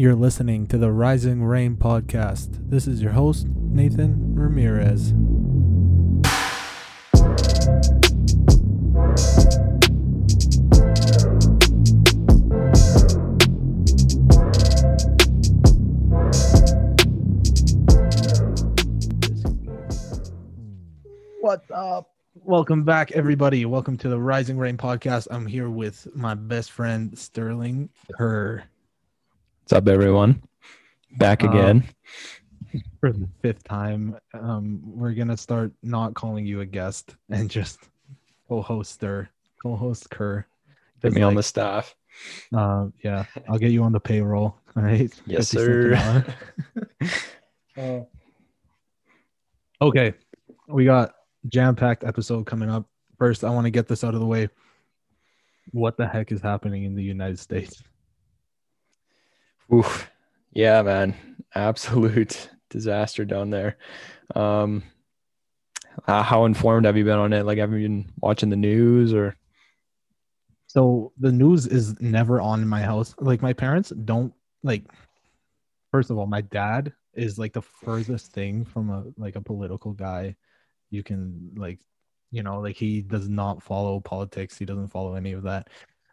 You're 0.00 0.14
listening 0.14 0.68
to 0.68 0.78
the 0.78 0.92
Rising 0.92 1.42
Rain 1.42 1.74
podcast. 1.74 2.70
This 2.70 2.86
is 2.86 3.02
your 3.02 3.10
host, 3.10 3.48
Nathan 3.48 4.32
Ramirez. 4.36 5.12
What's 21.40 21.68
up? 21.72 22.12
Welcome 22.44 22.84
back, 22.84 23.10
everybody. 23.10 23.64
Welcome 23.64 23.96
to 23.96 24.08
the 24.08 24.20
Rising 24.20 24.58
Rain 24.58 24.76
podcast. 24.76 25.26
I'm 25.32 25.46
here 25.46 25.68
with 25.68 26.06
my 26.14 26.34
best 26.34 26.70
friend, 26.70 27.18
Sterling 27.18 27.88
Kerr. 28.16 28.62
What's 29.68 29.76
up, 29.86 29.88
everyone? 29.88 30.42
Back 31.18 31.44
Um, 31.44 31.50
again. 31.50 31.84
for 33.00 33.12
the 33.12 33.28
fifth 33.42 33.64
time. 33.64 34.16
Um, 34.32 34.80
we're 34.82 35.12
gonna 35.12 35.36
start 35.36 35.72
not 35.82 36.14
calling 36.14 36.46
you 36.46 36.62
a 36.62 36.64
guest 36.64 37.16
and 37.28 37.50
just 37.50 37.78
co-hoster, 38.48 39.28
co-host 39.62 40.08
Kerr. 40.08 40.46
Get 41.02 41.12
me 41.12 41.20
on 41.20 41.34
the 41.34 41.42
staff. 41.42 41.94
Uh, 42.50 42.86
yeah, 43.04 43.26
I'll 43.46 43.58
get 43.58 43.70
you 43.72 43.82
on 43.82 43.92
the 43.92 44.00
payroll. 44.00 44.56
All 44.74 44.82
right. 44.82 45.12
Yes, 45.26 45.52
50 45.52 45.66
cents 45.84 46.34
an 46.96 47.14
sir. 47.76 47.76
hour. 47.76 48.06
okay, 49.82 50.14
we 50.66 50.86
got 50.86 51.14
jam-packed 51.46 52.04
episode 52.04 52.46
coming 52.46 52.70
up. 52.70 52.86
First, 53.18 53.44
I 53.44 53.50
want 53.50 53.66
to 53.66 53.70
get 53.70 53.86
this 53.86 54.02
out 54.02 54.14
of 54.14 54.20
the 54.20 54.26
way. 54.26 54.48
What 55.72 55.98
the 55.98 56.08
heck 56.08 56.32
is 56.32 56.40
happening 56.40 56.84
in 56.84 56.94
the 56.94 57.04
United 57.04 57.38
States? 57.38 57.82
Oof. 59.72 60.10
Yeah, 60.52 60.82
man. 60.82 61.14
Absolute 61.54 62.50
disaster 62.70 63.24
down 63.24 63.50
there. 63.50 63.76
Um, 64.34 64.82
how 66.06 66.44
informed 66.44 66.86
have 66.86 66.96
you 66.96 67.04
been 67.04 67.18
on 67.18 67.32
it? 67.32 67.44
Like, 67.44 67.58
have 67.58 67.72
you 67.72 67.88
been 67.88 68.12
watching 68.20 68.50
the 68.50 68.56
news 68.56 69.12
or? 69.12 69.36
So 70.66 71.12
the 71.18 71.32
news 71.32 71.66
is 71.66 71.98
never 72.00 72.40
on 72.40 72.62
in 72.62 72.68
my 72.68 72.82
house. 72.82 73.14
Like 73.18 73.42
my 73.42 73.52
parents 73.52 73.90
don't 73.90 74.32
like 74.62 74.84
first 75.90 76.10
of 76.10 76.18
all, 76.18 76.26
my 76.26 76.42
dad 76.42 76.92
is 77.14 77.38
like 77.38 77.52
the 77.52 77.62
furthest 77.62 78.32
thing 78.32 78.64
from 78.64 78.90
a 78.90 79.04
like 79.16 79.36
a 79.36 79.40
political 79.40 79.92
guy 79.92 80.36
you 80.90 81.02
can 81.02 81.50
like 81.56 81.80
you 82.30 82.42
know, 82.42 82.60
like 82.60 82.76
he 82.76 83.00
does 83.00 83.28
not 83.28 83.62
follow 83.62 84.00
politics. 84.00 84.58
He 84.58 84.66
doesn't 84.66 84.88
follow 84.88 85.14
any 85.14 85.32
of 85.32 85.42
that. 85.44 85.68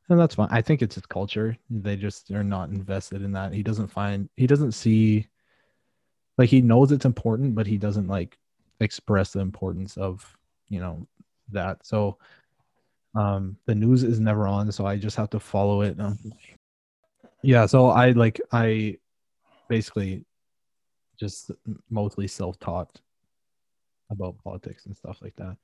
And 0.09 0.19
that's 0.19 0.35
fine. 0.35 0.49
I 0.51 0.61
think 0.61 0.81
it's 0.81 0.95
his 0.95 1.05
culture. 1.05 1.57
They 1.69 1.95
just 1.95 2.29
are 2.31 2.43
not 2.43 2.69
invested 2.69 3.23
in 3.23 3.31
that. 3.33 3.53
He 3.53 3.63
doesn't 3.63 3.87
find 3.87 4.29
he 4.37 4.45
doesn't 4.47 4.73
see 4.73 5.27
like 6.37 6.49
he 6.49 6.61
knows 6.61 6.91
it's 6.91 7.05
important, 7.05 7.55
but 7.55 7.65
he 7.65 7.77
doesn't 7.77 8.07
like 8.07 8.37
express 8.81 9.31
the 9.31 9.39
importance 9.39 9.97
of, 9.97 10.37
you 10.69 10.79
know, 10.79 11.07
that. 11.51 11.85
So 11.85 12.17
um 13.15 13.57
the 13.65 13.73
news 13.73 14.03
is 14.03 14.19
never 14.19 14.47
on 14.47 14.71
so 14.71 14.85
i 14.85 14.97
just 14.97 15.15
have 15.15 15.29
to 15.29 15.39
follow 15.39 15.81
it 15.81 15.99
um, 15.99 16.17
yeah 17.41 17.65
so 17.65 17.87
i 17.87 18.11
like 18.11 18.39
i 18.51 18.97
basically 19.69 20.23
just 21.17 21.51
mostly 21.89 22.27
self-taught 22.27 22.99
about 24.11 24.37
politics 24.43 24.85
and 24.85 24.95
stuff 24.95 25.17
like 25.21 25.35
that 25.37 25.55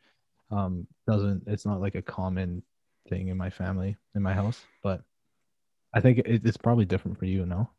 um 0.50 0.88
doesn't 1.08 1.44
it's 1.46 1.66
not 1.66 1.82
like 1.82 1.96
a 1.96 2.02
common 2.02 2.64
thing 3.10 3.28
in 3.30 3.38
my 3.38 3.50
family 3.50 3.98
in 4.16 4.22
my 4.22 4.34
house 4.34 4.62
but 4.84 5.02
i 5.94 6.00
think 6.00 6.20
it, 6.20 6.46
it's 6.46 6.58
probably 6.58 6.86
different 6.86 7.18
for 7.18 7.26
you 7.26 7.46
no 7.46 7.70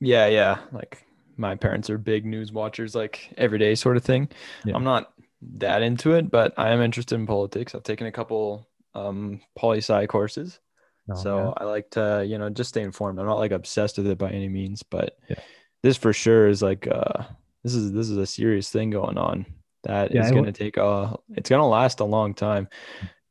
Yeah, 0.00 0.26
yeah. 0.26 0.60
Like, 0.72 1.04
my 1.36 1.54
parents 1.54 1.90
are 1.90 1.98
big 1.98 2.24
news 2.24 2.52
watchers, 2.52 2.94
like 2.94 3.32
every 3.36 3.58
day 3.58 3.74
sort 3.74 3.96
of 3.96 4.04
thing. 4.04 4.28
Yeah. 4.64 4.74
I'm 4.76 4.84
not 4.84 5.12
that 5.58 5.82
into 5.82 6.12
it, 6.14 6.30
but 6.30 6.52
I 6.56 6.70
am 6.70 6.80
interested 6.80 7.14
in 7.14 7.26
politics. 7.26 7.74
I've 7.74 7.82
taken 7.84 8.06
a 8.06 8.12
couple 8.12 8.68
um 8.94 9.40
poli 9.56 9.78
sci 9.78 10.06
courses. 10.06 10.58
No, 11.06 11.14
so 11.14 11.36
yeah. 11.36 11.52
I 11.56 11.64
like 11.64 11.90
to, 11.90 12.24
you 12.26 12.38
know, 12.38 12.50
just 12.50 12.70
stay 12.70 12.82
informed. 12.82 13.18
I'm 13.18 13.26
not 13.26 13.38
like 13.38 13.52
obsessed 13.52 13.98
with 13.98 14.06
it 14.08 14.18
by 14.18 14.30
any 14.30 14.48
means, 14.48 14.82
but 14.82 15.16
Yeah. 15.28 15.40
this 15.82 15.96
for 15.96 16.12
sure 16.12 16.48
is 16.48 16.62
like 16.62 16.86
uh 16.88 17.24
this 17.64 17.74
is 17.74 17.92
this 17.92 18.08
is 18.10 18.16
a 18.16 18.26
serious 18.26 18.70
thing 18.70 18.90
going 18.90 19.18
on 19.18 19.46
that 19.84 20.10
is 20.12 20.14
Yeah, 20.14 20.28
it 20.28 20.32
going 20.32 20.44
to 20.46 20.52
take 20.52 20.76
a 20.76 21.16
it's 21.30 21.50
going 21.50 21.60
to 21.60 21.66
last 21.66 22.00
a 22.00 22.04
long 22.04 22.34
time. 22.34 22.68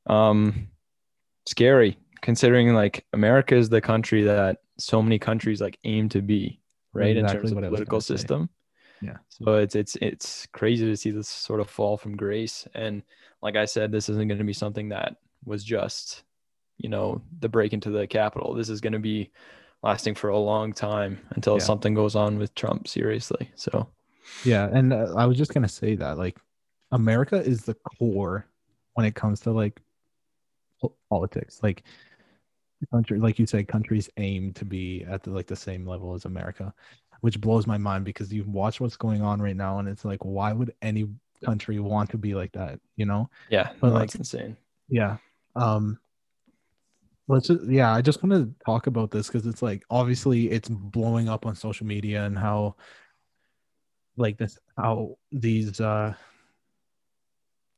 Um 0.05 0.69
scary 1.47 1.97
considering 2.21 2.73
like 2.73 3.05
America 3.13 3.55
is 3.55 3.69
the 3.69 3.81
country 3.81 4.23
that 4.23 4.57
so 4.77 5.01
many 5.01 5.17
countries 5.19 5.61
like 5.61 5.77
aim 5.83 6.09
to 6.09 6.21
be, 6.21 6.59
right? 6.93 7.15
in 7.17 7.25
terms 7.27 7.51
of 7.51 7.55
what 7.55 7.63
I 7.63 7.69
was 7.69 7.77
political 7.79 7.95
gonna 7.97 8.01
say. 8.01 8.15
system. 8.15 8.49
Yeah. 9.01 9.17
So 9.29 9.55
it's 9.55 9.75
it's 9.75 9.95
it's 10.01 10.47
crazy 10.47 10.85
to 10.85 10.97
see 10.97 11.11
this 11.11 11.29
sort 11.29 11.59
of 11.59 11.69
fall 11.69 11.97
from 11.97 12.17
grace. 12.17 12.67
And 12.73 13.03
like 13.41 13.55
I 13.55 13.65
said, 13.65 13.91
this 13.91 14.09
isn't 14.09 14.27
going 14.27 14.39
to 14.39 14.43
be 14.43 14.53
something 14.53 14.89
that 14.89 15.17
was 15.45 15.63
just, 15.63 16.23
you 16.77 16.89
know, 16.89 17.21
the 17.39 17.47
break 17.49 17.73
into 17.73 17.91
the 17.91 18.07
Capitol. 18.07 18.55
This 18.55 18.69
is 18.69 18.81
going 18.81 18.93
to 18.93 18.99
be 18.99 19.31
lasting 19.83 20.15
for 20.15 20.29
a 20.29 20.37
long 20.39 20.73
time 20.73 21.19
until 21.31 21.57
Yeah. 21.57 21.63
something 21.63 21.93
goes 21.93 22.15
on 22.15 22.39
with 22.39 22.55
Trump. 22.55 22.87
Seriously. 22.87 23.51
So 23.55 23.87
Yeah, 24.43 24.67
and 24.73 24.91
uh, 24.91 25.13
I 25.15 25.25
was 25.25 25.37
just 25.37 25.53
gonna 25.53 25.69
say 25.69 25.95
that 25.95 26.17
like 26.17 26.37
America 26.91 27.39
is 27.39 27.61
the 27.61 27.75
core 27.75 28.47
when 28.95 29.05
it 29.05 29.13
comes 29.15 29.39
to 29.41 29.51
like 29.51 29.79
politics. 31.09 31.59
Like 31.63 31.83
country, 32.91 33.19
like 33.19 33.39
you 33.39 33.45
said, 33.45 33.67
countries 33.67 34.09
aim 34.17 34.53
to 34.53 34.65
be 34.65 35.05
at 35.09 35.23
the 35.23 35.31
like 35.31 35.47
the 35.47 35.55
same 35.55 35.85
level 35.85 36.13
as 36.13 36.25
America, 36.25 36.73
which 37.21 37.41
blows 37.41 37.65
my 37.65 37.77
mind 37.77 38.05
because 38.05 38.31
you 38.31 38.43
watch 38.43 38.79
what's 38.79 38.97
going 38.97 39.21
on 39.21 39.41
right 39.41 39.55
now, 39.55 39.79
and 39.79 39.87
it's 39.87 40.05
like, 40.05 40.23
why 40.23 40.53
would 40.53 40.73
any 40.81 41.07
country 41.43 41.79
want 41.79 42.09
to 42.11 42.17
be 42.17 42.33
like 42.33 42.51
that? 42.53 42.79
You 42.95 43.05
know? 43.05 43.29
yeah, 43.49 43.71
But, 43.79 43.87
no, 43.87 43.93
like, 43.93 44.01
that's 44.11 44.15
insane. 44.15 44.57
Yeah. 44.89 45.17
Um 45.55 45.99
let's 47.27 47.47
just 47.47 47.65
yeah, 47.65 47.93
I 47.93 48.01
just 48.01 48.23
want 48.23 48.33
to 48.33 48.53
talk 48.65 48.87
about 48.87 49.11
this 49.11 49.27
because 49.27 49.45
it's 49.45 49.61
like 49.61 49.83
obviously 49.89 50.49
it's 50.49 50.69
blowing 50.69 51.29
up 51.29 51.45
on 51.45 51.55
social 51.55 51.85
media 51.85 52.23
and 52.23 52.37
how 52.37 52.75
like 54.15 54.37
this 54.37 54.57
how 54.77 55.17
these 55.31 55.79
uh 55.81 56.13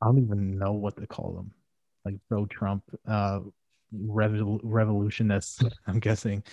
I 0.01 0.05
don't 0.05 0.19
even 0.19 0.57
know 0.57 0.73
what 0.73 0.95
to 0.97 1.07
call 1.07 1.33
them. 1.33 1.51
Like 2.05 2.15
pro 2.27 2.45
Trump 2.45 2.83
uh 3.07 3.41
revol- 3.93 4.61
revolutionists, 4.63 5.63
I'm 5.87 5.99
guessing. 5.99 6.43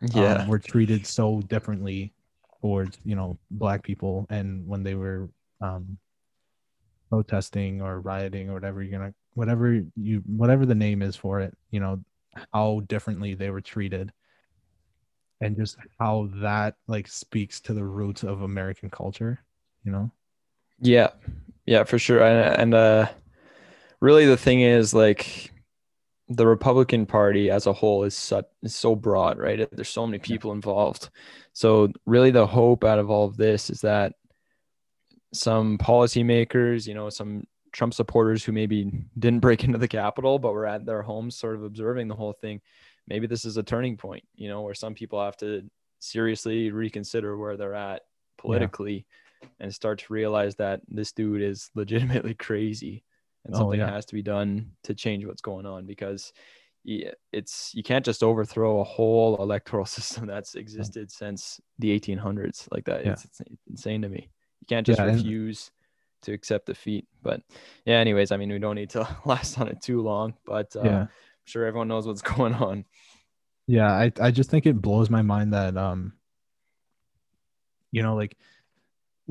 Yeah. 0.00 0.42
um, 0.42 0.48
were 0.48 0.58
treated 0.58 1.06
so 1.06 1.40
differently 1.42 2.12
towards 2.60 2.98
you 3.04 3.16
know 3.16 3.38
black 3.50 3.82
people 3.82 4.26
and 4.30 4.66
when 4.66 4.82
they 4.82 4.94
were 4.94 5.28
um 5.60 5.98
protesting 7.10 7.82
or 7.82 8.00
rioting 8.00 8.48
or 8.48 8.54
whatever 8.54 8.82
you're 8.82 8.98
gonna 8.98 9.12
whatever 9.34 9.80
you 9.96 10.22
whatever 10.26 10.64
the 10.64 10.74
name 10.74 11.02
is 11.02 11.14
for 11.16 11.40
it 11.40 11.56
you 11.70 11.80
know 11.80 12.02
how 12.52 12.80
differently 12.88 13.34
they 13.34 13.50
were 13.50 13.60
treated 13.60 14.12
and 15.40 15.56
just 15.56 15.76
how 15.98 16.28
that 16.36 16.76
like 16.86 17.06
speaks 17.06 17.60
to 17.60 17.74
the 17.74 17.84
roots 17.84 18.22
of 18.24 18.42
american 18.42 18.88
culture 18.88 19.44
you 19.84 19.92
know 19.92 20.10
Yeah, 20.80 21.10
yeah, 21.66 21.84
for 21.84 21.98
sure. 21.98 22.22
And, 22.22 22.60
and 22.60 22.74
uh, 22.74 23.08
really, 24.02 24.26
the 24.26 24.36
thing 24.36 24.60
is, 24.60 24.92
like, 24.92 25.52
the 26.28 26.46
Republican 26.46 27.06
Party 27.06 27.50
as 27.50 27.66
a 27.66 27.72
whole 27.72 28.02
is 28.02 28.16
so, 28.16 28.42
is 28.62 28.74
so 28.74 28.96
broad, 28.96 29.38
right? 29.38 29.68
There's 29.70 29.88
so 29.88 30.06
many 30.06 30.18
people 30.18 30.52
involved. 30.52 31.08
So, 31.52 31.92
really, 32.04 32.32
the 32.32 32.46
hope 32.46 32.84
out 32.84 32.98
of 32.98 33.10
all 33.10 33.26
of 33.26 33.36
this 33.36 33.70
is 33.70 33.80
that 33.82 34.14
some 35.32 35.78
policymakers, 35.78 36.86
you 36.86 36.94
know, 36.94 37.10
some 37.10 37.44
Trump 37.72 37.94
supporters 37.94 38.44
who 38.44 38.52
maybe 38.52 38.90
didn't 39.18 39.40
break 39.40 39.62
into 39.64 39.78
the 39.78 39.88
Capitol, 39.88 40.38
but 40.38 40.52
were 40.52 40.66
at 40.66 40.84
their 40.84 41.02
homes, 41.02 41.36
sort 41.36 41.54
of 41.54 41.62
observing 41.62 42.08
the 42.08 42.16
whole 42.16 42.32
thing. 42.32 42.60
Maybe 43.06 43.28
this 43.28 43.44
is 43.44 43.56
a 43.56 43.62
turning 43.62 43.96
point, 43.96 44.24
you 44.34 44.48
know, 44.48 44.62
where 44.62 44.74
some 44.74 44.94
people 44.94 45.24
have 45.24 45.36
to 45.38 45.62
seriously 46.00 46.72
reconsider 46.72 47.36
where 47.36 47.56
they're 47.56 47.74
at 47.74 48.02
politically 48.36 49.06
and 49.60 49.72
start 49.72 50.00
to 50.00 50.12
realize 50.12 50.56
that 50.56 50.80
this 50.88 51.12
dude 51.12 51.42
is 51.42 51.70
legitimately 51.74 52.34
crazy 52.34 53.04
and 53.44 53.54
Oh, 53.54 53.58
something 53.58 53.80
yeah. 53.80 53.90
has 53.90 54.06
to 54.06 54.14
be 54.14 54.22
done 54.22 54.72
to 54.84 54.94
change 54.94 55.26
what's 55.26 55.42
going 55.42 55.66
on 55.66 55.86
because 55.86 56.32
it's 56.84 57.72
you 57.74 57.82
can't 57.82 58.04
just 58.04 58.22
overthrow 58.24 58.80
a 58.80 58.84
whole 58.84 59.36
electoral 59.36 59.84
system 59.96 60.26
that's 60.26 60.54
existed 60.56 61.10
since 61.12 61.60
the 61.78 61.90
1800s 61.98 62.68
like 62.72 62.84
that 62.86 63.04
Yeah. 63.04 63.12
it's, 63.12 63.24
it's 63.24 63.40
insane 63.70 64.02
to 64.02 64.08
me. 64.08 64.28
You 64.60 64.66
can't 64.68 64.86
just 64.86 64.98
Yeah, 64.98 65.06
and- 65.06 65.16
refuse 65.16 65.70
to 66.22 66.32
accept 66.32 66.66
defeat. 66.66 67.06
But 67.22 67.40
yeah 67.84 67.98
anyways 67.98 68.30
i 68.32 68.36
mean 68.36 68.50
we 68.50 68.58
don't 68.58 68.74
need 68.76 68.90
to 68.90 69.06
last 69.24 69.58
on 69.60 69.68
it 69.68 69.80
too 69.80 70.02
long 70.02 70.34
but 70.44 70.74
uh, 70.76 70.82
yeah. 70.84 71.00
I'm 71.02 71.08
sure 71.44 71.64
everyone 71.66 71.88
knows 71.88 72.06
what's 72.06 72.22
going 72.36 72.54
on. 72.54 72.84
Yeah, 73.68 73.92
I 73.92 74.12
I 74.20 74.30
just 74.32 74.50
think 74.50 74.66
it 74.66 74.80
blows 74.82 75.08
my 75.10 75.22
mind 75.22 75.52
that 75.54 75.76
um 75.76 76.14
you 77.92 78.02
know 78.02 78.16
like 78.16 78.36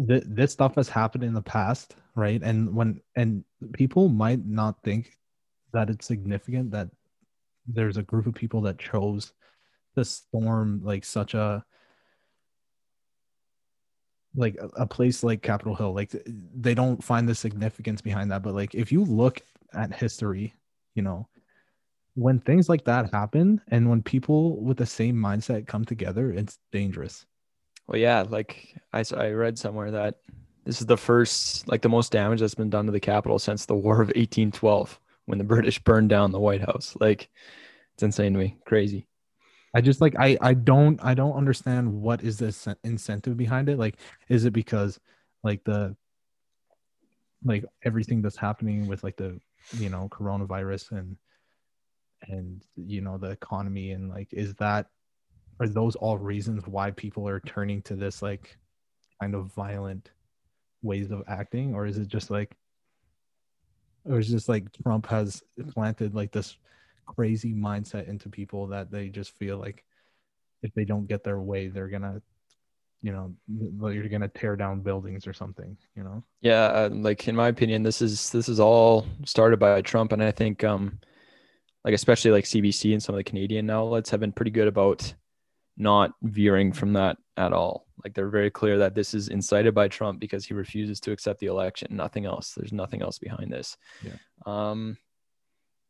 th- 0.08 0.24
this 0.26 0.52
stuff 0.54 0.76
has 0.76 0.88
happened 0.90 1.24
in 1.24 1.34
the 1.34 1.42
past, 1.42 1.96
right? 2.16 2.42
And 2.42 2.76
when 2.76 3.02
and 3.16 3.44
people 3.74 4.10
might 4.10 4.46
not 4.46 4.82
think 4.84 5.18
that 5.74 5.90
it's 5.90 6.06
significant 6.06 6.72
that 6.72 6.90
there's 7.68 7.98
a 7.98 8.04
group 8.04 8.26
of 8.26 8.34
people 8.34 8.62
that 8.62 8.80
chose 8.80 9.34
to 9.96 10.06
storm 10.06 10.82
like 10.84 11.06
such 11.06 11.34
a 11.34 11.64
like 14.36 14.58
a, 14.78 14.88
place 14.88 15.24
like 15.24 15.42
Capitol 15.42 15.76
Hill, 15.76 15.94
like 15.94 16.16
they 16.26 16.74
don't 16.74 17.04
find 17.04 17.28
the 17.28 17.36
significance 17.36 18.02
behind 18.02 18.32
that. 18.32 18.44
But 18.44 18.56
like 18.56 18.74
if 18.74 18.92
you 18.92 19.04
look 19.04 19.42
at 19.74 19.94
history, 19.94 20.54
you 20.96 21.02
know, 21.02 21.28
when 22.16 22.40
things 22.40 22.70
like 22.70 22.86
that 22.86 23.14
happen 23.14 23.62
and 23.70 23.90
when 23.90 24.02
people 24.02 24.62
with 24.62 24.78
the 24.78 24.86
same 24.86 25.16
mindset 25.16 25.68
come 25.68 25.84
together, 25.84 26.32
it's 26.32 26.60
dangerous. 26.72 27.26
Well, 27.88 28.00
yeah, 28.00 28.24
like 28.28 28.76
I, 28.94 29.04
I 29.18 29.30
read 29.32 29.60
somewhere 29.60 29.92
that 29.92 30.20
this 30.64 30.80
is 30.80 30.88
the 30.88 30.98
first, 30.98 31.68
like 31.68 31.82
the 31.82 31.90
most 31.90 32.12
damage 32.12 32.40
that's 32.40 32.56
been 32.56 32.70
done 32.70 32.86
to 32.86 32.92
the 32.92 33.00
Capitol 33.00 33.40
since 33.40 33.66
the 33.66 33.76
War 33.76 33.96
of 33.96 34.10
1812 34.10 35.00
when 35.26 35.38
the 35.38 35.44
British 35.44 35.80
burned 35.80 36.10
down 36.10 36.32
the 36.32 36.40
White 36.40 36.62
House. 36.62 36.96
Like 37.00 37.30
it's 37.94 38.04
insane 38.04 38.34
to 38.34 38.40
me, 38.40 38.58
crazy. 38.66 39.08
I 39.74 39.82
just 39.82 40.02
like 40.02 40.16
I 40.20 40.38
I 40.42 40.54
don't 40.54 41.00
I 41.04 41.14
don't 41.14 41.38
understand 41.38 42.02
what 42.02 42.24
is 42.24 42.38
this 42.38 42.68
incentive 42.84 43.38
behind 43.38 43.70
it. 43.70 43.80
Like, 43.80 43.98
is 44.28 44.46
it 44.46 44.52
because 44.52 45.00
like 45.44 45.64
the 45.64 45.96
like 47.44 47.66
everything 47.84 48.22
that's 48.22 48.38
happening 48.38 48.88
with 48.88 49.04
like 49.04 49.18
the 49.18 49.40
you 49.74 49.90
know 49.90 50.10
coronavirus 50.12 50.92
and 50.92 51.18
and 52.28 52.64
you 52.76 53.02
know 53.02 53.18
the 53.18 53.30
economy 53.30 53.92
and 53.92 54.10
like 54.10 54.28
is 54.32 54.54
that 54.56 54.88
are 55.60 55.68
those 55.68 55.96
all 55.96 56.18
reasons 56.18 56.68
why 56.68 56.92
people 56.92 57.28
are 57.28 57.40
turning 57.40 57.82
to 57.84 57.96
this 57.96 58.22
like 58.22 58.58
kind 59.22 59.36
of 59.36 59.54
violent 59.54 60.12
ways 60.82 61.12
of 61.12 61.24
acting 61.28 61.74
or 61.74 61.86
is 61.86 61.98
it 61.98 62.08
just 62.08 62.30
like 62.32 62.56
or 64.06 64.20
is 64.20 64.30
just 64.30 64.50
like 64.50 64.66
Trump 64.82 65.06
has 65.08 65.44
planted 65.74 66.16
like 66.16 66.32
this 66.32 66.58
crazy 67.06 67.54
mindset 67.54 68.08
into 68.08 68.30
people 68.30 68.68
that 68.68 68.92
they 68.92 69.10
just 69.10 69.38
feel 69.38 69.58
like 69.58 69.84
if 70.64 70.74
they 70.74 70.86
don't 70.86 71.08
get 71.08 71.24
their 71.24 71.40
way 71.40 71.68
they're 71.68 71.88
gonna 71.88 72.22
you 73.02 73.12
know 73.12 73.88
you're 73.90 74.08
gonna 74.08 74.28
tear 74.28 74.56
down 74.56 74.82
buildings 74.82 75.26
or 75.26 75.34
something 75.34 75.76
you 75.96 76.04
know? 76.04 76.24
Yeah 76.42 76.66
uh, 76.66 76.90
like 76.92 77.28
in 77.28 77.36
my 77.36 77.48
opinion 77.48 77.84
this 77.84 78.02
is 78.02 78.30
this 78.30 78.48
is 78.48 78.60
all 78.60 79.06
started 79.26 79.60
by 79.60 79.82
trump 79.82 80.12
and 80.12 80.24
i 80.24 80.32
think 80.32 80.64
um 80.64 81.00
like 81.84 81.96
especially 81.96 82.32
like 82.32 82.46
cbc 82.46 82.94
and 82.94 83.02
some 83.02 83.16
of 83.16 83.18
the 83.18 83.24
canadian 83.24 83.70
outlets 83.70 84.12
have 84.12 84.20
been 84.20 84.32
pretty 84.32 84.52
good 84.52 84.68
about 84.68 85.14
not 85.78 86.12
veering 86.22 86.72
from 86.72 86.94
that 86.94 87.18
at 87.38 87.54
all 87.54 87.88
like 88.04 88.14
they're 88.14 88.30
very 88.30 88.50
clear 88.50 88.78
that 88.78 88.96
this 88.96 89.14
is 89.14 89.28
incited 89.30 89.74
by 89.74 89.88
trump 89.88 90.20
because 90.20 90.46
he 90.46 90.54
refuses 90.54 91.00
to 91.00 91.12
accept 91.12 91.40
the 91.40 91.48
election 91.48 91.88
nothing 91.92 92.26
else 92.26 92.54
there's 92.56 92.74
nothing 92.74 93.02
else 93.02 93.20
behind 93.20 93.52
this 93.52 93.78
yeah 94.04 94.14
um 94.46 94.98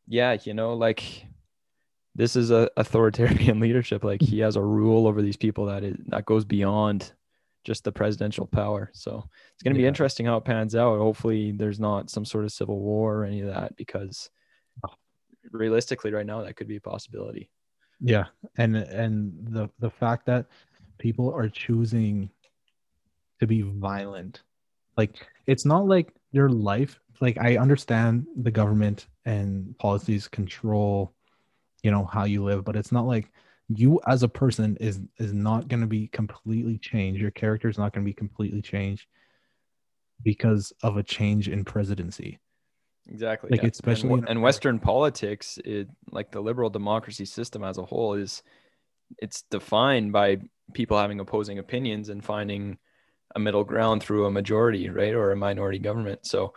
yeah 0.08 0.38
you 0.44 0.54
know 0.54 0.74
like 0.74 1.26
this 2.16 2.36
is 2.36 2.52
a 2.52 2.70
authoritarian 2.78 3.60
leadership. 3.60 4.04
Like 4.04 4.22
he 4.22 4.40
has 4.40 4.56
a 4.56 4.62
rule 4.62 5.08
over 5.08 5.22
these 5.22 5.38
people 5.38 5.66
that 5.68 5.84
is 5.84 5.98
that 6.08 6.26
goes 6.26 6.46
beyond 6.46 7.14
just 7.64 7.84
the 7.84 7.92
presidential 7.92 8.48
power. 8.48 8.90
So 8.94 9.24
it's 9.54 9.64
going 9.64 9.74
to 9.74 9.80
be 9.80 9.88
interesting 9.88 10.26
how 10.26 10.38
it 10.38 10.46
pans 10.46 10.76
out. 10.76 10.98
Hopefully, 10.98 11.52
there's 11.52 11.80
not 11.80 12.10
some 12.10 12.26
sort 12.26 12.44
of 12.44 12.52
civil 12.52 12.80
war 12.80 13.18
or 13.18 13.26
any 13.26 13.42
of 13.42 13.48
that 13.48 13.76
because 13.76 14.30
realistically, 15.52 16.12
right 16.12 16.26
now, 16.26 16.42
that 16.42 16.56
could 16.56 16.68
be 16.68 16.78
a 16.78 16.82
possibility. 16.82 17.50
Yeah, 18.00 18.26
and 18.58 18.76
and 18.76 19.34
the 19.50 19.70
the 19.80 19.92
fact 19.92 20.26
that 20.26 20.48
people 21.02 21.34
are 21.34 21.50
choosing 21.50 22.30
to 23.40 23.48
be 23.48 23.62
violent, 23.62 24.44
like 24.96 25.16
it's 25.48 25.66
not 25.66 25.88
like 25.88 26.14
your 26.32 26.50
life. 26.50 27.00
Like 27.20 27.38
I 27.38 27.58
understand 27.58 28.26
the 28.36 28.52
government 28.52 29.08
and 29.26 29.78
policies 29.78 30.28
control 30.28 31.14
you 31.84 31.92
know 31.92 32.06
how 32.06 32.26
you 32.26 32.44
live 32.44 32.64
but 32.64 32.76
it's 32.76 32.92
not 32.92 33.06
like 33.06 33.32
you 33.68 34.00
as 34.08 34.24
a 34.24 34.28
person 34.28 34.78
is 34.80 35.00
is 35.18 35.34
not 35.34 35.68
going 35.68 35.82
to 35.82 35.88
be 35.88 36.08
completely 36.08 36.78
changed 36.78 37.22
your 37.22 37.32
character 37.32 37.70
is 37.70 37.78
not 37.78 37.94
going 37.94 38.06
to 38.06 38.10
be 38.10 38.14
completely 38.14 38.62
changed 38.62 39.08
because 40.24 40.74
of 40.84 40.98
a 40.98 41.04
change 41.04 41.48
in 41.50 41.64
presidency 41.64 42.40
exactly 43.08 43.50
like 43.50 43.64
yeah. 43.64 43.70
especially 43.70 44.14
and, 44.14 44.30
and 44.30 44.42
western 44.42 44.80
politics 44.80 45.58
it 45.66 45.88
like 46.12 46.32
the 46.32 46.42
liberal 46.42 46.70
democracy 46.70 47.26
system 47.26 47.64
as 47.64 47.78
a 47.78 47.86
whole 47.86 48.14
is 48.14 48.44
it's 49.18 49.44
defined 49.50 50.12
by 50.12 50.38
people 50.74 50.98
having 50.98 51.20
opposing 51.20 51.60
opinions 51.60 52.10
and 52.10 52.24
finding 52.24 52.78
a 53.36 53.40
middle 53.40 53.64
ground 53.64 54.04
through 54.04 54.26
a 54.26 54.32
majority 54.32 54.90
right 54.90 55.14
or 55.14 55.32
a 55.32 55.36
minority 55.36 55.80
government 55.80 56.26
so 56.26 56.54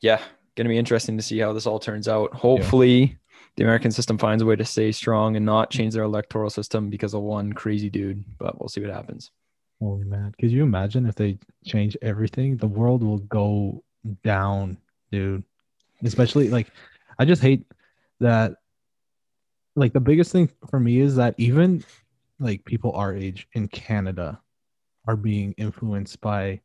yeah 0.00 0.20
going 0.56 0.64
to 0.64 0.70
be 0.70 0.78
interesting 0.78 1.16
to 1.16 1.22
see 1.22 1.38
how 1.38 1.52
this 1.52 1.66
all 1.66 1.78
turns 1.78 2.08
out 2.08 2.32
hopefully 2.34 3.18
the 3.56 3.64
American 3.64 3.90
system 3.90 4.18
finds 4.18 4.42
a 4.42 4.46
way 4.46 4.54
to 4.56 4.64
stay 4.64 4.92
strong 4.92 5.36
and 5.36 5.44
not 5.44 5.70
change 5.70 5.94
their 5.94 6.04
electoral 6.04 6.50
system 6.50 6.90
because 6.90 7.14
of 7.14 7.22
one 7.22 7.52
crazy 7.54 7.88
dude. 7.88 8.22
But 8.38 8.60
we'll 8.60 8.68
see 8.68 8.82
what 8.82 8.90
happens. 8.90 9.30
Holy 9.80 10.04
man. 10.04 10.34
Could 10.38 10.50
you 10.50 10.62
imagine 10.62 11.06
if 11.06 11.14
they 11.14 11.38
change 11.64 11.96
everything? 12.02 12.56
The 12.58 12.66
world 12.66 13.02
will 13.02 13.18
go 13.18 13.82
down, 14.22 14.76
dude. 15.10 15.42
Especially 16.04 16.50
like 16.50 16.68
I 17.18 17.24
just 17.24 17.40
hate 17.40 17.64
that 18.20 18.56
like 19.74 19.94
the 19.94 20.00
biggest 20.00 20.32
thing 20.32 20.50
for 20.68 20.78
me 20.78 21.00
is 21.00 21.16
that 21.16 21.34
even 21.38 21.82
like 22.38 22.64
people 22.64 22.92
our 22.92 23.14
age 23.14 23.48
in 23.52 23.68
Canada 23.68 24.40
are 25.06 25.16
being 25.16 25.52
influenced 25.52 26.20
by 26.20 26.60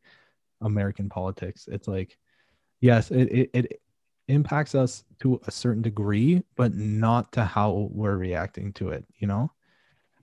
American 0.60 1.08
politics. 1.08 1.68
It's 1.70 1.88
like 1.88 2.18
yes, 2.80 3.10
it 3.10 3.28
it, 3.28 3.50
it 3.52 3.82
impacts 4.28 4.74
us 4.74 5.04
to 5.20 5.40
a 5.46 5.50
certain 5.50 5.82
degree, 5.82 6.42
but 6.56 6.74
not 6.74 7.32
to 7.32 7.44
how 7.44 7.88
we're 7.92 8.16
reacting 8.16 8.72
to 8.74 8.90
it. 8.90 9.04
You 9.18 9.26
know, 9.26 9.50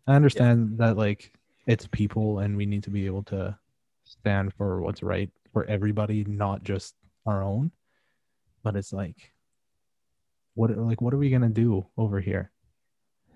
I 0.08 0.16
understand 0.16 0.72
yeah. 0.72 0.88
that 0.88 0.98
like 0.98 1.34
it's 1.68 1.88
people 1.88 2.40
and 2.40 2.58
we 2.58 2.66
need 2.66 2.84
to 2.84 2.90
be 2.90 3.06
able 3.06 3.24
to 3.24 3.58
stand 4.04 4.54
for 4.56 4.82
what's 4.82 5.04
right 5.04 5.30
for 5.54 5.66
everybody, 5.66 6.24
not 6.26 6.64
just 6.64 6.96
our 7.26 7.44
own. 7.44 7.72
But 8.64 8.76
it's 8.76 8.92
like, 8.92 9.34
what 10.56 10.76
like 10.78 11.02
what 11.02 11.14
are 11.14 11.18
we 11.18 11.30
gonna 11.30 11.50
do 11.50 11.86
over 11.98 12.20
here? 12.20 12.52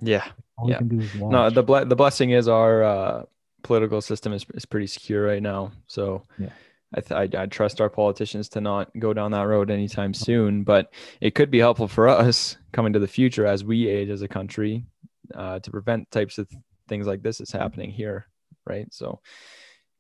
Yeah, 0.04 0.28
all 0.58 0.70
yeah. 0.70 0.76
we 0.82 0.90
can 0.90 0.98
do 0.98 1.04
is 1.04 1.16
watch. 1.16 1.32
No, 1.32 1.50
the 1.50 1.64
ble- 1.64 1.86
the 1.86 1.96
blessing 1.96 2.32
is 2.32 2.48
our 2.48 2.84
uh, 2.84 3.24
political 3.64 4.02
system 4.02 4.34
is 4.34 4.46
is 4.54 4.66
pretty 4.66 4.88
secure 4.88 5.26
right 5.26 5.42
now. 5.42 5.72
So 5.88 6.24
yeah 6.38 6.50
I, 6.94 7.02
th- 7.02 7.36
I, 7.36 7.44
I 7.44 7.46
trust 7.48 7.82
our 7.82 7.90
politicians 7.90 8.50
to 8.50 8.62
not 8.62 8.92
go 9.00 9.14
down 9.14 9.32
that 9.32 9.44
road 9.44 9.72
anytime 9.72 10.14
soon, 10.14 10.64
but 10.64 10.94
it 11.22 11.34
could 11.34 11.50
be 11.50 11.60
helpful 11.60 11.88
for 11.88 12.08
us 12.08 12.58
coming 12.72 12.94
to 12.94 13.00
the 13.00 13.08
future 13.08 13.46
as 13.46 13.64
we 13.64 13.88
age 13.88 14.10
as 14.10 14.22
a 14.22 14.28
country 14.28 14.86
uh, 15.34 15.60
to 15.60 15.72
prevent 15.72 16.12
types 16.12 16.38
of 16.38 16.48
things 16.88 17.08
like 17.08 17.24
this 17.24 17.42
is 17.42 17.52
happening 17.52 17.90
here, 17.90 18.28
right? 18.68 18.88
So, 18.94 19.22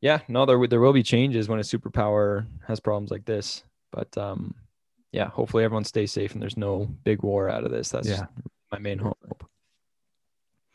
yeah, 0.01 0.19
no, 0.27 0.45
there 0.45 0.67
there 0.67 0.81
will 0.81 0.93
be 0.93 1.03
changes 1.03 1.49
when 1.49 1.59
a 1.59 1.63
superpower 1.63 2.45
has 2.67 2.79
problems 2.79 3.09
like 3.09 3.25
this, 3.25 3.63
but 3.91 4.15
um, 4.17 4.53
yeah, 5.11 5.29
hopefully 5.29 5.63
everyone 5.63 5.85
stays 5.85 6.11
safe 6.11 6.33
and 6.33 6.41
there's 6.41 6.57
no 6.57 6.87
big 7.03 7.23
war 7.23 7.49
out 7.49 7.63
of 7.63 7.71
this. 7.71 7.89
That's 7.89 8.07
yeah. 8.07 8.25
my 8.71 8.79
main 8.79 8.99
hope. 8.99 9.12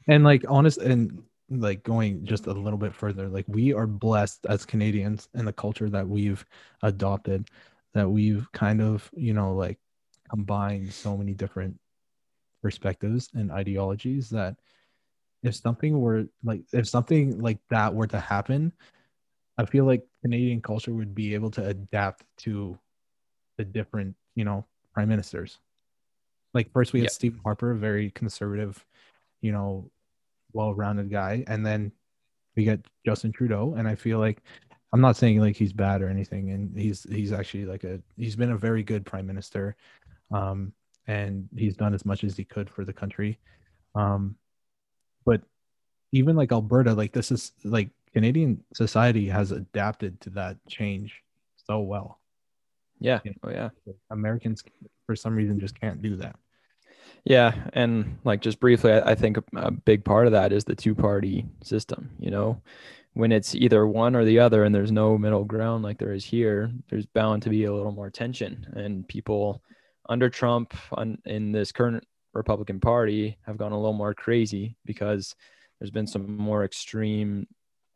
And 0.09 0.25
like 0.25 0.45
honest 0.49 0.79
and 0.79 1.23
like 1.51 1.83
going 1.83 2.25
just 2.25 2.47
a 2.47 2.53
little 2.53 2.79
bit 2.79 2.95
further 2.95 3.29
like 3.29 3.47
we 3.49 3.73
are 3.73 3.87
blessed 3.87 4.45
as 4.49 4.67
canadians 4.67 5.29
in 5.35 5.45
the 5.45 5.53
culture 5.53 5.89
that 5.89 6.07
we've 6.07 6.45
adopted 6.83 7.49
that 7.95 8.09
we've 8.09 8.51
kind 8.53 8.83
of 8.83 9.11
you 9.17 9.33
know 9.33 9.55
like 9.55 9.79
combined 10.29 10.93
so 10.93 11.17
many 11.17 11.33
different 11.33 11.79
perspectives 12.63 13.31
and 13.35 13.51
ideologies 13.51 14.29
that 14.29 14.57
if 15.43 15.55
something 15.55 16.01
were 16.01 16.27
like 16.45 16.61
if 16.73 16.87
something 16.87 17.41
like 17.41 17.59
that 17.71 17.95
were 17.95 18.07
to 18.07 18.21
happen 18.21 18.73
i 19.57 19.65
feel 19.65 19.85
like 19.87 20.05
canadian 20.23 20.61
culture 20.61 20.93
would 20.93 21.15
be 21.15 21.33
able 21.35 21.51
to 21.51 21.65
adapt 21.65 22.25
to 22.37 22.79
the 23.57 23.65
different 23.65 24.15
you 24.35 24.45
know 24.45 24.67
prime 24.93 25.09
ministers 25.09 25.59
like 26.53 26.71
first 26.73 26.93
we 26.93 27.01
had 27.01 27.05
yeah. 27.05 27.11
stephen 27.11 27.41
harper 27.43 27.73
very 27.73 28.11
conservative 28.11 28.85
you 29.41 29.53
know 29.53 29.89
well-rounded 30.53 31.11
guy, 31.11 31.45
and 31.47 31.65
then 31.65 31.93
we 32.57 32.65
get 32.65 32.85
Justin 33.05 33.33
Trudeau, 33.33 33.75
and 33.77 33.87
I 33.87 33.95
feel 33.95 34.19
like 34.19 34.43
I'm 34.93 35.01
not 35.01 35.17
saying 35.17 35.41
like 35.41 35.57
he's 35.57 35.73
bad 35.73 36.03
or 36.03 36.09
anything, 36.09 36.51
and 36.51 36.77
he's 36.79 37.05
he's 37.05 37.33
actually 37.33 37.67
like 37.67 37.85
a 37.85 38.01
he's 38.17 38.37
been 38.37 38.53
a 38.53 38.59
very 38.59 38.83
good 38.83 39.05
prime 39.05 39.27
minister, 39.27 39.77
um, 40.31 40.73
and 41.07 41.49
he's 41.57 41.77
done 41.77 41.95
as 41.95 42.05
much 42.05 42.25
as 42.25 42.37
he 42.37 42.45
could 42.45 42.69
for 42.71 42.85
the 42.85 42.93
country, 42.93 43.39
um, 43.95 44.37
but 45.25 45.43
even 46.13 46.37
like 46.37 46.53
Alberta, 46.53 46.95
like 46.95 47.13
this 47.13 47.31
is 47.31 47.53
like 47.65 47.91
Canadian 48.13 48.63
society 48.75 49.29
has 49.29 49.53
adapted 49.53 50.21
to 50.23 50.31
that 50.31 50.57
change 50.67 51.23
so 51.57 51.81
well. 51.81 52.19
Yeah. 53.01 53.21
You 53.25 53.31
know, 53.31 53.37
oh 53.45 53.51
yeah. 53.51 53.69
Americans 54.11 54.65
for 55.07 55.15
some 55.15 55.37
reason 55.37 55.61
just 55.61 55.79
can't 55.79 56.03
do 56.03 56.17
that. 56.17 56.37
Yeah, 57.29 57.53
and 57.75 58.19
like 58.25 58.41
just 58.41 58.59
briefly, 58.59 58.91
I, 58.91 59.11
I 59.11 59.15
think 59.15 59.37
a 59.55 59.71
big 59.71 60.03
part 60.03 60.27
of 60.27 60.33
that 60.33 60.51
is 60.51 60.65
the 60.65 60.75
two-party 60.75 61.45
system. 61.63 62.11
You 62.19 62.31
know, 62.31 62.63
when 63.13 63.33
it's 63.33 63.55
either 63.55 63.87
one 63.87 64.17
or 64.17 64.25
the 64.25 64.39
other, 64.39 64.65
and 64.65 64.75
there's 64.75 64.91
no 64.91 65.19
middle 65.19 65.45
ground 65.45 65.85
like 65.85 65.99
there 65.99 66.15
is 66.15 66.25
here, 66.25 66.73
there's 66.89 67.05
bound 67.05 67.43
to 67.43 67.51
be 67.51 67.65
a 67.65 67.73
little 67.73 67.93
more 67.93 68.09
tension, 68.09 68.67
and 68.75 69.07
people 69.09 69.63
under 70.09 70.31
Trump 70.31 70.75
on, 70.93 71.19
in 71.27 71.53
this 71.53 71.71
current 71.71 72.03
Republican 72.33 72.81
Party 72.81 73.37
have 73.45 73.59
gone 73.59 73.73
a 73.73 73.77
little 73.77 73.93
more 73.93 74.15
crazy 74.15 74.75
because 74.87 75.35
there's 75.79 75.91
been 75.91 76.07
some 76.07 76.35
more 76.39 76.65
extreme 76.65 77.47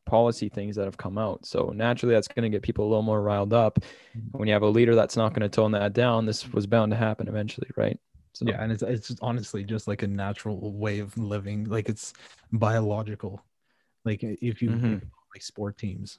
policy 0.04 0.50
things 0.50 0.76
that 0.76 0.84
have 0.84 0.98
come 0.98 1.16
out. 1.16 1.46
So 1.46 1.72
naturally, 1.74 2.14
that's 2.14 2.28
going 2.28 2.42
to 2.42 2.54
get 2.54 2.62
people 2.62 2.84
a 2.84 2.90
little 2.90 3.02
more 3.02 3.22
riled 3.22 3.54
up. 3.54 3.78
Mhm. 4.14 4.32
When 4.32 4.46
you 4.48 4.52
have 4.52 4.62
a 4.62 4.68
leader 4.68 4.94
that's 4.94 5.16
not 5.16 5.32
going 5.32 5.42
to 5.42 5.48
tone 5.48 5.72
that 5.72 5.94
down, 5.94 6.26
this 6.26 6.52
was 6.52 6.66
bound 6.66 6.92
to 6.92 6.98
happen 6.98 7.28
eventually, 7.28 7.70
right? 7.78 7.98
So 8.34 8.46
Yeah, 8.46 8.62
and 8.62 8.72
it's 8.72 8.82
it's 8.82 9.14
honestly 9.20 9.62
just 9.64 9.86
like 9.86 10.02
a 10.02 10.06
natural 10.06 10.72
way 10.72 11.00
of 11.00 11.16
living. 11.18 11.64
Like 11.64 11.88
it's 11.88 12.14
biological. 12.52 13.44
Like 14.04 14.22
if 14.22 14.62
you 14.62 14.70
Mhm. 14.70 15.02
like 15.34 15.42
sport 15.42 15.76
teams, 15.78 16.18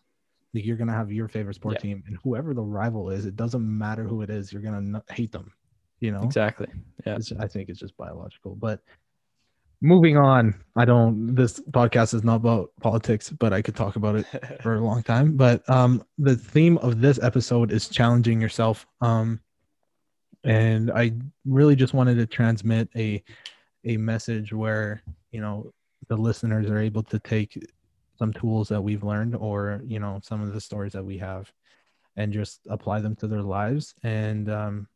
like 0.53 0.65
you're 0.65 0.77
gonna 0.77 0.93
have 0.93 1.11
your 1.11 1.27
favorite 1.27 1.55
sport 1.55 1.75
Yeah. 1.75 1.79
team, 1.81 2.03
and 2.07 2.17
whoever 2.23 2.53
the 2.53 2.61
rival 2.63 3.09
is, 3.09 3.25
it 3.25 3.35
doesn't 3.35 3.65
matter 3.77 4.03
who 4.03 4.21
it 4.21 4.29
is, 4.29 4.53
you're 4.53 4.61
gonna 4.61 5.03
hate 5.09 5.31
them. 5.31 5.51
You 5.99 6.11
know, 6.11 6.21
exactly. 6.23 6.67
Yeah. 7.05 7.15
It's- 7.15 7.31
I 7.39 7.47
think 7.47 7.69
it's 7.69 7.79
just 7.79 7.95
biological. 7.97 8.55
But 8.55 8.81
moving 9.81 10.17
on, 10.17 10.53
I 10.75 10.85
don't. 10.85 11.33
This 11.35 11.59
podcast 11.71 12.13
is 12.13 12.23
not 12.23 12.35
about 12.37 12.71
politics, 12.81 13.29
but 13.31 13.53
I 13.53 13.61
could 13.61 13.75
talk 13.75 13.95
about 13.95 14.15
it 14.17 14.25
for 14.61 14.75
a 14.75 14.81
long 14.83 15.01
time. 15.03 15.35
But 15.35 15.67
um, 15.69 16.03
the 16.17 16.35
theme 16.35 16.77
of 16.79 17.01
this 17.01 17.19
episode 17.21 17.71
is 17.71 17.89
challenging 17.89 18.39
yourself. 18.41 18.85
Um, 19.01 19.39
and 20.43 20.91
I 20.91 21.13
really 21.45 21.75
just 21.75 21.93
wanted 21.93 22.15
to 22.15 22.25
transmit 22.25 22.89
a 22.95 23.23
a 23.85 23.97
message 23.97 24.53
where 24.53 25.01
you 25.31 25.41
know 25.41 25.71
the 26.07 26.17
listeners 26.17 26.69
are 26.69 26.79
able 26.79 27.03
to 27.03 27.19
take 27.19 27.57
some 28.17 28.33
tools 28.33 28.69
that 28.69 28.81
we've 28.81 29.03
learned 29.03 29.35
or 29.35 29.81
you 29.85 29.99
know 29.99 30.19
some 30.23 30.41
of 30.41 30.53
the 30.53 30.61
stories 30.61 30.93
that 30.93 31.03
we 31.03 31.17
have 31.17 31.51
and 32.15 32.31
just 32.31 32.61
apply 32.69 32.99
them 32.99 33.15
to 33.15 33.27
their 33.27 33.41
lives. 33.41 33.95
And 34.03 34.49
um 34.49 34.87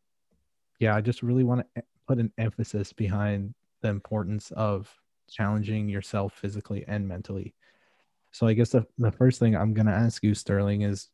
yeah 0.78 0.94
i 0.94 1.00
just 1.00 1.22
really 1.22 1.44
want 1.44 1.66
to 1.74 1.82
put 2.06 2.18
an 2.18 2.32
emphasis 2.38 2.92
behind 2.92 3.54
the 3.82 3.88
importance 3.88 4.50
of 4.52 4.92
challenging 5.30 5.88
yourself 5.88 6.32
physically 6.32 6.84
and 6.88 7.06
mentally. 7.06 7.54
So 8.30 8.46
i 8.46 8.52
guess 8.52 8.70
the, 8.70 8.86
the 8.98 9.10
first 9.12 9.38
thing 9.40 9.56
i'm 9.56 9.74
going 9.74 9.86
to 9.86 9.92
ask 9.92 10.22
you 10.22 10.34
sterling 10.34 10.82
is 10.82 11.08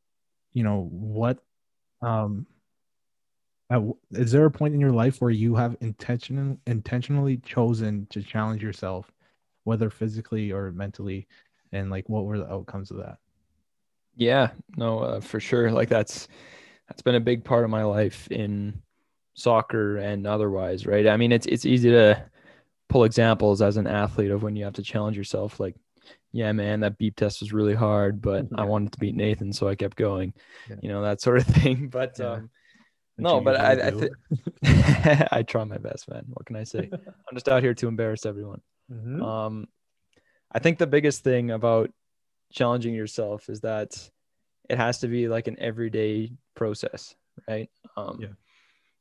you 0.53 0.63
know 0.63 0.89
what 0.91 1.39
um 2.03 2.47
at, 3.71 3.83
is 4.13 4.33
there 4.33 4.45
a 4.45 4.51
point 4.51 4.75
in 4.75 4.81
your 4.81 4.93
life 4.93 5.21
where 5.21 5.31
you 5.31 5.55
have 5.57 5.77
intention 5.81 6.61
intentionally 6.67 7.39
chosen 7.39 8.07
to 8.11 8.23
challenge 8.23 8.63
yourself 8.63 9.13
whether 9.65 9.91
physically 9.91 10.53
or 10.53 10.71
mentally 10.73 11.27
and 11.73 11.91
like 11.91 12.09
what 12.09 12.25
were 12.27 12.39
the 12.39 12.51
outcomes 12.53 12.91
of 12.91 12.99
that 12.99 13.19
Yeah, 14.17 14.51
no, 14.77 15.01
uh, 15.01 15.21
for 15.21 15.41
sure. 15.41 15.71
Like 15.71 15.89
that's 15.89 16.29
that's 16.89 17.03
been 17.03 17.15
a 17.17 17.21
big 17.21 17.45
part 17.45 17.65
of 17.65 17.71
my 17.71 17.85
life 17.85 18.29
in 18.31 18.83
soccer 19.35 19.99
and 19.99 20.27
otherwise, 20.27 20.87
right? 20.87 21.07
I 21.09 21.17
mean, 21.17 21.33
it's 21.33 21.47
it's 21.47 21.67
easy 21.67 21.91
to 21.91 22.31
pull 22.89 23.05
examples 23.05 23.63
as 23.63 23.77
an 23.77 23.87
athlete 23.87 24.31
of 24.31 24.43
when 24.43 24.57
you 24.57 24.65
have 24.65 24.75
to 24.75 24.83
challenge 24.83 25.17
yourself. 25.17 25.61
Like, 25.61 25.77
yeah, 26.33 26.53
man, 26.53 26.81
that 26.81 26.99
beep 26.99 27.17
test 27.17 27.41
was 27.41 27.53
really 27.53 27.75
hard, 27.75 28.23
but 28.23 28.47
I 28.57 28.65
wanted 28.65 28.93
to 28.93 28.99
beat 29.01 29.17
Nathan, 29.17 29.53
so 29.53 29.69
I 29.69 29.77
kept 29.77 29.97
going. 29.97 30.35
Yeah. 30.69 30.77
You 30.81 30.89
know 30.91 31.03
that 31.03 31.21
sort 31.21 31.39
of 31.39 31.47
thing. 31.57 31.89
But 31.89 32.19
Yeah. 32.19 32.27
um, 32.35 32.51
no, 33.19 33.41
but 33.41 33.61
I, 33.61 33.73
I, 33.89 33.91
th- 33.91 35.29
I 35.33 35.43
try 35.43 35.65
my 35.65 35.79
best, 35.79 36.09
man. 36.11 36.25
What 36.29 36.47
can 36.47 36.57
I 36.57 36.65
say? 36.65 36.89
I'm 36.93 37.35
just 37.35 37.49
out 37.49 37.63
here 37.63 37.75
to 37.75 37.89
embarrass 37.89 38.27
everyone. 38.27 38.61
Mhm. 38.93 39.23
Um, 39.23 39.69
I 40.53 40.59
think 40.59 40.79
the 40.79 40.87
biggest 40.87 41.25
thing 41.25 41.51
about 41.51 41.91
challenging 42.53 42.95
yourself 42.95 43.49
is 43.49 43.61
that 43.63 44.11
it 44.71 44.79
has 44.79 45.01
to 45.01 45.09
be 45.09 45.29
like 45.29 45.49
an 45.49 45.57
everyday 45.59 46.33
process, 46.55 47.15
right? 47.49 47.69
Um, 47.97 48.19
Yeah. 48.21 48.29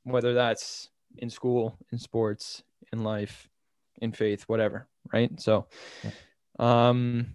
Whether 0.03 0.33
that's 0.33 0.89
in 1.17 1.29
school, 1.29 1.77
in 1.91 1.97
sports, 1.99 2.63
in 2.91 3.03
life, 3.03 3.47
in 4.01 4.11
faith, 4.11 4.43
whatever, 4.47 4.87
right? 5.13 5.39
So, 5.39 5.67
um, 6.59 7.27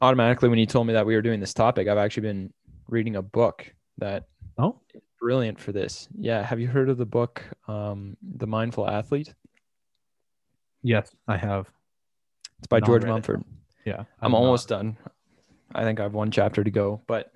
automatically, 0.00 0.48
when 0.48 0.58
you 0.58 0.66
told 0.66 0.86
me 0.86 0.92
that 0.94 1.06
we 1.06 1.14
were 1.14 1.22
doing 1.22 1.40
this 1.40 1.54
topic, 1.54 1.88
I've 1.88 1.98
actually 1.98 2.22
been 2.24 2.52
reading 2.88 3.16
a 3.16 3.22
book 3.22 3.72
that 3.98 4.24
oh 4.58 4.78
brilliant 5.22 5.58
for 5.60 5.70
this. 5.70 6.08
Yeah. 6.18 6.42
Have 6.42 6.58
you 6.58 6.66
heard 6.66 6.88
of 6.88 6.98
the 6.98 7.06
book, 7.06 7.44
um, 7.68 8.16
The 8.36 8.46
Mindful 8.46 8.88
Athlete? 8.90 9.32
yes 10.84 11.14
i 11.28 11.36
have 11.36 11.70
It's 12.58 12.66
by 12.66 12.80
Not 12.80 12.86
George 12.88 13.04
read 13.04 13.28
it, 13.28 13.40
yeah 13.84 14.00
I'm 14.20 14.34
I've 14.34 14.40
almost 14.40 14.68
not- 14.68 14.76
done. 14.78 14.96
I 15.72 15.84
think 15.84 16.00
I 16.00 16.02
have 16.02 16.12
one 16.12 16.32
chapter 16.32 16.64
to 16.64 16.70
go, 16.72 17.00
but 17.06 17.32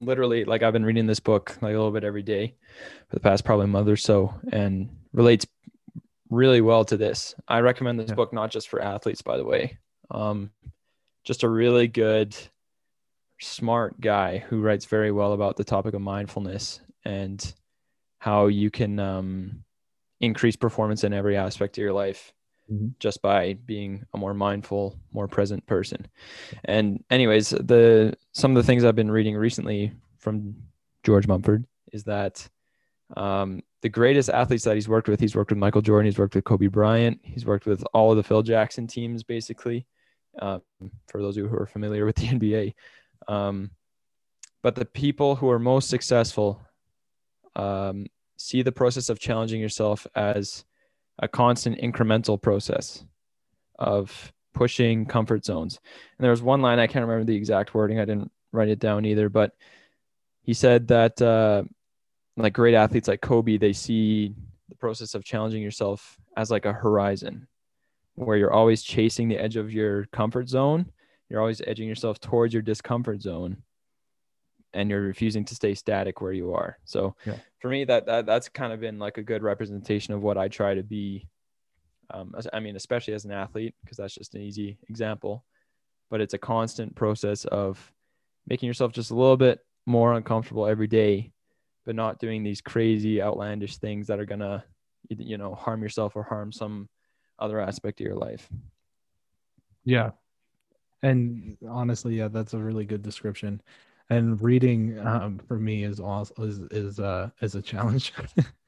literally, 0.00 0.44
like 0.46 0.62
I've 0.62 0.72
been 0.72 0.84
reading 0.86 1.06
this 1.06 1.20
book 1.20 1.50
like 1.60 1.74
a 1.74 1.76
little 1.76 1.90
bit 1.92 2.02
every 2.02 2.22
day 2.22 2.54
for 3.08 3.16
the 3.16 3.20
past 3.20 3.44
probably 3.44 3.66
month 3.66 3.88
or 3.88 3.96
so, 3.96 4.34
and 4.50 4.88
relates 5.12 5.46
really 6.30 6.60
well 6.62 6.84
to 6.86 6.96
this. 6.96 7.34
I 7.46 7.60
recommend 7.60 8.00
this 8.00 8.08
Yeah. 8.08 8.14
book 8.16 8.32
not 8.32 8.50
just 8.50 8.68
for 8.70 8.80
athletes, 8.82 9.20
by 9.22 9.36
the 9.36 9.44
way. 9.44 9.78
Um, 10.10 10.50
just 11.24 11.42
a 11.44 11.48
really 11.48 11.86
good, 11.88 12.34
smart 13.40 14.00
guy 14.00 14.38
who 14.38 14.60
writes 14.60 14.84
very 14.84 15.12
well 15.12 15.32
about 15.32 15.56
the 15.56 15.64
topic 15.64 15.94
of 15.94 16.00
mindfulness 16.02 16.80
and 17.04 17.54
how 18.18 18.46
you 18.48 18.70
can 18.70 18.98
um, 18.98 19.64
increase 20.20 20.56
performance 20.56 21.04
in 21.04 21.12
every 21.12 21.36
aspect 21.36 21.78
of 21.78 21.82
your 21.82 21.92
life 21.92 22.32
Mhm. 22.70 22.96
just 23.00 23.20
by 23.20 23.54
being 23.66 24.06
a 24.14 24.18
more 24.18 24.32
mindful, 24.32 24.96
more 25.12 25.26
present 25.26 25.66
person. 25.66 26.06
And 26.64 27.02
anyways, 27.10 27.50
the 27.50 28.14
some 28.32 28.52
of 28.52 28.56
the 28.56 28.62
things 28.66 28.84
I've 28.84 28.94
been 28.94 29.10
reading 29.10 29.36
recently 29.36 29.92
from 30.18 30.54
George 31.02 31.26
Mumford 31.26 31.64
is 31.92 32.04
that 32.04 32.48
um, 33.16 33.62
the 33.82 33.88
greatest 33.88 34.28
athletes 34.28 34.62
that 34.64 34.76
he's 34.76 34.88
worked 34.88 35.08
with, 35.08 35.18
he's 35.18 35.34
worked 35.34 35.50
with 35.50 35.58
Michael 35.58 35.82
Jordan, 35.82 36.04
he's 36.04 36.18
worked 36.18 36.36
with 36.36 36.44
Kobe 36.44 36.68
Bryant, 36.68 37.18
he's 37.24 37.44
worked 37.44 37.66
with 37.66 37.82
all 37.92 38.12
of 38.12 38.16
the 38.16 38.22
Phil 38.22 38.42
Jackson 38.42 38.86
teams, 38.86 39.24
basically. 39.24 39.84
Um, 40.38 40.62
for 41.08 41.20
those 41.20 41.36
of 41.36 41.42
you 41.42 41.48
who 41.48 41.56
are 41.56 41.66
familiar 41.66 42.06
with 42.06 42.14
the 42.14 42.26
NBA, 42.28 42.74
um, 43.28 43.70
but 44.62 44.74
the 44.74 44.84
people 44.84 45.36
who 45.36 45.48
are 45.50 45.58
most 45.58 45.88
successful 45.88 46.60
um, 47.56 48.06
see 48.36 48.62
the 48.62 48.72
process 48.72 49.08
of 49.08 49.18
challenging 49.18 49.60
yourself 49.60 50.06
as 50.14 50.64
a 51.18 51.28
constant 51.28 51.78
incremental 51.80 52.40
process 52.40 53.04
of 53.78 54.32
pushing 54.54 55.06
comfort 55.06 55.44
zones. 55.44 55.78
And 56.18 56.24
there 56.24 56.30
was 56.30 56.42
one 56.42 56.62
line 56.62 56.78
I 56.78 56.86
can't 56.86 57.06
remember 57.06 57.24
the 57.24 57.36
exact 57.36 57.74
wording. 57.74 57.98
I 58.00 58.04
didn't 58.04 58.30
write 58.52 58.68
it 58.68 58.78
down 58.78 59.04
either, 59.04 59.28
but 59.28 59.52
he 60.42 60.54
said 60.54 60.88
that 60.88 61.20
uh, 61.20 61.64
like 62.36 62.52
great 62.52 62.74
athletes 62.74 63.08
like 63.08 63.20
Kobe, 63.20 63.58
they 63.58 63.72
see 63.72 64.34
the 64.68 64.74
process 64.74 65.14
of 65.14 65.24
challenging 65.24 65.62
yourself 65.62 66.18
as 66.36 66.50
like 66.50 66.64
a 66.64 66.72
horizon, 66.72 67.46
where 68.14 68.36
you're 68.36 68.52
always 68.52 68.82
chasing 68.82 69.28
the 69.28 69.38
edge 69.38 69.56
of 69.56 69.72
your 69.72 70.06
comfort 70.06 70.48
zone. 70.48 70.90
You're 71.30 71.40
always 71.40 71.62
edging 71.66 71.88
yourself 71.88 72.18
towards 72.20 72.52
your 72.52 72.62
discomfort 72.62 73.22
zone, 73.22 73.62
and 74.74 74.90
you're 74.90 75.00
refusing 75.00 75.44
to 75.46 75.54
stay 75.54 75.74
static 75.74 76.20
where 76.20 76.32
you 76.32 76.52
are. 76.54 76.76
So 76.84 77.14
Yeah. 77.24 77.36
for 77.60 77.68
me, 77.70 77.84
that, 77.84 78.06
that 78.06 78.26
that's 78.26 78.48
kind 78.48 78.72
of 78.72 78.80
been 78.80 78.98
like 78.98 79.16
a 79.16 79.22
good 79.22 79.42
representation 79.42 80.12
of 80.12 80.22
what 80.22 80.36
I 80.36 80.48
try 80.48 80.74
to 80.74 80.82
be. 80.82 81.28
Um, 82.12 82.34
I 82.52 82.58
mean, 82.58 82.74
especially 82.74 83.14
as 83.14 83.24
an 83.24 83.30
athlete, 83.30 83.74
because 83.84 83.96
that's 83.96 84.14
just 84.14 84.34
an 84.34 84.40
easy 84.40 84.78
example. 84.88 85.44
But 86.10 86.20
it's 86.20 86.34
a 86.34 86.38
constant 86.38 86.96
process 86.96 87.44
of 87.44 87.92
making 88.48 88.66
yourself 88.66 88.90
just 88.92 89.12
a 89.12 89.14
little 89.14 89.36
bit 89.36 89.60
more 89.86 90.14
uncomfortable 90.14 90.66
every 90.66 90.88
day, 90.88 91.32
but 91.86 91.94
not 91.94 92.18
doing 92.18 92.42
these 92.42 92.60
crazy, 92.60 93.22
outlandish 93.22 93.76
things 93.76 94.08
that 94.08 94.18
are 94.18 94.24
gonna, 94.24 94.64
you- 95.08 95.16
you 95.20 95.38
know, 95.38 95.54
harm 95.54 95.82
yourself 95.82 96.16
or 96.16 96.24
harm 96.24 96.50
some 96.50 96.88
other 97.38 97.60
aspect 97.60 98.00
of 98.00 98.06
your 98.06 98.16
life. 98.16 98.50
Yeah. 99.84 100.10
And 101.02 101.56
honestly, 101.68 102.16
yeah, 102.16 102.28
that's 102.28 102.54
a 102.54 102.58
really 102.58 102.84
good 102.84 103.02
description. 103.02 103.60
And 104.10 104.40
reading 104.40 104.98
um, 105.06 105.38
for 105.46 105.58
me 105.58 105.84
is 105.84 106.00
also 106.00 106.34
is 106.42 106.60
is 106.70 106.98
uh 106.98 107.30
is 107.40 107.54
a 107.54 107.62
challenge. 107.62 108.12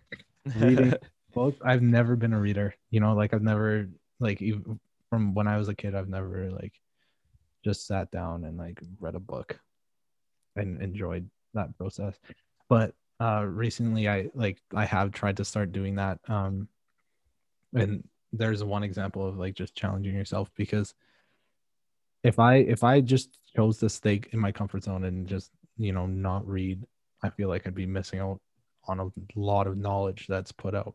Reading 0.57 0.95
books, 1.35 1.59
I've 1.65 1.83
never 1.83 2.17
been 2.17 2.33
a 2.33 2.41
reader. 2.41 2.75
You 2.91 3.01
know, 3.01 3.15
like 3.15 3.35
I've 3.35 3.43
never 3.43 3.89
like 4.21 4.41
even 4.41 4.79
from 5.11 5.35
when 5.35 5.49
I 5.49 5.59
was 5.59 5.69
a 5.69 5.75
kid, 5.75 5.95
I've 5.95 6.09
never 6.09 6.51
like 6.51 6.81
just 7.65 7.87
sat 7.87 8.11
down 8.11 8.45
and 8.45 8.57
like 8.57 8.81
read 9.01 9.15
a 9.15 9.21
book 9.21 9.59
and 10.57 10.81
enjoyed 10.81 11.29
that 11.55 11.77
process. 11.77 12.19
But 12.69 12.95
uh 13.21 13.45
recently 13.45 14.09
I 14.09 14.29
like 14.35 14.59
I 14.75 14.85
have 14.85 15.13
tried 15.13 15.37
to 15.39 15.45
start 15.45 15.73
doing 15.73 15.97
that. 15.97 16.21
Um 16.29 16.69
and 17.75 18.05
there's 18.33 18.65
one 18.65 18.83
example 18.83 19.27
of 19.27 19.39
like 19.39 19.55
just 19.55 19.75
challenging 19.75 20.15
yourself 20.15 20.51
because 20.57 20.95
if 22.23 22.39
I 22.39 22.57
if 22.57 22.85
I 22.85 23.01
just 23.01 23.39
chose 23.57 23.79
to 23.79 23.89
stay 23.89 24.21
in 24.33 24.39
my 24.39 24.53
comfort 24.53 24.85
zone 24.85 25.05
and 25.05 25.27
just 25.27 25.51
you 25.77 25.93
know 25.93 26.07
not 26.07 26.47
read, 26.47 26.85
I 27.23 27.31
feel 27.31 27.49
like 27.49 27.67
I'd 27.67 27.75
be 27.75 27.87
missing 27.87 28.21
out 28.21 28.41
on 28.89 29.01
a 29.01 29.09
lot 29.37 29.67
of 29.67 29.77
knowledge 29.77 30.27
that's 30.29 30.53
put 30.53 30.75
out 30.75 30.95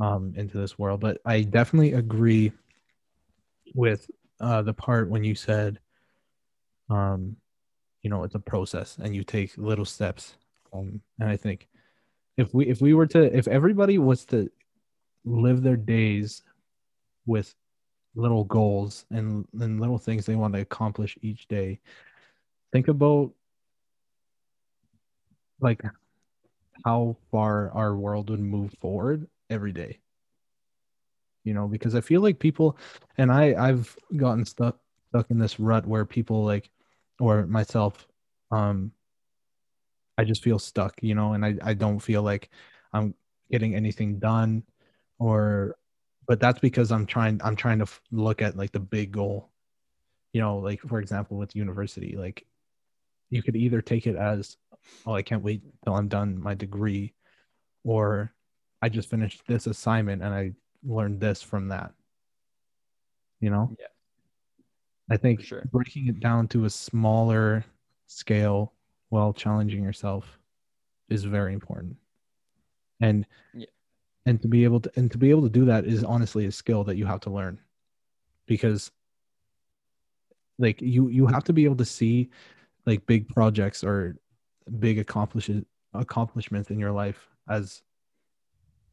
um 0.00 0.32
into 0.36 0.58
this 0.58 0.78
world. 0.78 1.00
But 1.00 1.18
I 1.24 1.42
definitely 1.42 1.92
agree 1.92 2.52
with 3.74 4.10
uh 4.40 4.62
the 4.62 4.74
part 4.74 5.08
when 5.08 5.24
you 5.24 5.34
said 5.34 5.78
um 6.90 7.36
you 8.02 8.10
know 8.10 8.24
it's 8.24 8.34
a 8.34 8.40
process 8.40 8.98
and 9.00 9.14
you 9.14 9.24
take 9.24 9.56
little 9.56 9.84
steps. 9.84 10.36
Um 10.72 11.00
and 11.18 11.28
I 11.28 11.36
think 11.36 11.68
if 12.36 12.54
we 12.54 12.66
if 12.66 12.80
we 12.80 12.94
were 12.94 13.06
to 13.08 13.36
if 13.36 13.46
everybody 13.48 13.98
was 13.98 14.24
to 14.26 14.50
live 15.24 15.62
their 15.62 15.76
days 15.76 16.42
with 17.26 17.54
little 18.14 18.44
goals 18.44 19.06
and, 19.10 19.46
and 19.60 19.80
little 19.80 19.98
things 19.98 20.26
they 20.26 20.36
want 20.36 20.54
to 20.54 20.60
accomplish 20.60 21.18
each 21.22 21.48
day. 21.48 21.80
Think 22.72 22.88
about 22.88 23.32
like 25.60 25.82
how 26.84 27.16
far 27.30 27.70
our 27.72 27.96
world 27.96 28.30
would 28.30 28.40
move 28.40 28.74
forward 28.80 29.28
every 29.50 29.72
day. 29.72 29.98
You 31.44 31.54
know 31.54 31.66
because 31.66 31.96
i 31.96 32.00
feel 32.00 32.20
like 32.20 32.38
people 32.38 32.78
and 33.18 33.32
i 33.32 33.52
i've 33.68 33.96
gotten 34.16 34.44
stuck 34.44 34.78
stuck 35.08 35.28
in 35.28 35.40
this 35.40 35.58
rut 35.58 35.84
where 35.84 36.04
people 36.04 36.44
like 36.44 36.70
or 37.18 37.46
myself 37.46 38.06
um 38.52 38.92
i 40.18 40.24
just 40.24 40.42
feel 40.42 40.60
stuck 40.60 40.94
you 41.02 41.16
know 41.16 41.32
and 41.32 41.44
i 41.44 41.56
i 41.64 41.74
don't 41.74 41.98
feel 41.98 42.22
like 42.22 42.50
i'm 42.92 43.12
getting 43.50 43.74
anything 43.74 44.20
done 44.20 44.62
or 45.18 45.76
but 46.26 46.40
that's 46.40 46.60
because 46.60 46.90
i'm 46.92 47.06
trying 47.06 47.40
i'm 47.44 47.56
trying 47.56 47.78
to 47.78 47.82
f- 47.84 48.00
look 48.10 48.42
at 48.42 48.56
like 48.56 48.72
the 48.72 48.80
big 48.80 49.12
goal 49.12 49.50
you 50.32 50.40
know 50.40 50.58
like 50.58 50.80
for 50.82 51.00
example 51.00 51.36
with 51.36 51.54
university 51.56 52.16
like 52.16 52.46
you 53.30 53.42
could 53.42 53.56
either 53.56 53.80
take 53.82 54.06
it 54.06 54.16
as 54.16 54.56
oh 55.06 55.14
i 55.14 55.22
can't 55.22 55.42
wait 55.42 55.62
till 55.84 55.94
i'm 55.94 56.08
done 56.08 56.40
my 56.40 56.54
degree 56.54 57.12
or 57.84 58.32
i 58.82 58.88
just 58.88 59.08
finished 59.10 59.42
this 59.46 59.66
assignment 59.66 60.22
and 60.22 60.34
i 60.34 60.52
learned 60.84 61.20
this 61.20 61.42
from 61.42 61.68
that 61.68 61.92
you 63.40 63.50
know 63.50 63.74
Yeah. 63.78 63.86
i 65.10 65.16
think 65.16 65.42
sure. 65.42 65.64
breaking 65.72 66.08
it 66.08 66.20
down 66.20 66.48
to 66.48 66.64
a 66.64 66.70
smaller 66.70 67.64
scale 68.06 68.72
while 69.10 69.32
challenging 69.32 69.82
yourself 69.84 70.38
is 71.08 71.24
very 71.24 71.52
important 71.52 71.96
and 73.00 73.26
Yeah. 73.54 73.66
And 74.26 74.40
to 74.42 74.48
be 74.48 74.64
able 74.64 74.80
to 74.80 74.90
and 74.96 75.10
to 75.10 75.18
be 75.18 75.30
able 75.30 75.42
to 75.42 75.48
do 75.48 75.64
that 75.64 75.84
is 75.84 76.04
honestly 76.04 76.46
a 76.46 76.52
skill 76.52 76.84
that 76.84 76.96
you 76.96 77.06
have 77.06 77.20
to 77.20 77.30
learn. 77.30 77.58
Because 78.46 78.90
like 80.58 80.80
you 80.80 81.08
you 81.08 81.26
have 81.26 81.44
to 81.44 81.52
be 81.52 81.64
able 81.64 81.76
to 81.76 81.84
see 81.84 82.30
like 82.86 83.06
big 83.06 83.28
projects 83.28 83.82
or 83.82 84.16
big 84.78 84.98
accomplishes 84.98 85.64
accomplishments 85.94 86.70
in 86.70 86.78
your 86.78 86.92
life 86.92 87.28
as 87.48 87.82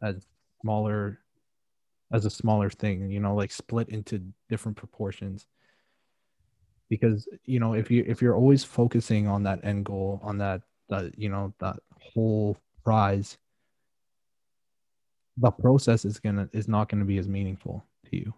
as 0.02 0.26
smaller 0.62 1.20
as 2.12 2.26
a 2.26 2.30
smaller 2.30 2.70
thing 2.70 3.12
you 3.12 3.20
know 3.20 3.36
like 3.36 3.52
split 3.52 3.90
into 3.90 4.22
different 4.50 4.78
proportions. 4.78 5.46
Because 6.90 7.28
you 7.46 7.60
know 7.60 7.74
if 7.74 7.92
you 7.92 8.04
if 8.08 8.22
you're 8.22 8.36
always 8.36 8.64
focusing 8.64 9.28
on 9.28 9.44
that 9.44 9.64
end 9.64 9.86
goal 9.86 10.20
on 10.24 10.40
that 10.40 10.62
that 10.90 11.18
you 11.20 11.30
know 11.30 11.54
that 11.60 11.78
whole 12.00 12.58
prize 12.84 13.38
the 15.40 15.52
process 15.52 16.06
is 16.06 16.20
gonna 16.20 16.50
is 16.54 16.68
not 16.68 16.90
gonna 16.90 17.06
be 17.06 17.18
as 17.18 17.28
meaningful 17.28 17.84
to 18.06 18.16
you 18.16 18.22
you 18.26 18.34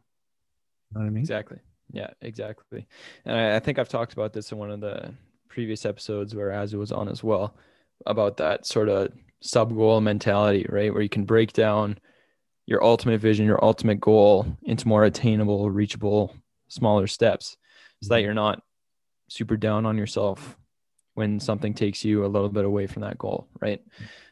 know 0.93 1.01
what 1.01 1.05
i 1.07 1.09
mean 1.09 1.21
Exactly. 1.21 1.59
Yeah, 1.93 2.11
exactly. 2.21 2.87
And 3.25 3.35
I, 3.35 3.57
I 3.57 3.59
think 3.59 3.77
I've 3.77 3.89
talked 3.89 4.13
about 4.13 4.31
this 4.31 4.53
in 4.53 4.57
one 4.57 4.71
of 4.71 4.79
the 4.79 5.13
previous 5.49 5.85
episodes 5.85 6.33
where 6.33 6.51
Azu 6.51 6.75
was 6.75 6.93
on 6.93 7.09
as 7.09 7.21
well 7.21 7.53
about 8.05 8.37
that 8.37 8.65
sort 8.65 8.87
of 8.87 9.11
sub 9.41 9.75
goal 9.75 9.99
mentality, 9.99 10.65
right? 10.69 10.93
Where 10.93 11.01
you 11.01 11.09
can 11.09 11.25
break 11.25 11.51
down 11.51 11.99
your 12.65 12.81
ultimate 12.81 13.19
vision, 13.19 13.45
your 13.45 13.61
ultimate 13.61 13.99
goal 13.99 14.45
into 14.63 14.87
more 14.87 15.03
attainable, 15.03 15.69
reachable, 15.69 16.33
smaller 16.69 17.07
steps 17.07 17.57
so 18.01 18.07
that 18.13 18.21
Mhm. 18.21 18.23
you're 18.23 18.33
not 18.33 18.63
super 19.27 19.57
down 19.57 19.85
on 19.85 19.97
yourself 19.97 20.57
when 21.15 21.41
something 21.41 21.73
takes 21.73 22.05
you 22.05 22.25
a 22.25 22.27
little 22.27 22.47
bit 22.47 22.63
away 22.63 22.87
from 22.87 23.01
that 23.01 23.17
goal, 23.17 23.49
right? 23.59 23.83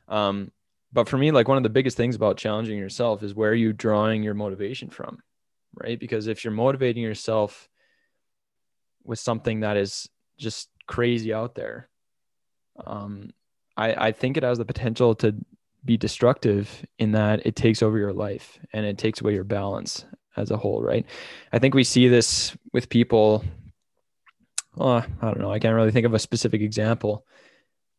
Um, 0.08 0.50
but 0.92 1.08
for 1.08 1.18
me, 1.18 1.32
like 1.32 1.48
one 1.48 1.58
of 1.58 1.64
the 1.64 1.70
biggest 1.70 1.98
things 1.98 2.16
about 2.16 2.38
challenging 2.38 2.78
yourself 2.78 3.22
is 3.24 3.36
where 3.36 3.52
are 3.52 3.56
you 3.56 3.74
drawing 3.74 4.24
your 4.24 4.34
motivation 4.34 4.90
from, 4.90 5.20
right? 5.76 6.00
Because 6.00 6.28
if 6.28 6.44
you're 6.44 6.54
motivating 6.54 7.04
yourself 7.04 7.70
with 9.04 9.20
something 9.20 9.60
that 9.62 9.78
is 9.78 10.10
just 10.38 10.70
crazy 10.88 11.34
out 11.34 11.56
there, 11.56 11.90
um, 12.86 13.32
I, 13.78 14.08
I 14.08 14.12
think 14.12 14.36
it 14.36 14.44
has 14.44 14.58
the 14.58 14.66
potential 14.66 15.16
to 15.16 15.36
be 15.86 15.96
destructive 15.96 16.86
in 16.98 17.12
that 17.12 17.46
it 17.46 17.56
takes 17.56 17.82
over 17.82 17.98
your 17.98 18.14
life 18.14 18.60
and 18.74 18.86
it 18.86 18.98
takes 18.98 19.22
away 19.22 19.34
your 19.34 19.44
balance 19.44 20.06
as 20.36 20.52
a 20.52 20.58
whole, 20.58 20.82
right? 20.82 21.06
I 21.54 21.60
think 21.60 21.76
we 21.76 21.84
see 21.84 22.08
this 22.08 22.56
with 22.74 22.90
people. 22.90 23.44
Oh, 24.78 24.94
I 24.98 25.06
don't 25.22 25.40
know. 25.40 25.52
I 25.52 25.60
can't 25.60 25.76
really 25.76 25.92
think 25.92 26.06
of 26.06 26.14
a 26.14 26.20
specific 26.20 26.62
example, 26.62 27.26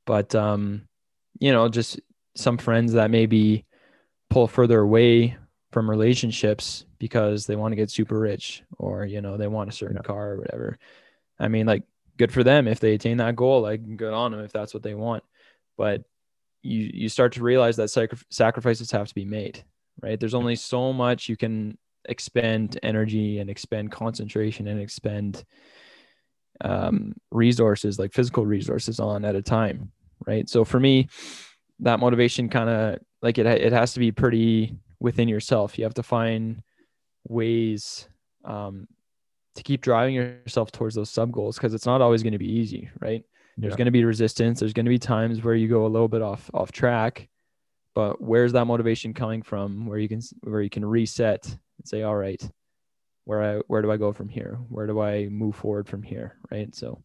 but 0.07 0.35
um, 0.35 0.89
you 1.39 1.53
know, 1.53 1.69
just 1.69 2.01
some 2.41 2.59
friends 2.59 2.93
that 2.95 3.11
maybe 3.11 3.65
pull 4.29 4.47
further 4.47 4.81
away 4.81 5.37
from 5.73 5.89
relationships 5.89 6.85
because 6.99 7.47
they 7.47 7.57
want 7.57 7.73
to 7.73 7.77
get 7.77 7.91
super 7.91 8.19
rich 8.19 8.63
or 8.79 9.05
you 9.05 9.21
know 9.21 9.37
they 9.37 9.47
want 9.47 9.69
a 9.71 9.73
certain 9.73 9.97
Yeah. 9.97 10.03
car 10.03 10.33
or 10.33 10.39
whatever. 10.39 10.79
I 11.39 11.49
mean, 11.49 11.67
like, 11.67 11.85
good 12.19 12.33
for 12.33 12.45
them 12.45 12.69
if 12.69 12.81
they 12.81 12.95
attain 12.95 13.17
that 13.19 13.37
goal. 13.37 13.63
Like, 13.63 13.97
good 13.97 14.13
on 14.13 14.33
them 14.33 14.41
if 14.41 14.53
that's 14.53 14.75
what 14.75 14.83
they 14.83 14.95
want. 14.95 15.25
But 15.77 16.03
you 16.63 16.91
you 16.93 17.09
start 17.09 17.33
to 17.35 17.43
realize 17.43 17.77
that 17.77 17.89
sacri- 17.89 18.19
sacrifices 18.31 18.91
have 18.91 19.09
to 19.09 19.15
be 19.15 19.25
made, 19.25 19.65
right? 20.03 20.19
There's 20.21 20.35
only 20.35 20.57
so 20.57 20.93
much 20.93 21.29
you 21.29 21.37
can 21.37 21.79
expend 22.07 22.79
energy 22.83 23.39
and 23.39 23.49
expend 23.49 23.93
concentration 23.93 24.67
and 24.67 24.81
expend 24.81 25.45
um, 26.63 27.15
resources 27.31 27.99
like 27.99 28.13
physical 28.13 28.45
resources 28.45 29.01
on 29.01 29.25
at 29.25 29.37
a 29.37 29.43
time, 29.43 29.93
right? 30.27 30.49
So 30.49 30.65
for 30.65 30.81
me, 30.81 31.09
that 31.81 32.01
motivation 32.01 32.49
kind 32.49 32.69
of 32.69 32.99
like 33.23 33.39
it 33.39 33.47
it 33.47 33.73
has 33.73 33.93
to 33.95 34.01
be 34.01 34.13
pretty 34.13 34.77
within 34.99 35.29
yourself. 35.29 35.79
You 35.79 35.85
have 35.85 35.95
to 35.95 36.03
find 36.03 36.63
ways 37.29 38.09
um, 38.45 38.87
to 39.55 39.63
keep 39.63 39.81
driving 39.81 40.15
yourself 40.15 40.73
towards 40.73 40.95
those 40.95 41.11
sub 41.11 41.33
goals 41.33 41.57
because 41.57 41.75
it's 41.75 41.87
not 41.87 42.01
always 42.01 42.23
going 42.23 42.33
to 42.33 42.39
be 42.39 42.51
easy, 42.51 42.91
right? 43.01 43.25
There's 43.57 43.77
going 43.77 43.87
to 43.87 43.91
be 43.91 44.05
resistance. 44.05 44.61
There's 44.61 44.73
going 44.73 44.87
to 44.87 44.91
be 44.91 44.99
times 44.99 45.45
where 45.45 45.55
you 45.55 45.69
go 45.69 45.85
a 45.85 45.89
little 45.89 46.09
bit 46.09 46.23
off 46.23 46.51
off 46.55 46.73
track, 46.73 47.29
but 47.95 48.21
where's 48.21 48.53
that 48.53 48.65
motivation 48.65 49.13
coming 49.13 49.43
from? 49.43 49.87
Where 49.87 49.99
you 49.99 50.09
can 50.09 50.23
where 50.43 50.63
you 50.63 50.71
can 50.71 50.85
reset 50.85 51.45
and 51.47 51.87
say, 51.87 52.03
all 52.03 52.17
right, 52.17 52.43
where 53.25 53.43
I 53.43 53.61
where 53.67 53.83
do 53.83 53.93
I 53.93 53.99
go 53.99 54.13
from 54.13 54.31
here? 54.31 54.59
Where 54.71 54.87
do 54.87 55.01
I 55.01 55.27
move 55.29 55.57
forward 55.57 55.89
from 55.89 56.03
here? 56.03 56.37
Right. 56.51 56.75
So 56.75 57.03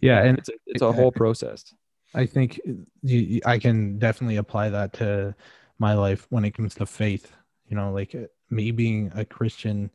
yeah 0.00 0.22
and 0.22 0.38
it's 0.38 0.48
a, 0.48 0.52
it's 0.66 0.82
a 0.82 0.92
whole 0.92 1.10
process. 1.12 1.74
I 2.14 2.26
think 2.26 2.60
you, 3.02 3.40
I 3.46 3.58
can 3.58 3.98
definitely 3.98 4.36
apply 4.36 4.70
that 4.70 4.92
to 4.94 5.34
my 5.78 5.94
life 5.94 6.26
when 6.30 6.44
it 6.44 6.52
comes 6.52 6.74
to 6.76 6.86
faith. 6.86 7.32
You 7.68 7.76
know, 7.76 7.92
like 7.92 8.14
uh, 8.14 8.26
me 8.50 8.72
being 8.72 9.12
a 9.14 9.24
Christian, 9.24 9.90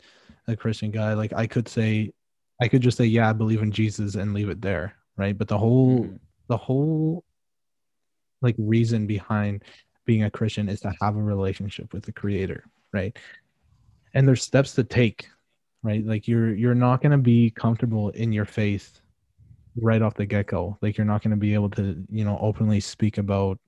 a 0.47 0.55
Christian 0.55 0.91
guy, 0.91 1.13
like 1.13 1.33
I 1.33 1.45
could 1.45 1.67
say, 1.67 2.13
I 2.61 2.67
could 2.69 2.81
just 2.81 2.97
say, 2.97 3.05
yeah, 3.05 3.29
I 3.29 3.33
believe 3.33 3.61
in 3.61 3.71
Jesus 3.71 4.15
and 4.15 4.33
leave 4.33 4.49
it 4.49 4.61
there, 4.61 4.95
right? 5.17 5.37
But 5.37 5.49
the 5.49 5.57
whole, 5.57 6.05
Mhm. 6.05 6.19
the 6.47 6.57
whole, 6.57 7.25
like 8.41 8.55
reason 8.57 9.07
behind 9.07 9.63
being 10.05 10.23
a 10.23 10.31
Christian 10.31 10.69
is 10.69 10.79
to 10.81 10.93
have 11.01 11.15
a 11.17 11.21
relationship 11.21 11.93
with 11.93 12.03
the 12.03 12.13
Creator, 12.13 12.63
right? 12.93 13.17
And 14.13 14.27
there's 14.27 14.43
steps 14.43 14.73
to 14.75 14.83
take, 14.83 15.27
right? 15.83 16.05
Like 16.05 16.27
you're 16.27 16.53
you're 16.53 16.75
not 16.75 17.01
gonna 17.01 17.17
be 17.17 17.49
comfortable 17.49 18.09
in 18.11 18.31
your 18.31 18.45
faith 18.45 19.01
right 19.81 20.01
off 20.01 20.13
the 20.15 20.25
get-go. 20.25 20.77
Like 20.81 20.97
you're 20.97 21.05
not 21.05 21.21
going 21.21 21.31
to 21.31 21.37
be 21.37 21.53
able 21.53 21.69
to 21.71 22.03
you 22.09 22.25
know 22.25 22.37
openly 22.41 22.79
speak 22.79 23.17
about 23.17 23.59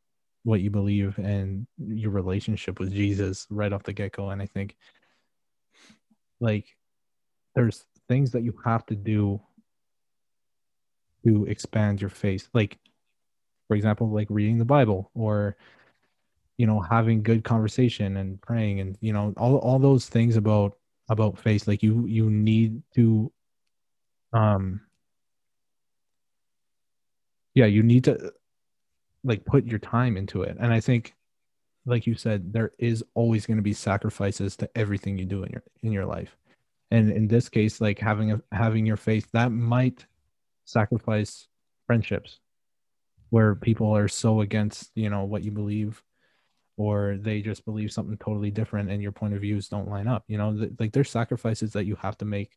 what 0.43 0.61
you 0.61 0.69
believe 0.69 1.17
and 1.17 1.67
your 1.77 2.11
relationship 2.11 2.79
with 2.79 2.93
jesus 2.93 3.47
right 3.49 3.73
off 3.73 3.83
the 3.83 3.93
get-go. 3.93 4.29
And 4.29 4.41
i 4.41 4.45
think 4.45 4.75
like 6.39 6.65
there's 7.55 7.85
things 8.07 8.31
that 8.31 8.43
you 8.43 8.57
have 8.63 8.85
to 8.85 8.95
do 8.95 9.41
to 11.25 11.45
expand 11.45 11.99
your 11.99 12.09
faith. 12.09 12.47
Like 12.53 12.77
for 13.67 13.75
example 13.75 14.09
like 14.09 14.27
reading 14.29 14.57
the 14.57 14.63
bible 14.65 15.11
or 15.13 15.57
you 16.57 16.65
know 16.65 16.79
having 16.79 17.21
good 17.21 17.43
conversation 17.43 18.15
and 18.15 18.41
praying 18.41 18.79
and 18.79 18.97
you 19.01 19.11
know 19.11 19.33
all, 19.35 19.57
all 19.57 19.79
those 19.79 20.07
things 20.07 20.37
about 20.37 20.77
about 21.09 21.37
faith. 21.37 21.67
Like 21.67 21.83
you 21.83 22.05
you 22.05 22.29
need 22.29 22.81
to 22.95 23.31
um 24.33 24.81
yeah 27.57 27.65
you 27.65 27.81
need 27.81 28.03
to 28.03 28.31
like 29.23 29.43
put 29.43 29.65
your 29.65 29.79
time 29.79 30.15
into 30.15 30.43
it. 30.43 30.55
And 30.59 30.71
i 30.71 30.79
think 30.79 31.15
like 31.87 32.05
you 32.05 32.13
said 32.13 32.53
there 32.53 32.71
is 32.77 33.03
always 33.15 33.47
going 33.47 33.57
to 33.57 33.63
be 33.63 33.73
sacrifices 33.73 34.55
to 34.57 34.69
everything 34.75 35.17
you 35.17 35.25
do 35.25 35.43
in 35.43 35.51
your 35.51 35.63
in 35.81 35.91
your 35.91 36.05
life. 36.05 36.37
And 36.91 37.11
in 37.11 37.27
this 37.27 37.49
case 37.49 37.81
like 37.81 37.97
having 37.97 38.31
a 38.31 38.41
having 38.51 38.85
your 38.85 38.95
faith 38.95 39.27
that 39.33 39.51
might 39.51 40.05
sacrifice 40.65 41.47
friendships 41.87 42.39
where 43.31 43.55
people 43.55 43.91
are 43.91 44.07
so 44.07 44.41
against 44.41 44.91
you 44.93 45.09
know 45.09 45.23
what 45.23 45.43
you 45.43 45.51
believe 45.51 46.03
or 46.77 47.17
they 47.19 47.41
just 47.41 47.65
believe 47.65 47.91
something 47.91 48.17
totally 48.17 48.51
different 48.51 48.91
and 48.91 49.01
your 49.01 49.11
point 49.11 49.33
of 49.33 49.41
views 49.41 49.67
don't 49.67 49.89
line 49.89 50.07
up 50.07 50.23
you 50.27 50.37
know? 50.37 50.55
Th- 50.55 50.73
like 50.79 50.91
there's 50.91 51.09
sacrifices 51.09 51.73
that 51.73 51.87
you 51.87 51.95
have 51.95 52.19
to 52.19 52.25
make 52.25 52.51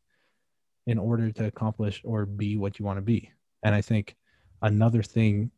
in 0.86 0.98
order 0.98 1.32
to 1.32 1.46
accomplish 1.46 2.02
or 2.04 2.26
be 2.26 2.58
what 2.58 2.78
you 2.78 2.84
want 2.84 2.98
to 2.98 3.12
be. 3.14 3.30
And 3.62 3.74
i 3.74 3.80
think 3.80 4.16
another 4.62 5.02
thing 5.02 5.50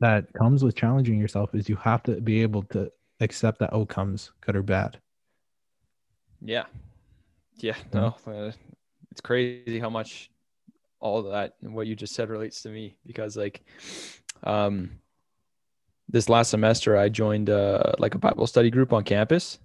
that 0.00 0.32
comes 0.32 0.62
with 0.62 0.76
challenging 0.76 1.18
yourself 1.18 1.54
is 1.54 1.68
you 1.68 1.76
have 1.76 2.02
to 2.04 2.20
be 2.20 2.42
able 2.42 2.62
to 2.62 2.90
accept 3.20 3.58
that 3.58 3.72
outcomes 3.74 4.30
good 4.40 4.56
or 4.56 4.62
bad 4.62 4.98
Yeah. 6.40 6.66
Yeah, 7.56 7.74
no, 7.92 8.14
uh, 8.26 8.52
it's 9.10 9.20
crazy 9.20 9.80
how 9.80 9.90
much 9.90 10.30
all 11.00 11.22
that 11.22 11.54
and 11.62 11.74
what 11.74 11.88
you 11.88 11.96
just 11.96 12.14
said 12.14 12.28
relates 12.28 12.62
to 12.62 12.68
me 12.68 12.96
because 13.06 13.36
like 13.36 13.64
um 14.44 14.90
this 16.08 16.28
last 16.28 16.50
semester 16.50 16.96
I 16.96 17.08
joined 17.08 17.50
uh 17.50 17.92
like 17.98 18.14
a 18.14 18.18
Bible 18.18 18.46
study 18.46 18.70
group 18.70 18.92
on 18.92 19.04
campus 19.04 19.58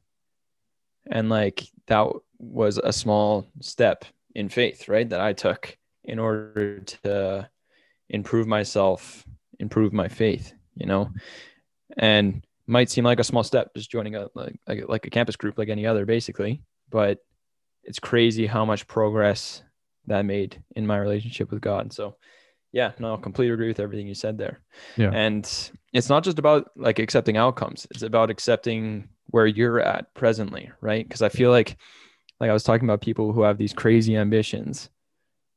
and 1.12 1.30
like 1.30 1.68
that 1.88 2.08
was 2.40 2.78
a 2.78 2.94
small 2.94 3.48
step 3.62 4.06
in 4.36 4.50
faith, 4.50 4.90
right? 4.90 5.08
That 5.08 5.22
I 5.22 5.34
took 5.34 5.78
in 6.04 6.20
order 6.20 6.80
to 6.80 7.50
improve 8.10 8.48
myself, 8.48 9.26
improve 9.60 9.94
my 9.94 10.08
faith, 10.08 10.54
you 10.76 10.86
know. 10.86 11.10
And 11.98 12.46
might 12.66 12.90
seem 12.90 13.04
like 13.04 13.20
a 13.20 13.24
small 13.24 13.44
step 13.44 13.72
just 13.76 13.92
joining 13.92 14.16
a 14.16 14.28
like, 14.36 14.56
like 14.68 15.06
a 15.06 15.10
campus 15.10 15.36
group 15.36 15.58
like 15.58 15.70
any 15.70 15.86
other 15.86 16.06
basically, 16.06 16.62
but 16.90 17.20
it's 17.84 18.00
crazy 18.00 18.48
how 18.48 18.66
much 18.66 18.88
progress 18.88 19.62
that 20.08 20.26
made 20.26 20.62
in 20.76 20.88
my 20.88 20.98
relationship 20.98 21.52
with 21.52 21.62
God. 21.62 21.94
So 21.94 22.16
yeah, 22.72 22.94
no, 23.00 23.14
I 23.14 23.18
completely 23.18 23.54
agree 23.54 23.68
with 23.68 23.80
everything 23.80 24.08
you 24.08 24.16
said 24.16 24.38
there. 24.38 24.62
Yeah. 24.98 25.12
And 25.14 25.48
it's 25.94 26.10
not 26.10 26.24
just 26.24 26.40
about 26.40 26.72
like 26.76 27.00
accepting 27.00 27.38
outcomes. 27.38 27.86
It's 27.92 28.02
about 28.02 28.30
accepting 28.30 29.10
where 29.28 29.46
you're 29.46 29.80
at 29.80 30.14
presently, 30.16 30.72
right? 30.82 31.08
Because 31.08 31.22
I 31.22 31.30
feel 31.30 31.52
like 31.52 31.78
like 32.40 32.50
I 32.50 32.54
was 32.54 32.64
talking 32.64 32.88
about 32.88 33.02
people 33.02 33.32
who 33.32 33.44
have 33.44 33.58
these 33.58 33.74
crazy 33.74 34.18
ambitions. 34.18 34.90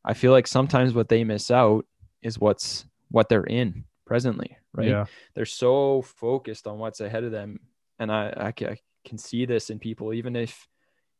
I 0.05 0.15
feel 0.15 0.31
like 0.31 0.47
sometimes 0.47 0.93
what 0.93 1.09
they 1.09 1.25
miss 1.25 1.51
out 1.51 1.87
is 2.23 2.39
what's 2.39 2.85
what 3.11 3.29
they're 3.29 3.45
in 3.45 3.85
presently, 4.07 4.57
right? 4.73 4.89
Yeah. 4.89 5.07
They're 5.35 5.45
so 5.45 6.03
focused 6.03 6.67
on 6.67 6.79
what's 6.79 7.01
ahead 7.01 7.25
of 7.25 7.33
them. 7.33 7.61
And 7.99 8.11
I, 8.13 8.29
I, 8.37 8.65
I 8.67 8.77
can 9.05 9.19
see 9.19 9.47
this 9.47 9.71
in 9.71 9.79
people, 9.79 10.13
even 10.13 10.37
if 10.37 10.67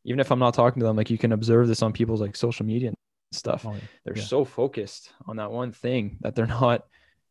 even 0.05 0.19
if 0.19 0.31
I'm 0.31 0.39
not 0.39 0.53
talking 0.53 0.79
to 0.79 0.85
them, 0.85 0.95
like 0.95 1.09
you 1.09 1.17
can 1.17 1.33
observe 1.33 1.67
this 1.67 1.81
on 1.81 1.91
people's 1.91 2.21
like 2.21 2.35
social 2.35 2.65
media 2.65 2.89
and 2.89 2.97
stuff. 3.31 3.65
Oh, 3.65 3.75
They're 4.05 4.17
yeah. 4.17 4.23
so 4.23 4.45
focused 4.45 5.11
on 5.25 5.35
that 5.37 5.51
one 5.51 5.71
thing 5.71 6.17
that 6.21 6.33
they're 6.35 6.47
not 6.61 6.85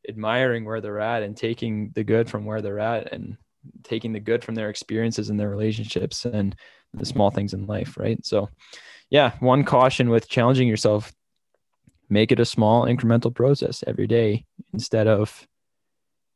admiring 0.09 0.64
where 0.64 0.81
they're 0.81 1.00
at 1.00 1.22
and 1.22 1.37
taking 1.37 1.90
the 1.94 2.05
good 2.05 2.29
from 2.29 2.44
where 2.44 2.61
they're 2.61 2.79
at 2.79 3.12
and 3.12 3.37
taking 3.83 4.12
the 4.12 4.20
good 4.20 4.44
from 4.44 4.55
their 4.55 4.68
experiences 4.68 5.31
and 5.31 5.40
their 5.40 5.48
relationships 5.48 6.24
and 6.24 6.55
the 6.94 7.07
small 7.07 7.31
things 7.31 7.55
in 7.55 7.66
life, 7.66 7.96
right? 7.96 8.24
So, 8.24 8.48
yeah, 9.11 9.33
one 9.40 9.64
caution 9.64 10.09
with 10.09 10.29
challenging 10.29 10.68
yourself 10.68 11.12
make 12.09 12.33
it 12.33 12.40
a 12.40 12.45
small 12.45 12.85
incremental 12.85 13.35
process 13.35 13.83
every 13.87 14.07
day 14.07 14.45
instead 14.73 15.07
of 15.07 15.47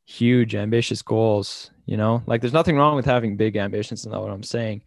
huge 0.05 0.55
ambitious 0.55 1.01
goals, 1.01 1.71
you 1.85 1.97
know? 1.97 2.21
Like 2.25 2.41
there's 2.41 2.53
nothing 2.53 2.77
wrong 2.77 2.95
with 2.95 3.05
having 3.05 3.37
big 3.37 3.55
ambitions, 3.55 4.05
not 4.05 4.21
what 4.21 4.31
I'm 4.31 4.43
saying, 4.43 4.83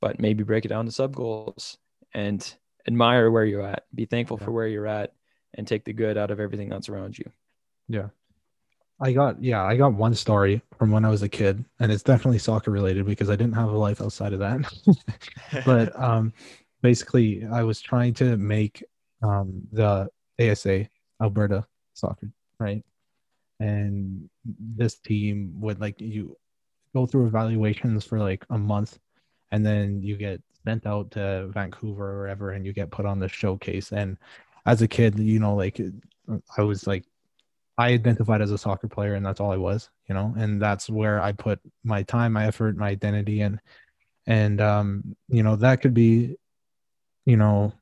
but 0.00 0.20
maybe 0.20 0.44
break 0.44 0.64
it 0.64 0.68
down 0.68 0.86
to 0.86 0.92
sub 0.92 1.14
goals 1.14 1.78
and 2.14 2.54
admire 2.86 3.30
where 3.30 3.44
you're 3.44 3.66
at, 3.66 3.84
be 3.94 4.04
thankful 4.04 4.38
Yeah. 4.40 4.44
for 4.44 4.52
where 4.52 4.66
you're 4.68 4.86
at 4.86 5.12
and 5.54 5.66
take 5.66 5.84
the 5.84 5.92
good 5.92 6.16
out 6.16 6.30
of 6.30 6.40
everything 6.40 6.68
that's 6.68 6.88
around 6.88 7.18
you. 7.18 7.30
Yeah. 7.88 8.08
I 9.00 9.12
got 9.12 9.42
yeah, 9.42 9.64
I 9.64 9.76
got 9.76 9.94
one 9.94 10.14
story 10.14 10.62
from 10.78 10.92
when 10.92 11.04
I 11.04 11.08
was 11.10 11.22
a 11.22 11.28
kid, 11.28 11.64
and 11.80 11.90
it's 11.90 12.04
definitely 12.04 12.38
soccer 12.38 12.70
related 12.70 13.04
because 13.04 13.30
I 13.30 13.34
didn't 13.36 13.54
have 13.54 13.70
a 13.70 13.76
life 13.76 14.00
outside 14.00 14.32
of 14.32 14.38
that. 14.38 14.60
but 15.66 15.98
um 16.00 16.32
basically 16.82 17.44
I 17.50 17.64
was 17.64 17.80
trying 17.80 18.14
to 18.14 18.36
make 18.36 18.84
um 19.22 19.62
the 19.72 20.08
ASA 20.40 20.88
Alberta 21.22 21.66
soccer, 21.94 22.30
right? 22.58 22.84
And 23.60 24.28
this 24.58 24.96
team 24.96 25.52
would 25.60 25.80
like 25.80 26.00
you 26.00 26.36
go 26.94 27.06
through 27.06 27.26
evaluations 27.26 28.04
for 28.04 28.18
like 28.18 28.44
a 28.50 28.58
month 28.58 28.98
and 29.50 29.64
then 29.64 30.02
you 30.02 30.16
get 30.16 30.42
sent 30.64 30.86
out 30.86 31.10
to 31.12 31.48
Vancouver 31.48 32.12
or 32.12 32.18
wherever 32.20 32.50
and 32.50 32.66
you 32.66 32.72
get 32.72 32.90
put 32.90 33.06
on 33.06 33.18
the 33.18 33.28
showcase. 33.28 33.92
And 33.92 34.16
as 34.66 34.82
a 34.82 34.88
kid, 34.88 35.18
you 35.18 35.38
know, 35.38 35.54
like 35.54 35.80
I 36.56 36.62
was 36.62 36.86
like 36.86 37.04
I 37.78 37.88
identified 37.88 38.42
as 38.42 38.50
a 38.50 38.58
soccer 38.58 38.88
player 38.88 39.14
and 39.14 39.24
that's 39.24 39.40
all 39.40 39.50
I 39.50 39.56
was, 39.56 39.90
you 40.08 40.14
know, 40.14 40.34
and 40.36 40.60
that's 40.60 40.90
where 40.90 41.20
I 41.20 41.32
put 41.32 41.60
my 41.84 42.02
time, 42.02 42.32
my 42.34 42.46
effort, 42.46 42.76
my 42.76 42.88
identity 42.88 43.40
and 43.42 43.60
and 44.26 44.60
um, 44.60 45.16
you 45.28 45.42
know, 45.42 45.56
that 45.56 45.80
could 45.80 45.94
be, 45.94 46.36
you 47.26 47.36
know, 47.36 47.72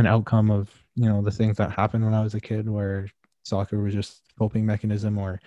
an 0.00 0.06
outcome 0.06 0.50
of, 0.50 0.68
you 0.96 1.08
know, 1.08 1.22
the 1.22 1.30
things 1.30 1.56
that 1.58 1.70
happened 1.70 2.04
when 2.04 2.14
I 2.14 2.22
was 2.22 2.34
a 2.34 2.40
kid 2.40 2.68
where 2.68 3.08
soccer 3.44 3.80
was 3.80 3.94
just 3.94 4.22
coping 4.38 4.66
mechanism 4.66 5.18
or 5.18 5.40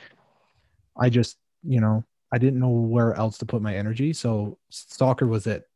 I 0.97 1.09
just, 1.09 1.37
you 1.63 1.81
know, 1.81 2.03
I 2.31 2.37
didn't 2.37 2.59
know 2.59 2.69
where 2.69 3.13
else 3.15 3.37
to 3.39 3.45
put 3.45 3.61
my 3.61 3.75
energy. 3.75 4.13
So 4.13 4.57
soccer 4.69 5.27
was 5.27 5.47
it. 5.47 5.67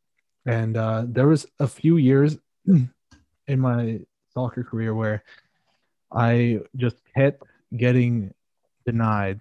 And 0.46 0.78
uh 0.78 1.04
there 1.08 1.28
was 1.28 1.46
a 1.60 1.68
few 1.68 1.98
years 1.98 2.38
in 2.66 3.60
my 3.60 4.00
soccer 4.34 4.64
career 4.64 4.96
where 4.96 5.24
I 6.12 6.62
just 6.76 6.98
kept 7.16 7.44
getting 7.76 8.34
denied 8.86 9.40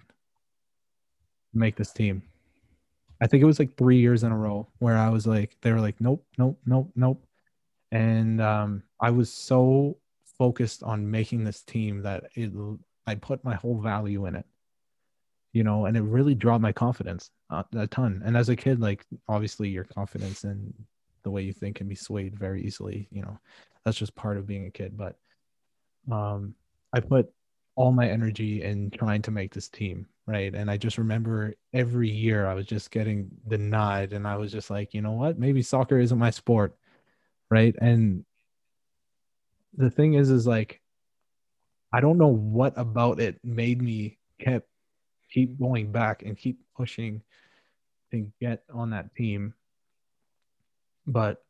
to 1.51 1.57
make 1.57 1.75
this 1.75 1.93
team. 1.93 2.23
I 3.21 3.27
think 3.27 3.41
it 3.41 3.47
was 3.47 3.59
like 3.59 3.77
three 3.77 3.99
years 3.99 4.23
in 4.23 4.31
a 4.31 4.37
row 4.37 4.67
where 4.79 4.97
I 4.97 5.09
was 5.09 5.25
like, 5.25 5.55
they 5.61 5.71
were 5.71 5.81
like, 5.81 5.99
nope, 5.99 6.23
nope, 6.37 6.59
nope, 6.65 6.91
nope. 6.95 7.26
And 7.91 8.41
um, 8.41 8.83
I 8.99 9.11
was 9.11 9.31
so 9.31 9.97
focused 10.37 10.83
on 10.83 11.09
making 11.09 11.43
this 11.43 11.63
team 11.63 12.01
that 12.03 12.25
it, 12.35 12.51
I 13.05 13.15
put 13.15 13.43
my 13.43 13.55
whole 13.55 13.79
value 13.79 14.25
in 14.25 14.35
it, 14.35 14.45
you 15.53 15.63
know, 15.63 15.85
and 15.85 15.95
it 15.95 16.01
really 16.01 16.35
dropped 16.35 16.61
my 16.61 16.71
confidence 16.71 17.31
uh, 17.49 17.63
a 17.75 17.87
ton. 17.87 18.21
And 18.25 18.35
as 18.35 18.49
a 18.49 18.55
kid, 18.55 18.79
like 18.79 19.05
obviously 19.27 19.69
your 19.69 19.85
confidence 19.85 20.43
and 20.43 20.73
the 21.23 21.31
way 21.31 21.41
you 21.41 21.53
think 21.53 21.77
can 21.77 21.87
be 21.87 21.95
swayed 21.95 22.37
very 22.37 22.63
easily, 22.63 23.07
you 23.11 23.21
know, 23.21 23.39
that's 23.83 23.97
just 23.97 24.15
part 24.15 24.37
of 24.37 24.47
being 24.47 24.67
a 24.67 24.71
kid. 24.71 24.97
But 24.97 25.15
um, 26.11 26.55
I 26.93 26.99
put 26.99 27.31
all 27.77 27.91
my 27.91 28.09
energy 28.09 28.63
in 28.63 28.89
trying 28.89 29.21
to 29.21 29.31
make 29.31 29.53
this 29.53 29.69
team 29.69 30.07
right 30.25 30.55
and 30.55 30.69
i 30.69 30.75
just 30.75 30.97
remember 30.97 31.53
every 31.73 32.09
year 32.09 32.47
i 32.47 32.53
was 32.53 32.65
just 32.65 32.89
getting 32.89 33.29
denied 33.47 34.13
and 34.13 34.27
i 34.27 34.35
was 34.35 34.51
just 34.51 34.71
like 34.71 34.93
you 34.95 35.01
know 35.01 35.11
what 35.11 35.37
maybe 35.37 35.61
soccer 35.61 35.99
isn't 35.99 36.17
my 36.17 36.31
sport 36.31 36.75
right? 37.49 37.75
And 37.79 38.25
the 39.77 39.89
thing 39.89 40.15
is 40.15 40.29
is 40.29 40.47
like 40.47 40.81
i 41.93 42.01
don't 42.01 42.17
know 42.17 42.27
what 42.27 42.73
about 42.75 43.19
it 43.19 43.39
made 43.43 43.81
me 43.81 44.17
kept 44.39 44.67
keep 45.31 45.57
going 45.59 45.91
back 45.91 46.23
and 46.23 46.37
keep 46.37 46.59
pushing 46.75 47.21
to 48.11 48.31
get 48.39 48.63
on 48.73 48.91
that 48.91 49.13
team. 49.15 49.53
But 51.05 51.43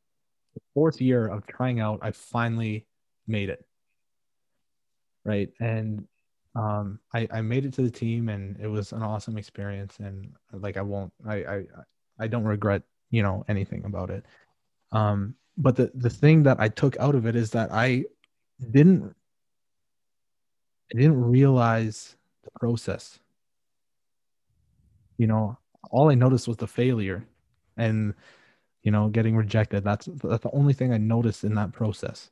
the 0.56 0.62
fourth 0.74 1.00
year 1.00 1.28
of 1.28 1.46
trying 1.48 1.80
out 1.80 2.00
i 2.02 2.12
finally 2.12 2.86
made 3.28 3.50
it 3.50 3.64
right? 5.24 5.50
And 5.60 6.08
um 6.56 7.00
I, 7.14 7.28
I 7.32 7.42
made 7.42 7.66
it 7.66 7.74
to 7.74 7.84
the 7.84 7.92
team 7.92 8.30
and 8.30 8.58
it 8.60 8.68
was 8.68 8.92
an 8.92 9.04
awesome 9.04 9.38
experience. 9.38 9.98
And 10.00 10.34
like 10.52 10.78
i 10.78 10.82
won't 10.82 11.14
i 11.28 11.36
i 11.36 11.64
i 12.20 12.28
don't 12.28 12.46
regret 12.46 12.82
you 13.12 13.22
know 13.22 13.46
anything 13.48 13.86
about 13.86 14.10
it. 14.10 14.26
Um 14.92 15.36
but 15.58 15.76
the 15.76 15.92
the 15.96 16.10
thing 16.10 16.44
that 16.44 16.60
i 16.60 16.68
took 16.68 16.98
out 16.98 17.16
of 17.16 17.26
it 17.26 17.36
is 17.36 17.52
that 17.52 17.72
i 17.72 18.04
didn't 18.72 19.16
i 20.94 20.98
didn't 20.98 21.22
realize 21.22 22.16
the 22.44 22.52
process. 22.60 23.20
You 25.18 25.28
know 25.28 25.58
all 25.90 26.10
i 26.10 26.16
noticed 26.16 26.48
was 26.48 26.58
the 26.58 26.68
failure 26.68 27.26
and 27.76 28.14
you 28.84 28.92
know 28.92 29.10
getting 29.10 29.36
rejected. 29.36 29.84
That's 29.84 30.08
that's 30.24 30.44
the 30.44 30.52
only 30.54 30.74
thing 30.74 30.94
i 30.94 30.98
noticed 30.98 31.44
in 31.44 31.56
that 31.56 31.74
process. 31.74 32.30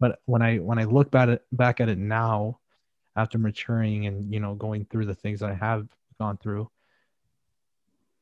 But 0.00 0.20
when 0.24 0.42
i 0.42 0.56
when 0.56 0.78
i 0.78 0.84
look 0.84 1.10
back 1.10 1.24
at 1.24 1.28
it 1.28 1.42
back 1.52 1.80
at 1.80 1.88
it 1.88 1.98
now 1.98 2.58
after 3.16 3.38
maturing 3.38 4.06
and 4.06 4.32
you 4.32 4.40
know 4.40 4.54
going 4.54 4.86
through 4.86 5.06
the 5.06 5.14
things 5.14 5.42
I 5.42 5.54
have 5.54 5.88
gone 6.18 6.38
through, 6.38 6.70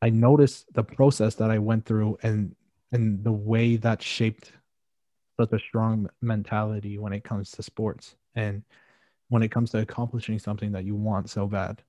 I 0.03 0.11
noticed 0.11 0.73
the 0.75 0.85
process 0.85 1.37
that 1.37 1.51
I 1.51 1.59
went 1.59 1.87
through 1.87 2.19
and 2.23 2.55
and 2.93 3.25
the 3.25 3.33
way 3.33 3.77
that 3.77 4.03
shaped 4.03 4.53
such 5.41 5.53
a 5.53 5.59
strong 5.59 6.09
mentality 6.21 6.99
when 6.99 7.13
it 7.13 7.25
comes 7.25 7.51
to 7.53 7.63
sports 7.63 8.17
and 8.35 8.63
when 9.29 9.43
it 9.43 9.51
comes 9.51 9.71
to 9.71 9.79
accomplishing 9.81 10.39
something 10.39 10.73
that 10.73 10.85
you 10.85 10.95
want 10.95 11.31
so 11.31 11.47
bad. 11.47 11.83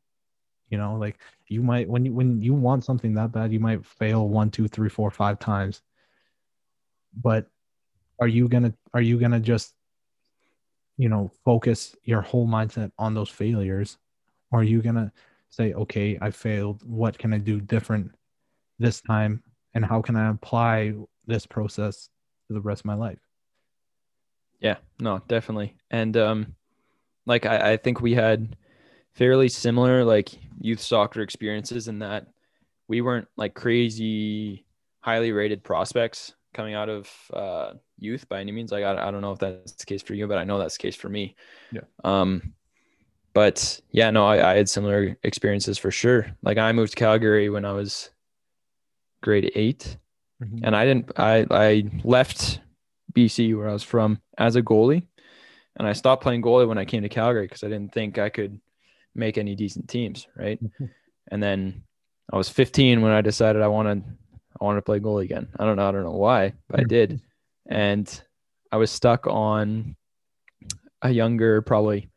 You 0.69 0.77
know, 0.77 0.95
like 0.95 1.19
you 1.47 1.61
might 1.61 1.87
when 1.89 2.05
you 2.05 2.13
when 2.13 2.41
you 2.41 2.53
want 2.53 2.83
something 2.85 3.13
that 3.15 3.31
bad, 3.31 3.51
you 3.53 3.59
might 3.59 3.85
fail 3.85 4.29
one, 4.29 4.49
two, 4.51 4.67
three, 4.67 4.89
four, 4.89 5.11
five 5.11 5.39
times. 5.39 5.81
But 7.15 7.47
are 8.19 8.27
you 8.27 8.47
gonna 8.49 8.73
are 8.93 9.01
you 9.01 9.19
gonna 9.19 9.39
just 9.39 9.75
you 10.97 11.09
know 11.09 11.31
focus 11.43 11.95
your 12.03 12.21
whole 12.21 12.47
mindset 12.47 12.91
on 12.97 13.13
those 13.13 13.29
failures 13.29 13.97
or 14.51 14.59
are 14.61 14.63
you 14.63 14.81
gonna 14.81 15.11
say 15.49 15.73
okay 15.73 16.17
i 16.21 16.29
failed 16.29 16.81
what 16.85 17.17
can 17.17 17.33
i 17.33 17.37
do 17.37 17.59
different 17.59 18.11
this 18.79 19.01
time 19.01 19.41
and 19.73 19.85
how 19.85 20.01
can 20.01 20.15
i 20.15 20.29
apply 20.29 20.93
this 21.27 21.45
process 21.45 22.09
to 22.47 22.53
the 22.53 22.61
rest 22.61 22.81
of 22.81 22.85
my 22.85 22.95
life 22.95 23.19
Yeah, 24.59 24.77
no, 24.99 25.21
definitely. 25.27 25.75
And 25.91 26.15
um 26.17 26.55
like 27.25 27.45
I, 27.45 27.73
I 27.73 27.77
think 27.77 28.01
we 28.01 28.13
had 28.13 28.55
fairly 29.13 29.49
similar 29.49 30.03
like 30.03 30.29
youth 30.59 30.81
soccer 30.81 31.21
experiences 31.21 31.87
in 31.87 31.99
that 31.99 32.27
we 32.87 33.01
weren't 33.01 33.27
like 33.37 33.53
crazy 33.53 34.65
highly 35.01 35.31
rated 35.31 35.63
prospects 35.63 36.33
coming 36.53 36.73
out 36.73 36.89
of 36.89 37.09
uh, 37.33 37.73
youth 37.97 38.27
by 38.29 38.39
any 38.39 38.51
means. 38.51 38.71
Like 38.71 38.83
I, 38.83 39.07
I 39.07 39.11
don't 39.11 39.21
know 39.21 39.31
if 39.31 39.39
that's 39.39 39.73
the 39.73 39.85
case 39.85 40.01
for 40.01 40.13
you, 40.13 40.27
but 40.27 40.37
I 40.37 40.43
know 40.43 40.57
that's 40.57 40.77
the 40.77 40.81
case 40.81 40.95
for 40.95 41.09
me. 41.09 41.35
Yeah. 41.71 41.81
Um, 42.03 42.53
but 43.33 43.81
yeah, 43.91 44.11
no, 44.11 44.25
I, 44.25 44.51
I 44.51 44.55
had 44.55 44.69
similar 44.69 45.17
experiences 45.23 45.77
for 45.77 45.91
sure. 45.91 46.27
Like 46.43 46.57
I 46.57 46.71
moved 46.71 46.91
to 46.93 46.97
Calgary 46.97 47.49
when 47.49 47.65
I 47.65 47.73
was 47.73 48.11
grade 49.23 49.51
8 49.55 49.97
Mhm. 50.41 50.59
and 50.63 50.75
I 50.75 50.85
didn't. 50.85 51.11
I 51.17 51.45
I 51.49 51.83
left 52.03 52.59
BC 53.13 53.53
where 53.55 53.69
I 53.69 53.73
was 53.73 53.83
from 53.83 54.19
as 54.37 54.55
a 54.55 54.61
goalie, 54.61 55.07
and 55.77 55.87
I 55.87 55.93
stopped 55.93 56.21
playing 56.23 56.41
goalie 56.41 56.67
when 56.67 56.77
I 56.77 56.85
came 56.85 57.03
to 57.03 57.09
Calgary 57.09 57.45
because 57.47 57.63
I 57.63 57.69
didn't 57.69 57.93
think 57.93 58.17
I 58.17 58.29
could 58.29 58.59
make 59.15 59.37
any 59.37 59.55
decent 59.55 59.87
teams, 59.89 60.27
right? 60.35 60.59
and 61.31 61.41
then 61.41 61.83
I 62.31 62.37
was 62.37 62.49
15 62.49 63.01
when 63.01 63.11
I 63.11 63.21
decided 63.21 63.61
I 63.61 63.67
wanted 63.67 64.03
I 64.59 64.63
wanted 64.65 64.79
to 64.79 64.85
play 64.85 64.99
goalie 64.99 65.23
again. 65.25 65.47
I 65.57 65.65
don't 65.65 65.77
know. 65.77 65.87
I 65.87 65.91
don't 65.91 66.03
know 66.03 66.11
why, 66.11 66.53
but 66.67 66.79
I 66.79 66.83
did, 66.83 67.21
and 67.67 68.05
I 68.71 68.77
was 68.77 68.91
stuck 68.91 69.27
on 69.27 69.95
a 71.01 71.09
younger, 71.09 71.61
probably 71.61 72.09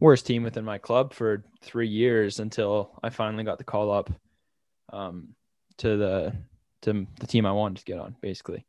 worst 0.00 0.26
team 0.26 0.42
within 0.42 0.64
my 0.64 0.78
club 0.78 1.12
for 1.12 1.44
three 1.62 1.88
years 1.88 2.40
until 2.40 2.98
I 3.02 3.10
finally 3.10 3.44
got 3.44 3.58
the 3.58 3.64
call 3.64 3.90
up 3.90 4.10
um, 4.92 5.34
to 5.78 5.96
the 5.96 6.32
to 6.82 7.06
the 7.18 7.26
team 7.26 7.46
I 7.46 7.52
wanted 7.52 7.78
to 7.78 7.84
get 7.84 7.98
on, 7.98 8.16
basically. 8.20 8.64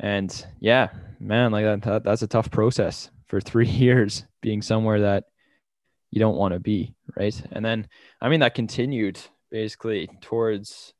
And 0.00 0.46
yeah, 0.60 0.88
man, 1.20 1.52
like 1.52 1.64
that, 1.64 1.82
that 1.82 2.04
that's 2.04 2.22
a 2.22 2.26
tough 2.26 2.50
process 2.50 3.10
for 3.26 3.40
three 3.40 3.68
years 3.68 4.24
being 4.40 4.62
somewhere 4.62 5.00
that 5.02 5.24
you 6.10 6.20
don't 6.20 6.36
want 6.36 6.52
to 6.52 6.60
be, 6.60 6.94
right? 7.16 7.42
And 7.52 7.64
then, 7.64 7.88
I 8.20 8.28
mean, 8.28 8.40
that 8.40 8.54
continued 8.54 9.18
basically 9.50 10.08
towards 10.20 10.92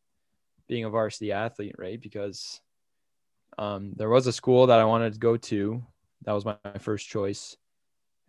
being 0.68 0.84
a 0.84 0.90
varsity 0.90 1.32
athlete, 1.32 1.74
right? 1.78 2.00
Because 2.00 2.60
um, 3.58 3.92
there 3.96 4.08
was 4.08 4.26
a 4.26 4.32
school 4.32 4.68
that 4.68 4.78
I 4.78 4.84
wanted 4.84 5.12
to 5.12 5.18
go 5.18 5.36
to. 5.36 5.82
That 6.24 6.32
was 6.32 6.44
my, 6.44 6.56
my 6.64 6.78
first 6.78 7.08
choice. 7.08 7.56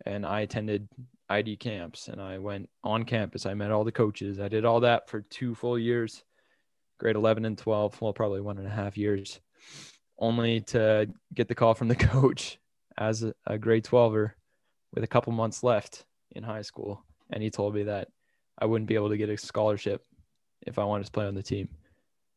And 0.04 0.26
I 0.26 0.40
attended 0.40 0.88
ID 1.30 1.56
camps 1.56 2.08
and 2.08 2.20
I 2.20 2.38
went 2.38 2.68
on 2.82 3.04
campus. 3.04 3.46
I 3.46 3.54
met 3.54 3.70
all 3.70 3.84
the 3.84 3.92
coaches. 3.92 4.38
I 4.38 4.48
did 4.48 4.64
all 4.64 4.80
that 4.80 5.08
for 5.08 5.22
two 5.22 5.54
full 5.54 5.78
years, 5.78 6.22
grade 6.98 7.16
11 7.16 7.44
and 7.44 7.58
12, 7.58 8.00
well, 8.00 8.12
probably 8.12 8.40
one 8.40 8.58
and 8.58 8.66
a 8.66 8.70
half 8.70 8.96
years, 8.96 9.40
only 10.18 10.60
to 10.60 11.08
get 11.34 11.48
the 11.48 11.54
call 11.54 11.74
from 11.74 11.88
the 11.88 11.94
coach 12.12 12.58
as 12.96 13.22
a, 13.22 13.34
a 13.46 13.58
grade 13.58 13.84
12er 13.84 14.32
with 14.92 15.04
a 15.04 15.08
couple 15.08 15.32
months 15.32 15.62
left 15.62 16.04
in 16.30 16.42
high 16.42 16.62
school. 16.62 17.04
And 17.30 17.42
he 17.42 17.50
told 17.50 17.74
me 17.74 17.84
that 17.84 18.08
I 18.58 18.66
wouldn't 18.66 18.88
be 18.88 18.94
able 18.94 19.08
to 19.10 19.16
get 19.16 19.28
a 19.28 19.36
scholarship 19.36 20.04
if 20.66 20.78
I 20.78 20.84
wanted 20.84 21.06
to 21.06 21.12
play 21.12 21.26
on 21.26 21.34
the 21.34 21.42
team. 21.42 21.68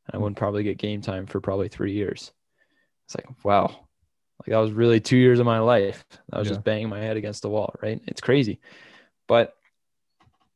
And 0.08 0.16
I 0.16 0.18
wouldn't 0.18 0.38
probably 0.38 0.64
get 0.64 0.78
game 0.78 1.02
time 1.02 1.28
for 1.28 1.40
probably 1.40 1.68
three 1.68 1.94
years. 1.94 2.32
It's 3.06 3.16
like, 3.16 3.28
wow. 3.44 3.68
Like 4.40 4.50
that 4.50 4.58
was 4.58 4.72
really 4.72 5.00
two 5.00 5.18
years 5.18 5.40
of 5.40 5.46
my 5.46 5.60
life. 5.60 6.06
I 6.32 6.40
was 6.40 6.48
Yeah. 6.48 6.54
just 6.54 6.64
banging 6.64 6.90
my 6.90 7.00
head 7.00 7.18
against 7.18 7.42
the 7.42 7.50
wall, 7.50 7.74
right? 7.82 8.02
It's 8.08 8.22
crazy. 8.22 8.60
But 9.28 9.54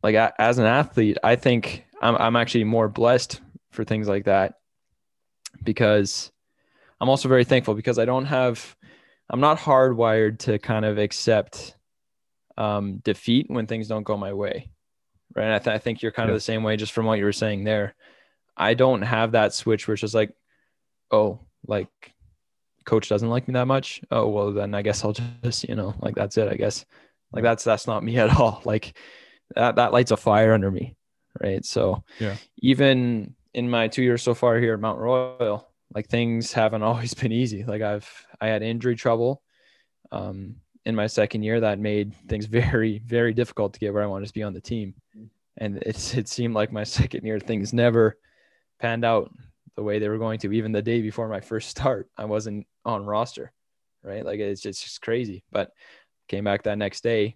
like 0.03 0.15
as 0.15 0.57
an 0.57 0.65
athlete, 0.65 1.17
I 1.23 1.35
think 1.35 1.85
I'm 2.01 2.15
I'm 2.15 2.35
actually 2.35 2.63
more 2.63 2.87
blessed 2.89 3.41
for 3.71 3.83
things 3.83 4.07
like 4.07 4.25
that 4.25 4.55
because 5.63 6.31
I'm 6.99 7.09
also 7.09 7.29
very 7.29 7.43
thankful 7.45 7.73
because 7.75 7.99
I 7.99 8.05
don't 8.05 8.25
have 8.25 8.75
I'm 9.29 9.39
not 9.39 9.59
hardwired 9.59 10.39
to 10.39 10.59
kind 10.59 10.85
of 10.85 10.97
accept 10.97 11.75
um, 12.57 12.97
defeat 12.99 13.47
when 13.49 13.67
things 13.67 13.87
don't 13.87 14.03
go 14.03 14.17
my 14.17 14.33
way, 14.33 14.71
right? 15.35 15.45
And 15.45 15.53
I, 15.53 15.59
th- 15.59 15.75
I 15.75 15.79
think 15.79 16.01
you're 16.01 16.11
kind 16.11 16.29
Yeah. 16.29 16.35
of 16.35 16.37
the 16.37 16.41
same 16.41 16.63
way, 16.63 16.77
just 16.77 16.93
from 16.93 17.05
what 17.05 17.19
you 17.19 17.25
were 17.25 17.33
saying 17.33 17.63
there. 17.63 17.95
I 18.57 18.73
don't 18.75 19.03
have 19.03 19.33
that 19.33 19.53
switch 19.53 19.87
where 19.87 19.93
it's 19.93 20.01
just 20.01 20.15
like, 20.15 20.33
oh, 21.11 21.39
like 21.67 21.89
coach 22.85 23.09
doesn't 23.09 23.29
like 23.29 23.47
me 23.47 23.53
that 23.53 23.67
much. 23.67 24.01
Oh, 24.11 24.27
well, 24.29 24.51
then 24.51 24.73
I 24.73 24.81
guess 24.81 25.03
I'll 25.03 25.13
just, 25.13 25.67
you 25.67 25.75
know, 25.75 25.95
like 26.01 26.15
that's 26.15 26.37
it. 26.37 26.49
I 26.49 26.55
guess 26.55 26.85
like 27.31 27.43
that's 27.43 27.63
that's 27.63 27.87
not 27.87 28.03
me 28.03 28.17
at 28.19 28.35
all. 28.35 28.61
Like 28.65 28.97
that 29.55 29.75
that 29.75 29.93
lights 29.93 30.11
a 30.11 30.17
fire 30.17 30.53
under 30.53 30.71
me, 30.71 30.95
right? 31.41 31.63
So 31.65 32.03
Yeah. 32.19 32.37
even 32.61 33.35
in 33.53 33.69
my 33.69 33.87
two 33.87 34.03
years 34.03 34.23
so 34.23 34.33
far 34.33 34.57
here 34.57 34.73
at 34.73 34.79
Mount 34.79 34.99
Royal, 34.99 35.67
like 35.93 36.07
things 36.07 36.51
haven't 36.53 36.83
always 36.83 37.13
been 37.13 37.31
easy. 37.31 37.63
Like 37.63 37.81
I've 37.81 38.09
I 38.39 38.47
had 38.47 38.63
injury 38.63 38.95
trouble 38.95 39.41
um, 40.11 40.55
in 40.85 40.95
my 40.95 41.07
second 41.07 41.43
year 41.43 41.59
that 41.59 41.79
made 41.79 42.13
things 42.27 42.45
very 42.47 42.99
very 43.05 43.33
difficult 43.33 43.73
to 43.73 43.79
get 43.79 43.93
where 43.93 44.03
I 44.03 44.07
wanted 44.07 44.27
to 44.27 44.33
be 44.33 44.43
on 44.43 44.53
the 44.53 44.61
team, 44.61 44.95
and 45.57 45.77
it's 45.85 46.13
it 46.13 46.27
seemed 46.27 46.53
like 46.53 46.71
my 46.71 46.83
second 46.99 47.25
year 47.25 47.39
things 47.39 47.73
never 47.73 48.17
panned 48.79 49.05
out 49.05 49.31
the 49.75 49.83
way 49.83 49.99
they 49.99 50.09
were 50.09 50.17
going 50.17 50.39
to. 50.39 50.51
Even 50.51 50.71
the 50.71 50.81
day 50.81 51.01
before 51.01 51.27
my 51.27 51.39
first 51.39 51.69
start, 51.69 52.09
I 52.17 52.25
wasn't 52.25 52.67
on 52.85 53.05
roster, 53.05 53.51
right? 54.03 54.25
Like 54.25 54.39
it's 54.39 54.61
just, 54.61 54.81
it's 54.81 54.83
just 54.83 55.01
crazy. 55.01 55.43
But 55.51 55.71
came 56.27 56.43
back 56.43 56.63
that 56.63 56.77
next 56.77 57.03
day, 57.03 57.35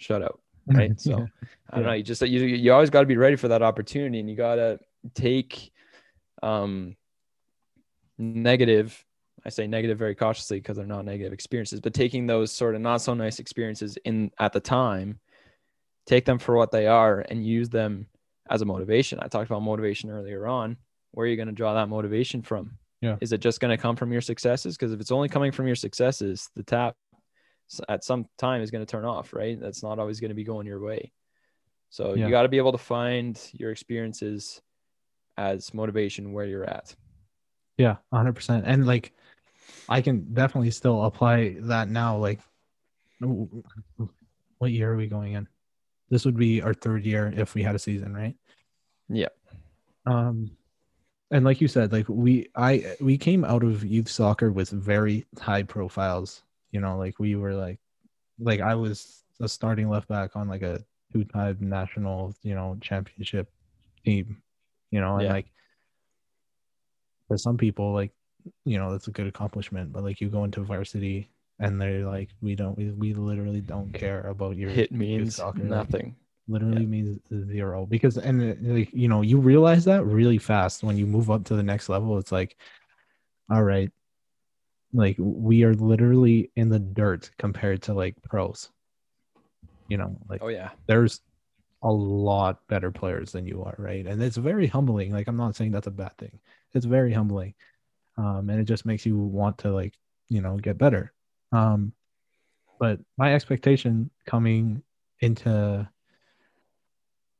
shutout 0.00 0.38
right? 0.66 1.00
So 1.00 1.26
I 1.70 1.76
don't 1.76 1.86
know. 1.86 1.92
You 1.92 2.02
just 2.02 2.22
you 2.22 2.40
you 2.40 2.72
always 2.72 2.90
got 2.90 3.00
to 3.00 3.06
be 3.06 3.16
ready 3.16 3.36
for 3.36 3.48
that 3.48 3.62
opportunity, 3.62 4.20
and 4.20 4.28
you 4.28 4.36
got 4.36 4.56
to 4.56 4.78
take 5.14 5.72
um 6.42 6.96
negative. 8.18 9.04
I 9.44 9.48
say 9.48 9.66
negative 9.66 9.98
very 9.98 10.14
cautiously 10.14 10.58
because 10.58 10.76
they're 10.76 10.86
not 10.86 11.04
negative 11.04 11.32
experiences, 11.32 11.80
but 11.80 11.94
taking 11.94 12.26
those 12.26 12.52
sort 12.52 12.74
of 12.74 12.82
not 12.82 13.00
so 13.00 13.14
nice 13.14 13.38
experiences 13.38 13.96
in 14.04 14.30
at 14.38 14.52
the 14.52 14.60
time, 14.60 15.18
take 16.06 16.26
them 16.26 16.38
for 16.38 16.56
what 16.56 16.70
they 16.70 16.86
are, 16.86 17.20
and 17.20 17.44
use 17.44 17.70
them 17.70 18.06
as 18.50 18.60
a 18.60 18.66
motivation. 18.66 19.18
I 19.20 19.28
talked 19.28 19.50
about 19.50 19.62
motivation 19.62 20.10
earlier 20.10 20.46
on. 20.46 20.76
Where 21.12 21.24
are 21.24 21.28
you 21.28 21.36
going 21.36 21.48
to 21.48 21.54
draw 21.54 21.74
that 21.74 21.88
motivation 21.88 22.42
from? 22.42 22.78
Yeah. 23.00 23.16
Is 23.22 23.32
it 23.32 23.40
just 23.40 23.60
going 23.60 23.74
to 23.74 23.80
come 23.80 23.96
from 23.96 24.12
your 24.12 24.20
successes? 24.20 24.76
Because 24.76 24.92
if 24.92 25.00
it's 25.00 25.10
only 25.10 25.28
coming 25.28 25.52
from 25.52 25.66
your 25.66 25.76
successes, 25.76 26.50
the 26.54 26.62
tap 26.62 26.96
at 27.88 28.04
some 28.04 28.26
time 28.36 28.60
is 28.60 28.70
going 28.70 28.84
to 28.84 28.90
turn 28.90 29.04
off, 29.04 29.32
right? 29.32 29.58
That's 29.58 29.82
not 29.82 29.98
always 29.98 30.20
going 30.20 30.30
to 30.30 30.34
be 30.34 30.44
going 30.44 30.66
your 30.66 30.80
way. 30.80 31.12
So 31.88 32.14
Yeah. 32.14 32.26
you 32.26 32.30
got 32.30 32.42
to 32.42 32.48
be 32.48 32.58
able 32.58 32.72
to 32.72 32.78
find 32.78 33.40
your 33.52 33.70
experiences 33.70 34.60
as 35.40 35.72
motivation 35.72 36.32
where 36.32 36.44
you're 36.44 36.68
at. 36.68 36.94
Yeah, 37.78 37.96
hundred 38.12 38.34
percent. 38.34 38.64
And 38.66 38.86
like, 38.86 39.12
I 39.88 40.02
can 40.02 40.34
definitely 40.34 40.70
still 40.70 41.04
apply 41.04 41.56
that 41.60 41.88
now. 41.88 42.18
Like, 42.18 42.40
what 44.58 44.70
year 44.70 44.92
are 44.92 44.96
we 44.96 45.06
going 45.06 45.32
in? 45.32 45.48
This 46.10 46.26
would 46.26 46.36
be 46.36 46.60
our 46.60 46.74
third 46.74 47.04
year 47.04 47.32
if 47.34 47.54
we 47.54 47.62
had 47.62 47.74
a 47.74 47.78
season, 47.78 48.12
right? 48.12 48.36
Yeah. 49.08 49.28
Um, 50.04 50.50
and 51.30 51.44
like 51.44 51.60
you 51.60 51.68
said, 51.68 51.92
like 51.92 52.08
we, 52.08 52.48
I, 52.54 52.96
we 53.00 53.16
came 53.16 53.44
out 53.44 53.62
of 53.62 53.84
youth 53.84 54.08
soccer 54.08 54.50
with 54.50 54.70
very 54.70 55.26
high 55.38 55.62
profiles. 55.62 56.42
You 56.72 56.80
know, 56.80 56.98
like 56.98 57.18
we 57.18 57.36
were 57.36 57.54
like, 57.54 57.78
like 58.38 58.60
I 58.60 58.74
was 58.74 59.22
a 59.40 59.48
starting 59.48 59.88
left 59.88 60.08
back 60.08 60.36
on 60.36 60.48
like 60.48 60.62
a 60.62 60.84
two-time 61.12 61.58
national, 61.60 62.34
you 62.42 62.54
know, 62.54 62.76
championship 62.80 63.48
team. 64.04 64.42
You 64.90 65.00
know, 65.00 65.16
and 65.16 65.24
Yeah. 65.24 65.32
like 65.32 65.46
for 67.28 67.36
some 67.36 67.56
people, 67.56 67.92
like 67.92 68.12
you 68.64 68.78
know, 68.78 68.90
that's 68.90 69.08
a 69.08 69.12
good 69.12 69.26
accomplishment. 69.26 69.92
But 69.92 70.02
like 70.02 70.20
you 70.20 70.28
go 70.28 70.44
into 70.44 70.62
varsity 70.62 71.30
and 71.58 71.80
they're 71.80 72.06
like, 72.06 72.30
we 72.40 72.54
don't, 72.54 72.76
we, 72.76 72.90
we 72.90 73.12
literally 73.12 73.60
don't 73.60 73.92
care 73.92 74.22
about 74.22 74.56
your 74.56 74.70
Hit 74.70 74.90
means 74.90 75.36
soccer. 75.36 75.62
Like, 75.62 75.70
nothing. 75.70 76.16
literally 76.48 76.86
means 76.86 77.18
zero 77.46 77.86
because 77.86 78.16
and 78.16 78.56
like 78.66 78.92
you 78.92 79.06
know 79.08 79.20
you 79.22 79.38
realize 79.38 79.84
that 79.84 80.04
really 80.04 80.38
fast 80.38 80.82
when 80.82 80.96
you 80.96 81.06
move 81.06 81.30
up 81.30 81.44
to 81.44 81.54
the 81.54 81.62
next 81.62 81.88
level 81.88 82.18
it's 82.18 82.32
like 82.32 82.56
all 83.52 83.62
right 83.62 83.92
like 84.92 85.14
we 85.18 85.62
are 85.62 85.74
literally 85.74 86.50
in 86.56 86.68
the 86.68 86.78
dirt 86.80 87.30
compared 87.38 87.80
to 87.82 87.94
like 87.94 88.16
pros 88.22 88.70
you 89.88 89.96
know 89.96 90.16
like 90.28 90.42
Oh 90.42 90.48
yeah. 90.48 90.70
there's 90.88 91.20
a 91.82 91.90
lot 91.90 92.66
better 92.68 92.90
players 92.90 93.32
than 93.32 93.46
you 93.46 93.62
are 93.62 93.74
right? 93.78 94.06
And 94.06 94.22
it's 94.22 94.36
very 94.36 94.66
humbling. 94.66 95.12
Like 95.12 95.28
i'm 95.28 95.36
not 95.36 95.56
saying 95.56 95.72
that's 95.72 95.86
a 95.86 95.90
bad 95.92 96.16
thing. 96.18 96.38
It's 96.74 96.86
very 96.86 97.12
humbling. 97.12 97.54
Um 98.16 98.50
and 98.50 98.60
it 98.60 98.64
just 98.64 98.86
makes 98.86 99.06
you 99.06 99.18
want 99.18 99.58
to 99.58 99.70
like 99.72 99.94
you 100.28 100.40
know 100.42 100.56
get 100.56 100.78
better. 100.78 101.12
Um 101.52 101.92
but 102.78 103.00
my 103.18 103.34
expectation 103.34 104.10
coming 104.26 104.82
into 105.20 105.88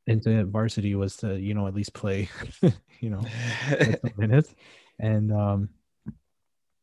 into 0.07 0.45
varsity 0.47 0.95
was 0.95 1.17
to 1.19 1.39
you 1.39 1.55
know 1.55 1.67
at 1.67 1.75
least 1.75 1.95
play 1.95 2.29
you 3.01 3.11
know 3.11 3.23
minutes. 4.17 4.55
And 4.99 5.33
um 5.33 5.69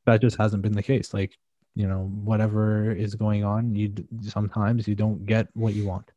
that 0.06 0.22
just 0.22 0.38
hasn't 0.38 0.62
been 0.62 0.74
the 0.74 0.84
case. 0.84 1.14
Like 1.14 1.38
you 1.78 1.88
know 1.88 2.10
whatever 2.24 2.92
is 2.92 3.14
going 3.14 3.44
on 3.44 3.76
you 3.76 3.94
sometimes 4.22 4.88
you 4.88 4.96
don't 4.96 5.28
get 5.28 5.48
what 5.54 5.76
you 5.76 5.86
want 5.86 6.12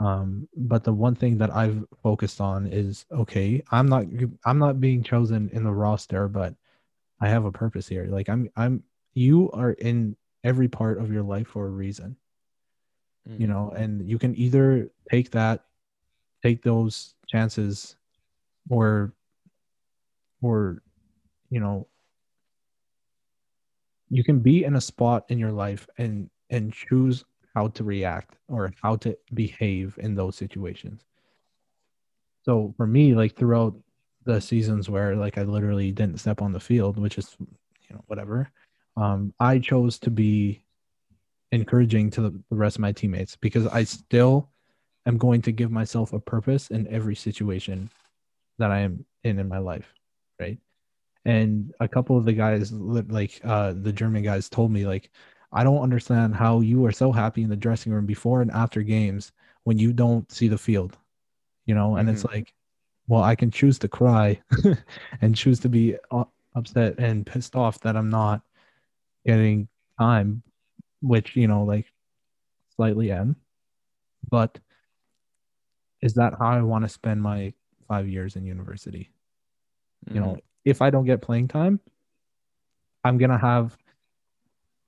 um 0.00 0.48
but 0.56 0.84
the 0.84 0.92
one 0.92 1.14
thing 1.14 1.38
that 1.38 1.54
i've 1.54 1.84
focused 2.02 2.40
on 2.40 2.66
is 2.66 3.06
okay 3.12 3.62
i'm 3.72 3.88
not 3.88 4.06
i'm 4.46 4.58
not 4.58 4.80
being 4.80 5.02
chosen 5.02 5.50
in 5.52 5.64
the 5.64 5.72
roster 5.72 6.28
but 6.28 6.54
i 7.20 7.28
have 7.28 7.44
a 7.44 7.52
purpose 7.52 7.88
here 7.88 8.06
like 8.06 8.28
i'm 8.28 8.48
i'm 8.56 8.82
you 9.14 9.50
are 9.52 9.72
in 9.72 10.16
every 10.44 10.68
part 10.68 10.98
of 10.98 11.12
your 11.12 11.22
life 11.22 11.48
for 11.48 11.66
a 11.66 11.70
reason 11.70 12.16
you 13.36 13.46
Mm. 13.46 13.48
know 13.48 13.70
and 13.76 14.08
you 14.08 14.18
can 14.18 14.36
either 14.36 14.90
take 15.10 15.30
that 15.30 15.64
take 16.42 16.62
those 16.62 17.14
chances 17.28 17.96
or 18.70 19.12
or 20.42 20.82
you 21.50 21.60
know 21.60 21.86
you 24.10 24.24
can 24.24 24.40
be 24.40 24.64
in 24.64 24.76
a 24.76 24.80
spot 24.80 25.24
in 25.28 25.38
your 25.38 25.52
life 25.52 25.88
and 25.98 26.30
and 26.50 26.72
choose 26.72 27.24
how 27.54 27.68
to 27.68 27.84
react 27.84 28.36
or 28.48 28.72
how 28.82 28.96
to 28.96 29.16
behave 29.34 29.98
in 30.00 30.14
those 30.14 30.36
situations. 30.36 31.04
So 32.42 32.74
for 32.76 32.86
me, 32.86 33.14
like 33.14 33.36
throughout 33.36 33.76
the 34.24 34.40
seasons 34.40 34.88
where 34.88 35.16
like 35.16 35.38
I 35.38 35.42
literally 35.42 35.92
didn't 35.92 36.20
step 36.20 36.42
on 36.42 36.52
the 36.52 36.60
field, 36.60 36.98
which 36.98 37.18
is 37.18 37.36
you 37.40 37.94
know 37.94 38.02
whatever, 38.06 38.50
um, 38.96 39.32
I 39.40 39.58
chose 39.58 39.98
to 40.00 40.10
be 40.10 40.64
encouraging 41.52 42.10
to 42.10 42.20
the, 42.22 42.42
rest 42.50 42.76
of 42.76 42.80
my 42.80 42.92
teammates 42.92 43.36
because 43.36 43.66
I 43.66 43.84
still 43.84 44.50
am 45.06 45.18
going 45.18 45.42
to 45.42 45.52
give 45.52 45.70
myself 45.70 46.12
a 46.12 46.20
purpose 46.20 46.70
in 46.70 46.86
every 46.88 47.16
situation 47.16 47.90
that 48.58 48.70
I 48.70 48.80
am 48.80 49.04
in 49.24 49.38
in 49.38 49.48
my 49.48 49.58
life, 49.58 49.92
right? 50.38 50.58
And 51.24 51.72
a 51.80 51.88
couple 51.88 52.16
of 52.16 52.24
the 52.24 52.32
guys, 52.32 52.72
like 52.72 53.40
uh, 53.44 53.74
the 53.76 53.92
German 53.92 54.22
guys, 54.22 54.48
told 54.48 54.70
me 54.70 54.86
like, 54.86 55.10
I 55.52 55.64
don't 55.64 55.82
understand 55.82 56.34
how 56.34 56.60
you 56.60 56.84
are 56.86 56.92
so 56.92 57.12
happy 57.12 57.42
in 57.42 57.50
the 57.50 57.56
dressing 57.56 57.92
room 57.92 58.06
before 58.06 58.42
and 58.42 58.50
after 58.50 58.82
games 58.82 59.32
when 59.64 59.78
you 59.78 59.92
don't 59.92 60.30
see 60.30 60.48
the 60.48 60.58
field, 60.58 60.96
you 61.66 61.74
know. 61.74 61.96
And 61.96 62.06
mm-hmm. 62.06 62.14
it's 62.14 62.24
like, 62.24 62.52
well, 63.08 63.22
I 63.22 63.34
can 63.34 63.50
choose 63.50 63.78
to 63.80 63.88
cry 63.88 64.40
and 65.20 65.36
choose 65.36 65.58
to 65.60 65.68
be 65.68 65.96
upset 66.54 66.98
and 66.98 67.26
pissed 67.26 67.56
off 67.56 67.80
that 67.80 67.96
I'm 67.96 68.10
not 68.10 68.42
getting 69.26 69.68
time, 69.98 70.42
which 71.02 71.34
you 71.36 71.48
know, 71.48 71.64
like 71.64 71.86
slightly 72.76 73.10
am, 73.10 73.36
but 74.30 74.58
is 76.00 76.14
that 76.14 76.34
how 76.38 76.46
I 76.46 76.62
want 76.62 76.84
to 76.84 76.88
spend 76.88 77.22
my 77.22 77.52
five 77.88 78.08
years 78.08 78.36
in 78.36 78.44
university? 78.44 79.10
Mm-hmm. 80.06 80.14
You 80.14 80.20
know, 80.20 80.28
mm-hmm. 80.28 80.40
if 80.64 80.80
I 80.80 80.90
don't 80.90 81.04
get 81.04 81.20
playing 81.22 81.48
time, 81.48 81.80
I'm 83.04 83.18
gonna 83.18 83.38
have, 83.38 83.76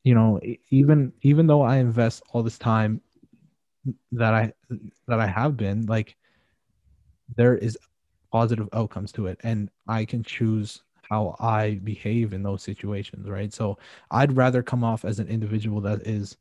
you 0.05 0.15
know, 0.15 0.41
even 0.71 1.12
even 1.23 1.47
though 1.47 1.62
I 1.62 1.77
invest 1.77 2.23
all 2.33 2.43
this 2.43 2.59
time 2.59 3.01
that 4.12 4.35
I 4.35 4.53
that 5.09 5.21
I 5.21 5.27
have 5.27 5.57
been, 5.57 5.87
like 5.87 6.17
there 7.37 7.57
is 7.57 7.79
positive 8.31 8.69
outcomes 8.73 9.12
to 9.12 9.27
it. 9.27 9.38
And 9.43 9.71
I 9.88 10.05
can 10.05 10.23
choose 10.23 10.83
how 11.09 11.37
I 11.38 11.81
behave 11.85 12.33
in 12.33 12.43
those 12.43 12.62
situations, 12.62 13.29
right? 13.29 13.53
So 13.53 13.79
I'd 14.11 14.37
rather 14.37 14.62
come 14.62 14.83
off 14.85 15.05
as 15.05 15.19
an 15.19 15.29
individual 15.29 15.81
that 15.83 16.07
is 16.07 16.37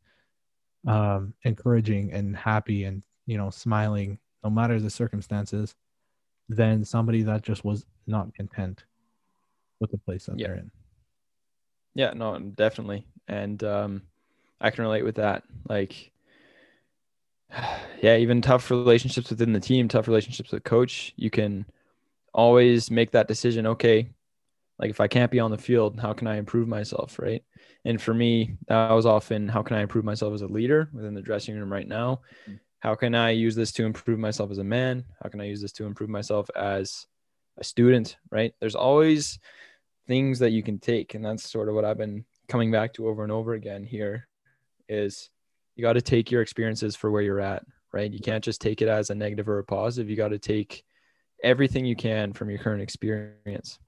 um 0.88 1.34
encouraging 1.44 2.12
and 2.12 2.36
happy 2.36 2.86
and 2.86 3.04
you 3.28 3.38
know 3.38 3.52
smiling 3.52 4.18
no 4.44 4.50
matter 4.50 4.80
the 4.80 4.90
circumstances, 4.90 5.76
than 6.50 6.84
somebody 6.84 7.22
that 7.24 7.44
just 7.44 7.64
was 7.64 7.86
not 8.08 8.34
content 8.34 8.84
with 9.80 9.92
the 9.92 9.98
place 9.98 10.26
that 10.26 10.38
yeah. 10.38 10.48
they're 10.48 10.58
in. 10.58 10.72
Yeah, 11.94 12.14
no, 12.14 12.38
definitely. 12.40 13.06
And 13.28 13.64
um, 13.64 14.02
I 14.60 14.70
can 14.70 14.84
relate 14.84 15.04
with 15.04 15.16
that. 15.16 15.44
Like, 15.68 16.12
yeah, 18.02 18.18
even 18.18 18.42
tough 18.42 18.72
relationships 18.72 19.30
within 19.30 19.54
the 19.54 19.60
team, 19.60 19.88
tough 19.88 20.08
relationships 20.08 20.52
with 20.52 20.64
coach, 20.64 21.14
you 21.16 21.30
can 21.30 21.66
always 22.34 22.90
make 22.90 23.12
that 23.12 23.28
decision. 23.28 23.68
Okay, 23.68 24.10
like 24.80 24.90
if 24.90 25.02
I 25.02 25.08
can't 25.08 25.32
be 25.32 25.40
on 25.40 25.52
the 25.52 25.58
field, 25.58 26.00
how 26.00 26.14
can 26.14 26.28
I 26.28 26.38
improve 26.38 26.68
myself? 26.68 27.20
Right. 27.20 27.44
And 27.86 28.02
for 28.02 28.14
me, 28.14 28.58
that 28.68 28.92
was 28.92 29.06
often 29.06 29.48
how 29.48 29.64
can 29.64 29.78
I 29.78 29.82
improve 29.82 30.06
myself 30.06 30.34
as 30.34 30.42
a 30.42 30.48
leader 30.48 30.90
within 30.94 31.14
the 31.14 31.22
dressing 31.22 31.56
room 31.56 31.72
right 31.72 31.88
now? 31.88 32.22
Mm-hmm 32.44 32.56
how 32.82 32.96
can 32.96 33.14
I 33.14 33.30
use 33.30 33.56
this 33.56 33.72
to 33.74 33.86
improve 33.86 34.20
myself 34.20 34.52
as 34.52 34.58
a 34.58 34.64
man? 34.64 35.06
How 35.22 35.30
can 35.30 35.40
I 35.40 35.46
use 35.46 35.62
this 35.62 35.72
to 35.74 35.86
improve 35.86 36.10
myself 36.10 36.50
as 36.56 37.06
a 37.58 37.64
student? 37.64 38.18
Right. 38.32 38.54
There's 38.60 38.76
always 38.76 39.40
things 40.12 40.40
that 40.40 40.50
you 40.52 40.62
can 40.62 40.78
take. 40.78 41.16
And 41.16 41.24
that's 41.24 41.50
sort 41.50 41.70
of 41.70 41.76
what 41.76 41.86
I've 41.86 41.98
been 41.98 42.26
coming 42.50 42.70
back 42.70 42.94
to 42.96 43.08
over 43.08 43.24
and 43.24 43.32
over 43.32 43.54
again 43.54 43.86
here 43.86 44.28
is 44.90 45.30
you 45.78 45.82
got 45.82 45.94
to 45.94 46.02
take 46.02 46.30
your 46.30 46.42
experiences 46.42 46.98
for 46.98 47.10
where 47.10 47.22
you're 47.22 47.40
at. 47.40 47.64
Right. 47.94 48.12
You 48.12 48.20
can't 48.20 48.44
just 48.44 48.60
take 48.60 48.82
it 48.82 48.90
as 48.90 49.10
a 49.10 49.16
negative 49.16 49.48
or 49.48 49.60
a 49.60 49.64
positive. 49.64 50.10
You 50.10 50.18
got 50.18 50.30
to 50.30 50.38
take 50.38 50.84
everything 51.42 51.86
you 51.86 51.96
can 51.96 52.34
from 52.34 52.50
your 52.50 52.60
current 52.60 52.82
experience. 52.82 53.80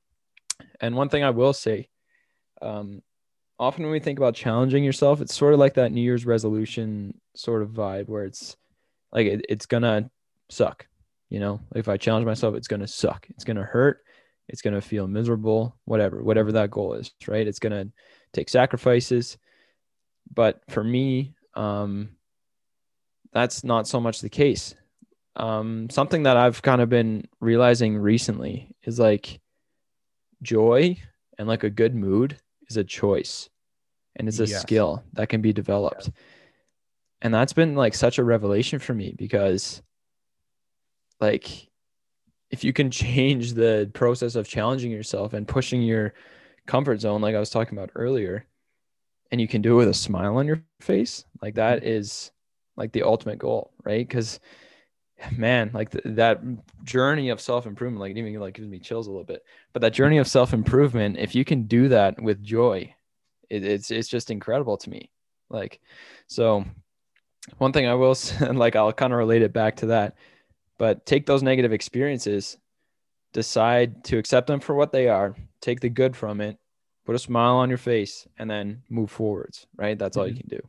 And 0.79 0.95
one 0.95 1.09
thing 1.09 1.25
I 1.25 1.31
will 1.31 1.51
say, 1.51 1.89
um, 2.61 3.01
often 3.59 3.83
when 3.83 3.91
we 3.91 3.99
think 3.99 4.17
about 4.17 4.33
challenging 4.33 4.85
yourself, 4.85 5.19
it's 5.19 5.35
sort 5.35 5.53
of 5.53 5.59
like 5.59 5.73
that 5.73 5.91
New 5.91 6.01
Year's 6.01 6.25
resolution 6.25 7.19
sort 7.35 7.63
of 7.63 7.71
vibe 7.71 8.07
where 8.07 8.23
it's 8.23 8.55
like 9.11 9.27
it, 9.27 9.45
it's 9.49 9.65
gonna 9.65 10.09
suck 10.49 10.87
you 11.29 11.39
know 11.39 11.59
if 11.73 11.87
i 11.89 11.97
challenge 11.97 12.25
myself 12.25 12.53
it's 12.53 12.67
gonna 12.67 12.87
suck 12.87 13.25
it's 13.31 13.43
gonna 13.43 13.63
hurt 13.63 14.03
it's 14.49 14.61
gonna 14.61 14.81
feel 14.81 15.07
miserable 15.07 15.75
whatever 15.85 16.23
whatever 16.23 16.51
that 16.51 16.71
goal 16.71 16.93
is 16.93 17.11
right? 17.27 17.47
It's 17.47 17.59
gonna 17.59 17.87
take 18.33 18.49
sacrifices. 18.49 19.37
But 20.33 20.61
for 20.69 20.83
me 20.83 21.35
um 21.55 22.09
that's 23.31 23.63
not 23.63 23.87
so 23.87 23.99
much 23.99 24.21
the 24.21 24.29
case. 24.29 24.75
Um 25.35 25.89
something 25.89 26.23
that 26.23 26.37
i've 26.37 26.61
kind 26.61 26.81
of 26.81 26.89
been 26.89 27.27
realizing 27.39 27.97
recently 27.97 28.75
is 28.83 28.99
like 28.99 29.39
joy 30.41 30.97
and 31.37 31.47
like 31.47 31.63
a 31.63 31.69
good 31.69 31.95
mood 31.95 32.37
is 32.69 32.77
a 32.77 32.83
choice 32.83 33.49
and 34.15 34.27
it's 34.27 34.39
a 34.39 34.45
yes. 34.45 34.61
skill 34.61 35.03
that 35.13 35.29
can 35.29 35.41
be 35.41 35.53
developed. 35.53 36.05
Yes 36.05 36.11
and 37.23 37.33
that's 37.33 37.53
been 37.53 37.73
like 37.73 37.95
such 37.95 38.19
a 38.19 38.23
revelation 38.23 38.77
for 38.79 38.93
me 38.93 39.15
because 39.17 39.81
like 41.19 41.69
if 42.53 42.63
you 42.63 42.71
can 42.71 42.91
change 42.91 43.53
the 43.53 43.89
process 43.95 44.35
of 44.35 44.47
challenging 44.47 44.91
yourself 44.91 45.33
and 45.33 45.47
pushing 45.47 45.81
your 45.81 46.13
comfort 46.67 47.01
zone 47.01 47.19
like 47.19 47.33
i 47.33 47.39
was 47.39 47.49
talking 47.49 47.75
about 47.75 47.89
earlier 47.95 48.45
and 49.31 49.41
you 49.41 49.47
can 49.47 49.63
do 49.63 49.73
it 49.73 49.77
with 49.77 49.87
a 49.87 49.93
smile 49.93 50.37
on 50.37 50.45
your 50.45 50.63
face 50.79 51.25
like 51.41 51.55
that 51.55 51.81
mm-hmm. 51.81 52.29
like 52.79 52.91
the 52.91 53.01
ultimate 53.01 53.39
goal 53.39 53.73
right 53.83 54.07
because 54.07 54.39
man 55.31 55.71
like 55.73 55.89
th- 55.89 56.03
that 56.05 56.41
journey 56.83 57.29
of 57.29 57.41
self-improvement 57.41 57.99
like 57.99 58.11
it 58.11 58.19
even 58.19 58.39
like 58.39 58.53
gives 58.53 58.67
me 58.67 58.77
chills 58.77 59.07
a 59.07 59.09
little 59.09 59.25
bit 59.25 59.43
but 59.73 59.81
that 59.81 59.91
journey 59.91 60.19
of 60.19 60.27
self-improvement 60.27 61.17
if 61.17 61.33
you 61.33 61.43
can 61.43 61.63
do 61.63 61.87
that 61.87 62.21
with 62.21 62.43
joy 62.43 62.93
it, 63.49 63.65
it's 63.65 63.89
it's 63.89 64.07
just 64.07 64.29
incredible 64.29 64.77
to 64.77 64.91
me 64.91 65.09
like 65.49 65.81
so 66.27 66.63
one 67.57 67.73
thing 67.73 67.87
I 67.87 67.95
will 67.95 68.15
say, 68.15 68.47
like 68.51 68.75
I'll 68.75 68.93
kind 68.93 69.11
of 69.11 69.19
relate 69.19 69.41
it 69.41 69.53
back 69.53 69.77
to 69.77 69.87
that, 69.87 70.15
but 70.77 71.05
take 71.05 71.25
those 71.25 71.43
negative 71.43 71.73
experiences, 71.73 72.57
decide 73.33 74.03
to 74.05 74.17
accept 74.17 74.47
them 74.47 74.59
for 74.59 74.75
what 74.75 74.91
they 74.91 75.07
are, 75.07 75.35
take 75.61 75.79
the 75.79 75.89
good 75.89 76.15
from 76.15 76.41
it, 76.41 76.57
put 77.05 77.15
a 77.15 77.19
smile 77.19 77.55
on 77.55 77.69
your 77.69 77.77
face, 77.77 78.27
and 78.37 78.49
then 78.49 78.81
move 78.89 79.11
forwards. 79.11 79.67
Right? 79.75 79.97
That's 79.97 80.17
all 80.17 80.27
you 80.27 80.33
mm-hmm. 80.33 80.49
can 80.49 80.57
do. 80.57 80.67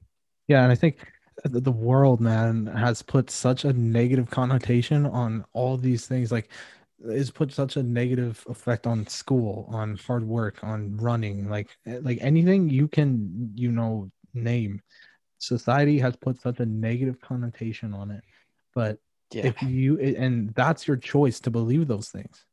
Yeah, 0.49 0.62
and 0.62 0.73
I 0.73 0.75
think 0.75 0.99
the 1.45 1.73
world, 1.73 2.21
man, 2.21 2.67
has 2.67 3.03
put 3.03 3.31
such 3.31 3.64
a 3.64 3.73
negative 3.73 4.31
connotation 4.31 5.07
on 5.07 5.45
all 5.53 5.77
these 5.77 6.07
things. 6.07 6.31
Like, 6.31 6.51
it's 7.07 7.31
put 7.31 7.53
such 7.53 7.77
a 7.77 7.83
negative 7.83 8.45
effect 8.49 8.87
on 8.87 9.07
school, 9.07 9.69
on 9.71 9.97
hard 9.97 10.27
work, 10.27 10.62
on 10.62 10.97
running, 10.97 11.49
like 11.49 11.77
eh, 11.87 11.99
like 12.03 12.19
anything 12.21 12.71
you 12.71 12.88
can 12.88 13.51
you 13.55 13.73
know 13.73 14.11
name 14.33 14.81
society 15.38 15.99
has 15.99 16.17
put 16.17 16.40
such 16.40 16.61
a 16.61 16.67
negative 16.67 17.21
connotation 17.21 17.93
on 17.93 18.11
it 18.11 18.23
but 18.75 18.99
yeah. 19.31 19.47
if 19.47 19.63
you 19.63 19.99
and 19.99 20.55
that's 20.55 20.87
your 20.87 20.97
choice 20.97 21.41
to 21.41 21.51
believe 21.51 21.87
those 21.87 22.09
things. 22.09 22.45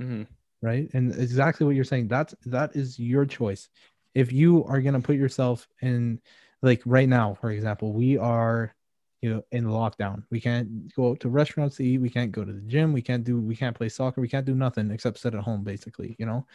Mm-hmm. 0.00 0.22
right? 0.60 0.90
And 0.92 1.14
exactly 1.14 1.64
what 1.66 1.76
you're 1.76 1.84
saying 1.84 2.08
that's 2.08 2.34
that 2.46 2.74
is 2.74 2.98
your 2.98 3.24
choice. 3.26 3.68
If 4.14 4.32
you 4.32 4.64
are 4.64 4.80
going 4.80 4.94
to 4.94 5.00
put 5.00 5.16
yourself 5.16 5.68
in 5.82 6.20
like 6.62 6.82
right 6.84 7.08
now 7.08 7.34
for 7.40 7.50
example 7.50 7.92
we 7.92 8.16
are 8.18 8.74
you 9.22 9.34
know 9.34 9.44
in 9.52 9.64
lockdown. 9.64 10.24
We 10.30 10.40
can't 10.40 10.94
go 10.94 11.10
out 11.10 11.20
to 11.20 11.28
restaurants 11.28 11.76
to 11.76 11.84
eat. 11.84 11.98
We 11.98 12.10
can't 12.10 12.32
go 12.32 12.44
to 12.44 12.52
the 12.52 12.60
gym. 12.60 12.92
We 12.92 13.02
can't 13.02 13.24
do 13.24 13.40
we 13.40 13.56
can't 13.56 13.76
play 13.76 13.88
soccer. 13.88 14.20
We 14.20 14.28
can't 14.28 14.46
do 14.46 14.54
nothing 14.54 14.90
except 14.90 15.18
sit 15.18 15.34
at 15.34 15.40
home 15.40 15.64
basically 15.64 16.16
you 16.18 16.26
know? 16.26 16.46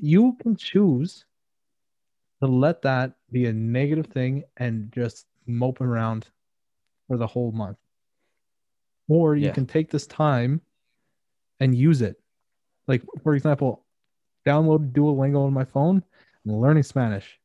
You 0.00 0.36
can 0.40 0.54
choose 0.56 1.24
to 2.40 2.46
let 2.46 2.82
that 2.82 3.14
be 3.32 3.46
a 3.46 3.52
negative 3.52 4.06
thing 4.06 4.44
and 4.56 4.92
just 4.92 5.26
mope 5.46 5.80
around 5.80 6.28
for 7.08 7.16
the 7.16 7.26
whole 7.26 7.50
month. 7.52 7.78
Or 9.08 9.36
you 9.36 9.46
yeah. 9.46 9.52
can 9.52 9.66
take 9.66 9.90
this 9.90 10.06
time 10.06 10.60
and 11.60 11.74
use 11.74 12.02
it. 12.02 12.20
Like, 12.86 13.02
for 13.22 13.34
example, 13.34 13.84
download 14.46 14.92
Duolingo 14.92 15.46
on 15.46 15.52
my 15.52 15.64
phone 15.64 16.02
and 16.44 16.60
learning 16.60 16.82
Spanish. 16.82 17.38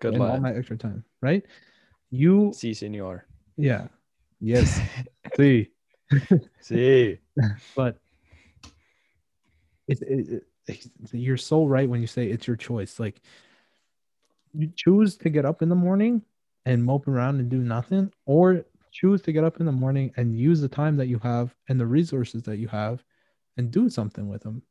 Good 0.00 0.14
luck. 0.14 0.32
All 0.32 0.40
my 0.40 0.54
extra 0.54 0.76
time, 0.76 1.04
right? 1.20 1.44
You. 2.10 2.52
Si, 2.54 2.74
senor. 2.74 3.26
Yeah. 3.56 3.88
Yes. 4.40 4.80
See. 5.36 5.70
See. 6.60 7.18
but 7.76 7.98
it, 9.88 9.98
it, 10.02 10.44
it, 10.66 10.86
you're 11.12 11.36
so 11.36 11.64
right 11.64 11.88
when 11.88 12.00
you 12.00 12.06
say 12.06 12.26
it's 12.28 12.46
your 12.46 12.56
choice. 12.56 13.00
Like, 13.00 13.20
you 14.54 14.70
choose 14.74 15.16
to 15.18 15.30
get 15.30 15.44
up 15.44 15.62
in 15.62 15.68
the 15.68 15.74
morning 15.74 16.22
and 16.64 16.84
mope 16.84 17.08
around 17.08 17.40
and 17.40 17.48
do 17.48 17.58
nothing, 17.58 18.12
or 18.26 18.64
choose 18.90 19.22
to 19.22 19.32
get 19.32 19.44
up 19.44 19.60
in 19.60 19.66
the 19.66 19.72
morning 19.72 20.12
and 20.16 20.38
use 20.38 20.60
the 20.60 20.68
time 20.68 20.96
that 20.96 21.08
you 21.08 21.18
have 21.20 21.54
and 21.68 21.78
the 21.78 21.86
resources 21.86 22.42
that 22.44 22.58
you 22.58 22.68
have 22.68 23.02
and 23.56 23.70
do 23.70 23.88
something 23.88 24.28
with 24.28 24.42
them. 24.42 24.62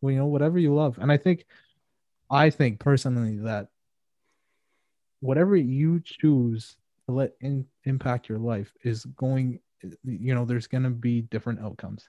Well, 0.00 0.12
you 0.12 0.18
know, 0.18 0.26
whatever 0.26 0.58
you 0.58 0.74
love. 0.74 0.98
And 0.98 1.10
I 1.10 1.16
think, 1.16 1.46
I 2.30 2.50
think 2.50 2.80
personally 2.80 3.38
that 3.38 3.68
whatever 5.20 5.56
you 5.56 6.00
choose 6.00 6.76
to 7.06 7.14
let 7.14 7.32
in, 7.40 7.66
impact 7.84 8.28
your 8.28 8.38
life 8.38 8.72
is 8.82 9.04
going 9.04 9.60
you 10.04 10.34
know 10.34 10.44
there's 10.44 10.66
going 10.66 10.82
to 10.82 10.90
be 10.90 11.22
different 11.22 11.60
outcomes 11.60 12.08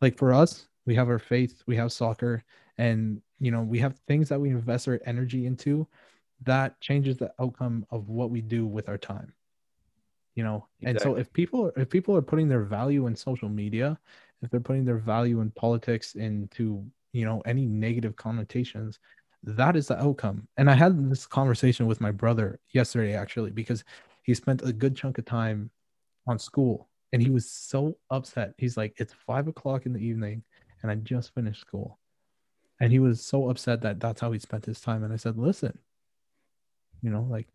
like 0.00 0.16
for 0.16 0.32
us 0.32 0.68
we 0.86 0.94
have 0.94 1.08
our 1.08 1.18
faith 1.18 1.62
we 1.66 1.76
have 1.76 1.92
soccer 1.92 2.44
and 2.78 3.20
you 3.38 3.50
know 3.50 3.62
we 3.62 3.78
have 3.78 3.98
things 4.06 4.28
that 4.28 4.40
we 4.40 4.50
invest 4.50 4.88
our 4.88 5.00
energy 5.06 5.46
into 5.46 5.86
that 6.40 6.80
changes 6.80 7.16
the 7.16 7.32
outcome 7.40 7.86
of 7.90 8.08
what 8.08 8.30
we 8.30 8.40
do 8.40 8.66
with 8.66 8.88
our 8.88 8.98
time 8.98 9.32
you 10.34 10.44
know? 10.44 10.66
Exactly. 10.80 10.90
and 10.90 11.00
so 11.00 11.20
if 11.20 11.32
people 11.32 11.72
if 11.76 11.88
people 11.88 12.16
are 12.16 12.22
putting 12.22 12.48
their 12.48 12.62
value 12.62 13.06
in 13.06 13.16
social 13.16 13.48
media 13.48 13.98
if 14.42 14.50
they're 14.50 14.60
putting 14.60 14.84
their 14.84 14.98
value 14.98 15.40
in 15.40 15.50
politics 15.52 16.14
into 16.14 16.84
you 17.12 17.24
know 17.24 17.42
any 17.46 17.66
negative 17.66 18.16
connotations 18.16 18.98
that 19.44 19.74
is 19.74 19.88
the 19.88 20.00
outcome. 20.00 20.46
And 20.56 20.70
i 20.70 20.74
had 20.74 21.10
this 21.10 21.26
conversation 21.26 21.86
with 21.86 22.00
my 22.00 22.10
brother 22.10 22.60
yesterday 22.70 23.14
actually 23.14 23.50
because 23.50 23.84
he 24.22 24.34
spent 24.34 24.62
a 24.62 24.72
good 24.72 24.96
chunk 24.96 25.18
of 25.18 25.24
time 25.24 25.70
on 26.26 26.38
school 26.38 26.88
and 27.12 27.20
he 27.20 27.28
was 27.28 27.50
so 27.50 27.98
upset. 28.10 28.54
He's 28.56 28.76
like 28.76 28.94
it's 28.96 29.12
five 29.26 29.48
o'clock 29.48 29.84
in 29.84 29.92
the 29.92 29.98
evening 29.98 30.42
and 30.82 30.90
i 30.90 30.94
just 30.96 31.34
finished 31.34 31.60
school. 31.60 31.98
And 32.80 32.90
he 32.90 32.98
was 32.98 33.20
so 33.24 33.48
upset 33.50 33.80
that 33.82 34.00
that's 34.00 34.20
how 34.20 34.32
he 34.32 34.38
spent 34.38 34.64
his 34.64 34.80
time. 34.80 35.04
And 35.04 35.12
i 35.12 35.16
said 35.16 35.36
listen 35.36 35.78
you 37.02 37.10
know 37.10 37.26
like 37.28 37.48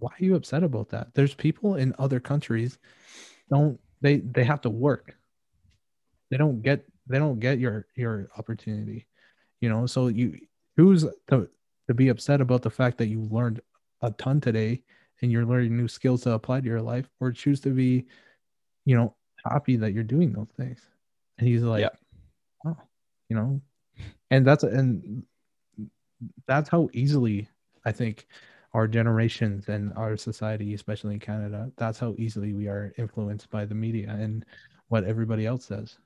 why 0.00 0.10
are 0.12 0.24
you 0.24 0.34
upset 0.34 0.62
about 0.62 0.88
that? 0.90 1.14
There's 1.14 1.34
people 1.34 1.76
in 1.76 1.94
other 1.98 2.20
countries 2.20 2.78
don't 3.50 3.78
they 4.00 4.18
they 4.18 4.44
have 4.44 4.60
to 4.62 4.70
work. 4.70 5.16
They 6.30 6.36
don't 6.36 6.62
get 6.62 6.84
they 7.06 7.18
don't 7.18 7.40
get 7.40 7.58
your 7.58 7.86
your 7.94 8.28
opportunity 8.36 9.06
you 9.60 9.68
know? 9.68 9.86
So 9.86 10.08
you 10.08 10.38
who's 10.76 11.04
to 11.28 11.48
to 11.88 11.94
be 11.94 12.08
upset 12.08 12.40
about 12.40 12.62
the 12.62 12.70
fact 12.70 12.98
that 12.98 13.08
you 13.08 13.22
learned 13.30 13.60
a 14.02 14.10
ton 14.12 14.40
today 14.40 14.82
and 15.22 15.32
you're 15.32 15.46
learning 15.46 15.76
new 15.76 15.88
skills 15.88 16.22
to 16.22 16.32
apply 16.32 16.60
to 16.60 16.66
your 16.66 16.82
life 16.82 17.08
or 17.20 17.32
choose 17.32 17.60
to 17.60 17.70
be 17.70 18.06
you 18.84 18.96
know 18.96 19.14
happy 19.44 19.76
that 19.76 19.92
you're 19.92 20.04
doing 20.04 20.32
those 20.32 20.50
things? 20.56 20.80
And 21.38 21.48
he's 21.48 21.62
like 21.62 21.82
yeah. 21.82 22.66
oh 22.66 22.76
you 23.28 23.36
know? 23.36 23.60
And 24.30 24.46
that's 24.46 24.64
and 24.64 25.24
that's 26.48 26.68
how 26.68 26.88
easily 26.92 27.48
i 27.84 27.92
think 27.92 28.26
our 28.78 28.86
generations 28.86 29.68
and 29.68 29.92
our 29.96 30.16
society 30.16 30.72
especially 30.72 31.14
in 31.14 31.18
canada 31.18 31.68
that's 31.76 31.98
how 31.98 32.14
easily 32.16 32.52
we 32.52 32.68
are 32.68 32.94
influenced 32.96 33.50
by 33.50 33.64
the 33.64 33.74
media 33.74 34.08
and 34.08 34.44
what 34.88 35.04
everybody 35.04 35.46
else 35.46 35.64
says. 35.64 35.98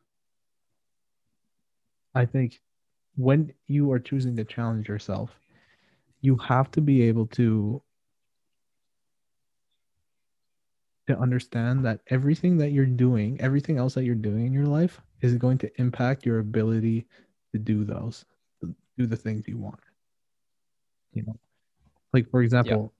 I 2.15 2.25
think 2.25 2.61
when 3.17 3.53
you 3.67 3.93
are 3.93 3.99
choosing 3.99 4.35
to 4.37 4.45
challenge 4.45 4.89
yourself 4.89 5.39
you 6.23 6.35
have 6.37 6.71
to 6.71 6.81
be 6.81 7.03
able 7.03 7.27
to 7.27 7.83
to 11.09 11.19
understand 11.19 11.85
that 11.85 12.01
everything 12.07 12.57
that 12.57 12.71
you're 12.71 12.87
doing 12.87 13.39
everything 13.39 13.77
else 13.77 13.93
that 13.93 14.05
you're 14.05 14.15
doing 14.15 14.47
in 14.47 14.53
your 14.55 14.71
life 14.81 14.99
is 15.21 15.35
going 15.35 15.59
to 15.59 15.71
impact 15.79 16.25
your 16.25 16.39
ability 16.39 17.07
to 17.53 17.59
do 17.59 17.85
those 17.85 18.25
do 18.97 19.05
the 19.05 19.17
things 19.17 19.47
you 19.47 19.59
want 19.59 19.81
you 21.13 21.23
know 21.27 21.37
like 22.13 22.31
for 22.31 22.43
example 22.43 22.93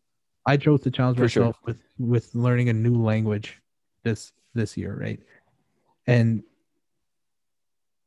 yeah. 0.47 0.53
i 0.53 0.57
chose 0.57 0.81
to 0.81 0.91
challenge 0.91 1.17
for 1.17 1.25
myself 1.25 1.57
sure. 1.57 1.63
with 1.65 1.79
with 1.99 2.35
learning 2.35 2.69
a 2.69 2.73
new 2.73 3.03
language 3.03 3.61
this 4.03 4.33
this 4.55 4.77
year 4.77 4.97
right 5.01 5.21
and 6.07 6.43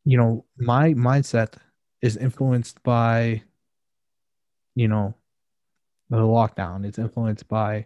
you 0.04 0.18
know 0.18 0.46
my 0.58 0.94
mindset 0.94 1.54
is 2.02 2.18
influenced 2.18 2.82
by 2.84 3.42
you 4.76 4.88
know 4.88 5.14
the 6.10 6.18
lockdown 6.18 6.86
it's 6.86 7.00
influenced 7.00 7.48
by 7.48 7.86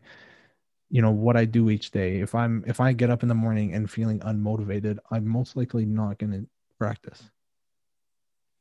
you 0.90 1.02
know 1.02 1.12
what 1.12 1.38
i 1.38 1.46
do 1.46 1.70
each 1.70 1.92
day 1.92 2.20
if 2.20 2.36
i'm 2.36 2.64
if 2.68 2.80
i 2.80 2.92
get 2.92 3.10
up 3.10 3.24
in 3.24 3.30
the 3.30 3.36
morning 3.36 3.74
and 3.74 3.90
feeling 3.90 4.20
unmotivated 4.22 4.98
i'm 5.12 5.28
most 5.28 5.56
likely 5.56 5.86
not 5.86 6.18
going 6.18 6.32
to 6.32 6.46
practice 6.78 7.30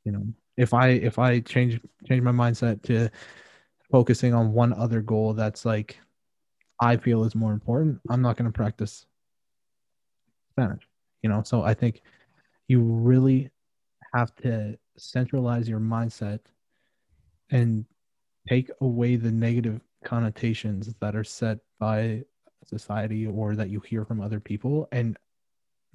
you 0.05 0.13
know 0.13 0.23
if 0.57 0.75
i 0.75 0.89
if 0.89 1.19
i 1.19 1.41
change 1.41 1.81
change 2.07 2.23
my 2.23 2.31
mindset 2.31 2.81
to 2.83 3.11
focusing 3.91 4.35
on 4.35 4.53
one 4.53 4.73
other 4.73 5.01
goal 5.01 5.33
that's 5.33 5.65
like 5.65 5.99
i 6.81 6.97
feel 6.97 7.25
is 7.25 7.35
more 7.35 7.53
important 7.53 8.01
i'm 8.11 8.23
not 8.23 8.37
going 8.37 8.51
to 8.51 8.57
practice 8.57 9.07
spanish 10.51 10.83
you 11.23 11.29
know? 11.29 11.43
So 11.43 11.63
i 11.63 11.75
think 11.75 12.03
you 12.69 12.81
really 12.81 13.51
have 14.15 14.35
to 14.37 14.79
centralize 14.97 15.69
your 15.69 15.81
mindset 15.81 16.41
and 17.51 17.85
take 18.49 18.71
away 18.81 19.17
the 19.17 19.31
negative 19.31 19.81
connotations 20.05 20.95
that 21.01 21.17
are 21.17 21.25
set 21.25 21.59
by 21.79 22.23
society 22.65 23.27
or 23.27 23.57
that 23.57 23.71
you 23.71 23.81
hear 23.81 24.05
from 24.05 24.21
other 24.21 24.41
people 24.41 24.89
and 24.93 25.17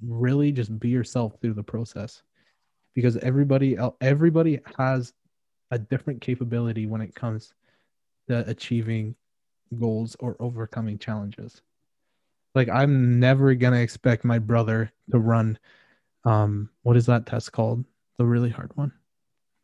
really 0.02 0.52
just 0.52 0.78
be 0.78 0.88
yourself 0.88 1.34
through 1.40 1.54
the 1.54 1.62
process. 1.62 2.22
Because 2.94 3.16
everybody 3.18 3.76
everybody 4.00 4.60
has 4.78 5.14
a 5.72 5.78
different 5.78 6.20
capability 6.20 6.86
when 6.86 7.00
it 7.00 7.14
comes 7.14 7.54
to 8.28 8.48
achieving 8.48 9.14
goals 9.78 10.16
or 10.20 10.36
overcoming 10.40 10.98
challenges. 10.98 11.62
Like 12.54 12.68
i'm 12.68 13.18
never 13.18 13.54
going 13.54 13.72
to 13.72 13.80
expect 13.80 14.24
my 14.24 14.38
brother 14.38 14.92
to 15.10 15.18
run 15.18 15.58
um 16.24 16.70
what 16.82 16.96
is 16.96 17.06
that 17.06 17.26
test 17.26 17.52
called? 17.52 17.84
The 18.18 18.24
really 18.24 18.50
hard 18.50 18.70
one? 18.76 18.92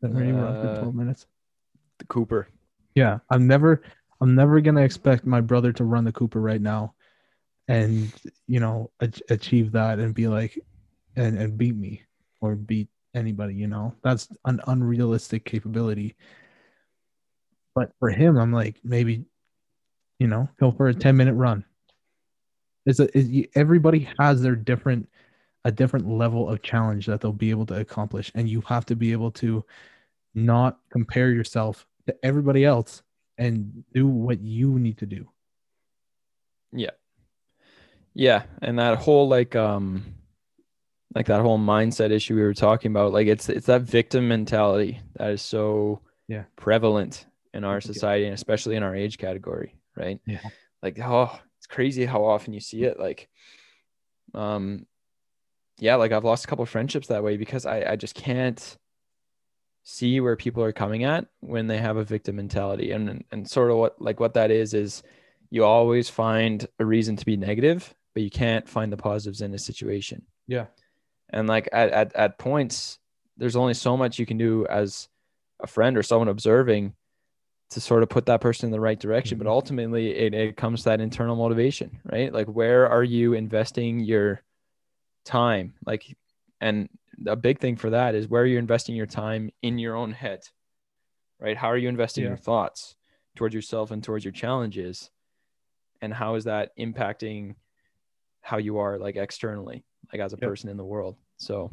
That 0.01 0.11
where 0.11 0.25
you 0.25 0.35
run 0.35 0.55
for 0.55 0.67
uh, 0.67 0.79
12 0.79 0.95
minutes? 0.95 1.27
the 1.99 2.05
cooper. 2.05 2.47
Yeah 2.95 3.19
i'm 3.29 3.47
never 3.47 3.83
i'm 4.19 4.35
never 4.35 4.59
going 4.59 4.75
to 4.75 4.83
expect 4.83 5.25
my 5.25 5.41
brother 5.41 5.71
to 5.73 5.83
run 5.83 6.03
the 6.03 6.11
cooper 6.11 6.41
right 6.41 6.61
now 6.61 6.93
and 7.67 8.11
you 8.47 8.59
know 8.59 8.91
achieve 9.29 9.71
that 9.71 9.99
and 9.99 10.13
be 10.13 10.27
like 10.27 10.59
and, 11.15 11.37
and 11.37 11.57
beat 11.57 11.75
me 11.75 12.01
or 12.41 12.55
beat 12.55 12.89
anybody, 13.13 13.53
you 13.53 13.67
know. 13.67 13.93
That's 14.03 14.29
an 14.45 14.61
unrealistic 14.67 15.45
capability. 15.45 16.15
But 17.75 17.91
for 17.99 18.09
him, 18.09 18.37
I'm 18.37 18.51
like, 18.51 18.77
maybe, 18.83 19.25
you 20.19 20.27
know, 20.27 20.49
go 20.59 20.71
for 20.71 20.87
a 20.87 20.93
10 20.93 21.15
minute 21.15 21.33
run. 21.33 21.63
It's 22.85 22.99
a, 22.99 23.17
it's, 23.17 23.49
everybody 23.55 24.09
has 24.19 24.41
their 24.41 24.55
different, 24.55 25.09
a 25.63 25.71
different 25.71 26.07
level 26.07 26.49
of 26.49 26.61
challenge 26.61 27.05
that 27.05 27.21
they'll 27.21 27.31
be 27.31 27.51
able 27.51 27.65
to 27.67 27.79
accomplish. 27.79 28.31
And 28.35 28.49
you 28.49 28.61
have 28.61 28.85
to 28.87 28.95
be 28.95 29.11
able 29.11 29.31
to 29.31 29.63
not 30.33 30.79
compare 30.89 31.29
yourself 31.31 31.85
to 32.07 32.15
everybody 32.23 32.65
else 32.65 33.03
and 33.37 33.83
do 33.93 34.07
what 34.07 34.41
you 34.41 34.79
need 34.79 34.97
to 34.97 35.05
do. 35.05 35.29
Yeah. 36.73 36.91
Yeah. 38.13 38.43
And 38.61 38.79
that 38.79 38.97
whole 38.97 39.27
like, 39.27 39.55
um, 39.55 40.15
like 41.15 41.27
that 41.27 41.41
whole 41.41 41.59
mindset 41.59 42.11
issue 42.11 42.35
we 42.35 42.41
were 42.41 42.53
talking 42.53 42.91
about 42.91 43.11
like 43.11 43.27
it's 43.27 43.49
it's 43.49 43.65
that 43.65 43.81
victim 43.81 44.27
mentality 44.27 45.01
that 45.17 45.31
is 45.31 45.41
so 45.41 46.01
yeah 46.27 46.43
prevalent 46.55 47.25
in 47.53 47.63
our 47.63 47.81
society 47.81 48.25
and 48.25 48.33
especially 48.33 48.75
in 48.75 48.83
our 48.83 48.95
age 48.95 49.17
category 49.17 49.75
right? 49.95 50.19
Yeah. 50.25 50.39
Like 50.81 50.99
oh 50.99 51.37
it's 51.57 51.67
crazy 51.67 52.05
how 52.05 52.23
often 52.25 52.53
you 52.53 52.59
see 52.59 52.83
it 52.83 52.99
like 52.99 53.29
um 54.33 54.85
yeah 55.77 55.95
like 55.95 56.11
i've 56.11 56.23
lost 56.23 56.45
a 56.45 56.47
couple 56.47 56.63
of 56.63 56.69
friendships 56.69 57.07
that 57.07 57.23
way 57.23 57.35
because 57.35 57.65
i 57.65 57.83
i 57.91 57.95
just 57.97 58.15
can't 58.15 58.77
see 59.83 60.19
where 60.19 60.35
people 60.35 60.63
are 60.63 60.71
coming 60.71 61.03
at 61.03 61.25
when 61.39 61.67
they 61.67 61.77
have 61.77 61.97
a 61.97 62.03
victim 62.03 62.35
mentality. 62.35 62.91
And 62.91 63.23
and 63.31 63.49
sort 63.49 63.71
of 63.71 63.77
what 63.77 64.01
like 64.01 64.19
what 64.19 64.35
that 64.35 64.51
is 64.51 64.73
is 64.73 65.03
you 65.49 65.65
always 65.65 66.09
find 66.09 66.67
a 66.79 66.85
reason 66.85 67.15
to 67.17 67.25
be 67.25 67.37
negative 67.37 67.93
but 68.13 68.23
you 68.23 68.29
can't 68.29 68.67
find 68.67 68.91
the 68.91 68.97
positives 68.97 69.41
in 69.41 69.53
a 69.53 69.57
situation. 69.57 70.23
Yeah. 70.45 70.65
And 71.29 71.47
like 71.47 71.69
at, 71.71 71.91
at, 71.91 72.15
at 72.15 72.37
points 72.37 72.99
there's 73.37 73.55
only 73.55 73.73
so 73.73 73.95
much 73.95 74.19
you 74.19 74.25
can 74.25 74.37
do 74.37 74.67
as 74.67 75.07
a 75.61 75.67
friend 75.67 75.97
or 75.97 76.03
someone 76.03 76.27
observing 76.27 76.93
to 77.71 77.81
sort 77.81 78.03
of 78.03 78.09
put 78.09 78.25
that 78.25 78.41
person 78.41 78.67
in 78.67 78.71
the 78.71 78.79
right 78.79 78.99
direction 78.99 79.37
mm-hmm. 79.37 79.45
but 79.45 79.51
ultimately 79.51 80.11
it, 80.11 80.33
it 80.33 80.57
comes 80.57 80.81
to 80.81 80.89
that 80.89 81.01
internal 81.01 81.35
motivation 81.35 81.99
right 82.11 82.33
like 82.33 82.47
where 82.47 82.89
are 82.89 83.03
you 83.03 83.33
investing 83.33 83.99
your 83.99 84.41
time 85.25 85.73
like 85.85 86.15
and 86.59 86.89
a 87.27 87.35
big 87.35 87.59
thing 87.59 87.75
for 87.75 87.91
that 87.91 88.15
is 88.15 88.27
where 88.27 88.43
are 88.43 88.45
you're 88.45 88.59
investing 88.59 88.95
your 88.95 89.05
time 89.05 89.51
in 89.61 89.77
your 89.77 89.95
own 89.95 90.11
head 90.11 90.41
right 91.39 91.57
how 91.57 91.67
are 91.67 91.77
you 91.77 91.89
investing 91.89 92.23
yeah. 92.23 92.29
your 92.29 92.37
thoughts 92.37 92.95
towards 93.35 93.55
yourself 93.55 93.91
and 93.91 94.03
towards 94.03 94.25
your 94.25 94.31
challenges 94.31 95.09
and 96.01 96.13
how 96.13 96.35
is 96.35 96.45
that 96.45 96.71
impacting 96.77 97.55
how 98.41 98.57
you 98.57 98.79
are 98.79 98.97
like 98.97 99.15
externally 99.15 99.83
like 100.11 100.21
as 100.21 100.33
a 100.33 100.37
yep. 100.39 100.49
person 100.49 100.69
in 100.69 100.77
the 100.77 100.83
world. 100.83 101.15
So 101.37 101.71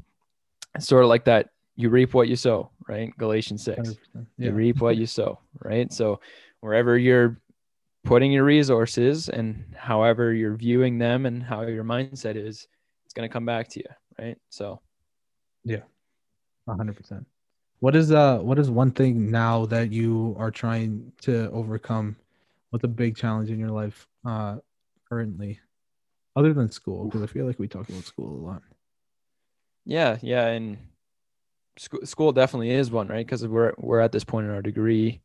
it's 0.74 0.86
sort 0.86 1.02
of 1.02 1.08
like 1.08 1.24
that 1.24 1.50
you 1.78 1.90
reap 1.90 2.12
what 2.12 2.26
you 2.26 2.34
sow, 2.34 2.70
right? 2.88 3.16
Galatians 3.18 3.62
6. 3.62 3.96
Yeah. 4.14 4.22
You 4.36 4.52
reap 4.52 4.80
what 4.80 4.96
you 4.96 5.06
sow, 5.18 5.38
right? 5.62 5.92
So 5.92 6.20
wherever 6.60 6.98
you're 6.98 7.40
putting 8.04 8.32
your 8.32 8.42
resources 8.42 9.28
and 9.28 9.64
however 9.76 10.32
you're 10.34 10.56
viewing 10.56 10.98
them 10.98 11.24
and 11.24 11.40
how 11.40 11.62
your 11.62 11.84
mindset 11.84 12.34
is, 12.34 12.66
it's 13.04 13.14
going 13.14 13.28
to 13.28 13.32
come 13.32 13.46
back 13.46 13.68
to 13.68 13.78
you, 13.78 13.86
right? 14.18 14.36
So 14.50 14.80
yeah. 15.64 15.82
100%. 16.68 17.24
What 17.78 17.94
is 17.94 18.10
uh 18.10 18.38
what 18.38 18.58
is 18.58 18.70
one 18.70 18.90
thing 18.90 19.30
now 19.30 19.64
that 19.66 19.92
you 19.92 20.34
are 20.36 20.50
trying 20.50 21.12
to 21.22 21.48
overcome 21.52 22.16
what's 22.70 22.84
a 22.84 22.88
big 22.88 23.16
challenge 23.16 23.50
in 23.50 23.58
your 23.58 23.70
life 23.70 24.08
uh 24.26 24.56
currently 25.08 25.60
other 26.34 26.52
than 26.52 26.70
school 26.70 27.04
because 27.04 27.22
i 27.22 27.26
feel 27.26 27.46
like 27.46 27.58
we 27.58 27.68
talk 27.68 27.88
about 27.88 28.02
school 28.02 28.28
a 28.28 28.42
lot 28.46 28.62
Yeah, 29.86 30.18
yeah, 30.20 30.48
and 30.48 30.76
school 31.78 32.04
school 32.04 32.32
definitely 32.32 32.70
is 32.70 32.90
one, 32.90 33.08
right? 33.08 33.24
Because 33.24 33.46
we're 33.46 33.72
we're 33.78 34.00
at 34.00 34.12
this 34.12 34.24
point 34.24 34.46
in 34.46 34.52
our 34.52 34.62
degree 34.62 35.20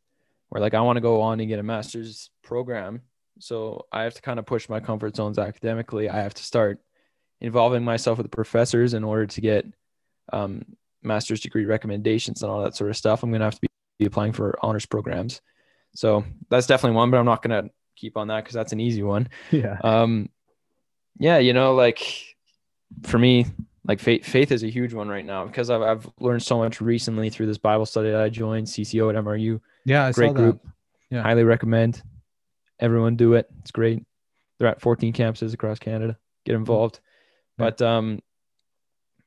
where 0.48 0.60
like 0.60 0.74
I 0.74 0.80
want 0.80 0.96
to 0.96 1.00
go 1.00 1.20
on 1.20 1.40
and 1.40 1.48
get 1.48 1.58
a 1.58 1.62
master's 1.62 2.30
program, 2.42 3.02
so 3.38 3.86
I 3.92 4.02
have 4.02 4.14
to 4.14 4.22
kind 4.22 4.38
of 4.38 4.46
push 4.46 4.68
my 4.68 4.80
comfort 4.80 5.16
zones 5.16 5.38
academically. 5.38 6.08
I 6.08 6.22
have 6.22 6.34
to 6.34 6.42
start 6.42 6.80
involving 7.40 7.84
myself 7.84 8.18
with 8.18 8.26
the 8.26 8.36
professors 8.36 8.94
in 8.94 9.04
order 9.04 9.26
to 9.26 9.40
get 9.40 9.66
um, 10.32 10.64
master's 11.02 11.40
degree 11.40 11.64
recommendations 11.64 12.42
and 12.42 12.50
all 12.50 12.62
that 12.62 12.76
sort 12.76 12.90
of 12.90 12.96
stuff. 12.96 13.22
I'm 13.22 13.32
gonna 13.32 13.44
have 13.44 13.54
to 13.56 13.60
be, 13.60 13.68
be 13.98 14.06
applying 14.06 14.32
for 14.32 14.58
honors 14.62 14.86
programs, 14.86 15.40
so 15.94 16.24
that's 16.50 16.66
definitely 16.66 16.96
one. 16.96 17.10
But 17.10 17.18
I'm 17.18 17.26
not 17.26 17.42
gonna 17.42 17.70
keep 17.96 18.16
on 18.16 18.28
that 18.28 18.44
because 18.44 18.54
that's 18.54 18.72
an 18.72 18.80
easy 18.80 19.02
one. 19.02 19.28
yeah 19.50 19.78
Um, 19.82 20.28
yeah, 21.18 21.38
you 21.38 21.52
know, 21.52 21.74
like 21.74 22.36
for 23.02 23.18
me, 23.18 23.46
like 23.86 24.00
faith, 24.00 24.24
faith 24.24 24.50
is 24.50 24.62
a 24.62 24.70
huge 24.70 24.94
one 24.94 25.08
right 25.08 25.24
now 25.24 25.44
because 25.44 25.70
I've, 25.70 25.82
I've 25.82 26.10
learned 26.18 26.42
so 26.42 26.58
much 26.58 26.80
recently 26.80 27.30
through 27.30 27.46
this 27.46 27.58
Bible 27.58 27.86
study 27.86 28.10
that 28.10 28.20
I 28.20 28.30
joined 28.30 28.66
CCO 28.66 29.10
at 29.10 29.22
MRU. 29.22 29.60
yeah 29.84 30.06
i 30.06 30.12
Great 30.12 30.34
group. 30.34 30.66
Yeah. 31.10 31.22
Highly 31.22 31.44
recommend. 31.44 32.02
Everyone 32.80 33.16
do 33.16 33.34
it. 33.34 33.46
It's 33.60 33.70
great. 33.70 34.02
They're 34.58 34.68
at 34.68 34.80
14 34.80 35.12
campuses 35.12 35.52
across 35.52 35.78
Canada. 35.78 36.18
Get 36.46 36.54
involved. 36.54 37.00
Yeah. 37.58 37.66
But 37.66 37.82
um, 37.82 38.20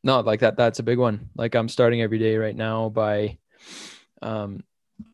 no, 0.03 0.19
like 0.21 0.39
that. 0.39 0.57
That's 0.57 0.79
a 0.79 0.83
big 0.83 0.97
one. 0.97 1.29
Like 1.35 1.55
I'm 1.55 1.69
starting 1.69 2.01
every 2.01 2.19
day 2.19 2.37
right 2.37 2.55
now 2.55 2.89
by, 2.89 3.37
um, 4.21 4.63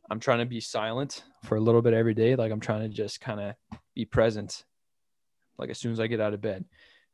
I'm 0.10 0.20
trying 0.20 0.40
to 0.40 0.46
be 0.46 0.62
silent 0.62 1.24
for 1.44 1.56
a 1.56 1.62
little 1.62 1.82
bit 1.82 1.94
every 1.94 2.14
day. 2.14 2.36
Like 2.36 2.52
I'm 2.52 2.60
trying 2.60 2.82
to 2.82 2.90
just 2.90 3.20
kind 3.20 3.40
of 3.40 3.56
be 3.94 4.06
present. 4.06 4.64
Like 5.58 5.70
as 5.70 5.78
soon 5.78 5.92
as 5.92 6.00
I 6.00 6.08
get 6.08 6.22
out 6.22 6.34
of 6.34 6.42
bed, 6.42 6.66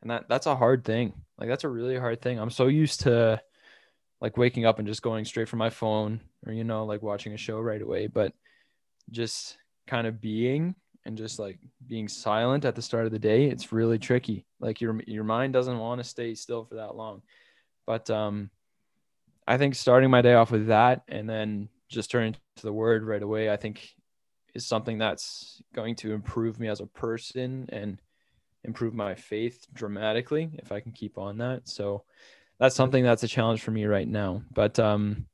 and 0.02 0.12
that 0.12 0.30
that's 0.30 0.46
a 0.46 0.56
hard 0.56 0.86
thing. 0.86 1.14
Like 1.40 1.50
that's 1.50 1.64
a 1.64 1.70
really 1.70 1.98
hard 1.98 2.22
thing. 2.22 2.40
I'm 2.40 2.50
so 2.50 2.68
used 2.68 3.02
to 3.02 3.42
like 4.22 4.38
waking 4.38 4.66
up 4.66 4.80
and 4.80 4.88
just 4.88 5.02
going 5.02 5.24
straight 5.26 5.48
from 5.48 5.60
my 5.60 5.70
phone 5.70 6.20
or 6.46 6.52
you 6.52 6.64
know 6.64 6.86
like 6.86 7.02
watching 7.02 7.34
a 7.34 7.38
show 7.38 7.60
right 7.60 7.82
away, 7.82 8.08
but 8.08 8.34
just 9.12 9.58
kind 9.88 10.06
of 10.06 10.22
being 10.22 10.76
and 11.06 11.18
just 11.18 11.40
like 11.40 11.58
being 11.88 12.08
silent 12.08 12.66
at 12.66 12.76
the 12.76 12.82
start 12.82 13.06
of 13.06 13.12
the 13.12 13.20
day, 13.20 13.46
it's 13.46 13.72
really 13.72 13.98
tricky. 13.98 14.46
Like 14.60 14.82
your 14.82 15.00
your 15.08 15.24
mind 15.24 15.54
doesn't 15.54 15.80
want 15.80 16.00
to 16.02 16.04
stay 16.04 16.36
still 16.36 16.66
for 16.66 16.76
that 16.76 16.96
long. 16.96 17.22
But 17.86 18.10
um 18.10 18.50
I 19.48 19.58
think 19.58 19.76
starting 19.76 20.12
my 20.12 20.22
day 20.22 20.34
off 20.34 20.52
with 20.52 20.68
that 20.68 21.04
and 21.08 21.28
then 21.28 21.70
just 21.88 22.12
turning 22.12 22.36
to 22.58 22.62
the 22.62 22.74
word 22.74 23.04
right 23.04 23.24
away, 23.24 23.50
I 23.50 23.58
think 23.58 23.96
is 24.54 24.66
something 24.66 24.98
that's 24.98 25.62
going 25.74 25.96
to 25.96 26.14
improve 26.14 26.60
me 26.60 26.68
as 26.68 26.82
a 26.82 26.86
person 26.86 27.68
and 27.72 28.00
improve 28.64 28.94
my 28.94 29.16
faith 29.16 29.66
dramatically 29.74 30.50
if 30.54 30.72
I 30.72 30.80
can 30.80 30.92
keep 30.92 31.18
on 31.18 31.38
that. 31.38 31.68
So 31.68 32.04
that's 32.60 32.76
something 32.76 33.04
that's 33.04 33.24
a 33.24 33.28
challenge 33.28 33.62
for 33.62 33.72
me 33.72 33.86
right 33.86 34.08
now. 34.08 34.44
But 34.52 34.80
um 34.80 35.26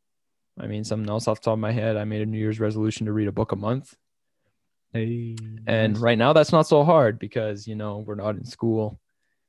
I 0.59 0.67
mean 0.67 0.83
something 0.83 1.09
else 1.09 1.27
off 1.27 1.41
the 1.41 1.45
top 1.45 1.53
of 1.53 1.59
my 1.59 1.71
head, 1.71 1.97
I 1.97 2.05
made 2.05 2.21
a 2.21 2.25
New 2.25 2.37
Year's 2.37 2.59
resolution 2.59 3.07
to 3.07 3.13
read 3.13 3.27
a 3.27 3.33
book 3.33 3.51
a 3.51 3.55
month. 3.55 3.95
hey 4.93 5.35
And 5.67 5.93
nice. 5.93 6.01
right 6.01 6.17
now 6.17 6.33
that's 6.33 6.51
not 6.51 6.67
so 6.67 6.83
hard 6.83 7.19
because 7.19 7.67
you 7.67 7.75
know 7.75 7.99
we're 7.99 8.15
not 8.15 8.35
in 8.35 8.45
school. 8.45 8.99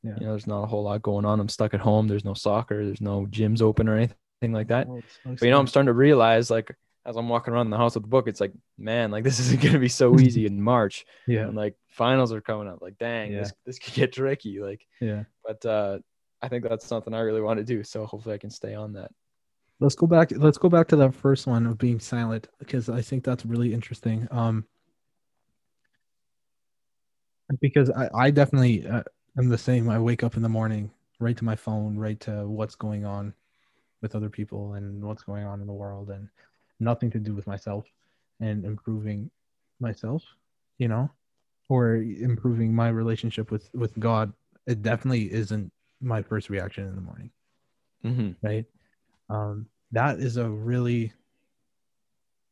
Yeah. 0.02 0.14
You 0.20 0.26
know, 0.26 0.32
there's 0.32 0.46
not 0.46 0.62
a 0.62 0.66
whole 0.66 0.84
lot 0.84 1.02
going 1.02 1.24
on. 1.24 1.40
I'm 1.40 1.48
stuck 1.48 1.74
at 1.74 1.80
home. 1.80 2.06
There's 2.06 2.24
no 2.24 2.34
soccer. 2.34 2.84
There's 2.84 3.00
no 3.00 3.26
gyms 3.28 3.60
open 3.60 3.88
or 3.88 3.96
anything 3.96 4.52
like 4.52 4.68
that. 4.68 4.86
Oh, 4.88 4.98
it's 4.98 5.14
so 5.24 5.30
But 5.30 5.42
you 5.42 5.50
know, 5.50 5.58
I'm 5.58 5.66
starting 5.66 5.88
to 5.88 5.94
realize 5.94 6.48
like 6.48 6.70
as 7.06 7.16
I'm 7.16 7.28
walking 7.28 7.54
around 7.54 7.70
the 7.70 7.76
house 7.76 7.94
with 7.94 8.02
the 8.02 8.08
book, 8.08 8.26
it's 8.26 8.40
like, 8.40 8.52
man, 8.76 9.10
like 9.12 9.22
this 9.24 9.38
isn't 9.44 9.62
gonna 9.62 9.78
be 9.78 9.88
so 9.88 10.18
easy 10.20 10.44
in 10.46 10.60
March. 10.60 11.06
yeah 11.26 11.46
And 11.46 11.54
like 11.56 11.76
finals 11.88 12.32
are 12.32 12.40
coming 12.40 12.68
up. 12.68 12.82
Like, 12.82 12.98
dang, 12.98 13.32
Yeah. 13.32 13.40
this 13.40 13.52
this 13.64 13.78
could 13.78 13.94
get 13.94 14.12
tricky. 14.12 14.60
Like, 14.60 14.86
yeah 15.00 15.24
but 15.44 15.64
uh 15.64 15.98
I 16.42 16.48
think 16.48 16.68
that's 16.68 16.84
something 16.86 17.14
I 17.14 17.20
really 17.20 17.40
want 17.40 17.58
to 17.58 17.64
do. 17.64 17.82
So 17.82 18.04
hopefully 18.04 18.34
I 18.34 18.38
can 18.38 18.50
stay 18.50 18.74
on 18.74 18.92
that. 18.94 19.10
let's 19.80 19.94
go 19.94 20.06
back 20.06 20.30
let's 20.36 20.58
go 20.58 20.68
back 20.68 20.88
to 20.88 20.96
that 20.96 21.14
first 21.14 21.46
one 21.46 21.66
of 21.66 21.76
being 21.78 22.00
silent 22.00 22.48
because 22.58 22.88
i 22.88 23.00
think 23.02 23.22
that's 23.24 23.44
really 23.44 23.72
interesting 23.74 24.26
um 24.30 24.64
because 27.60 27.90
i 27.90 28.08
i 28.14 28.30
definitely 28.30 28.86
uh, 28.86 29.02
am 29.38 29.48
the 29.48 29.58
same 29.58 29.88
i 29.88 29.98
wake 29.98 30.22
up 30.22 30.36
in 30.36 30.42
the 30.42 30.48
morning 30.48 30.90
right 31.20 31.36
to 31.36 31.44
my 31.44 31.54
phone 31.56 31.96
right 31.96 32.20
to 32.20 32.46
what's 32.48 32.74
going 32.74 33.04
on 33.04 33.32
with 34.02 34.14
other 34.14 34.30
people 34.30 34.74
and 34.74 35.02
what's 35.04 35.22
going 35.22 35.44
on 35.44 35.60
in 35.60 35.66
the 35.66 35.72
world 35.72 36.10
and 36.10 36.28
nothing 36.80 37.10
to 37.10 37.18
do 37.18 37.34
with 37.34 37.46
myself 37.46 37.84
and 38.40 38.64
improving 38.64 39.30
myself 39.80 40.22
you 40.78 40.88
know 40.88 41.10
or 41.68 41.96
improving 41.96 42.74
my 42.74 42.88
relationship 42.88 43.50
with 43.50 43.68
with 43.74 43.98
god 43.98 44.32
it 44.66 44.82
definitely 44.82 45.32
isn't 45.32 45.72
my 46.00 46.22
first 46.22 46.50
reaction 46.50 46.86
in 46.86 46.94
the 46.94 47.00
morning 47.00 47.30
hmm 48.02 48.30
right? 48.42 48.64
Um, 49.28 49.66
that 49.92 50.20
is 50.20 50.36
a 50.36 50.48
really 50.48 51.12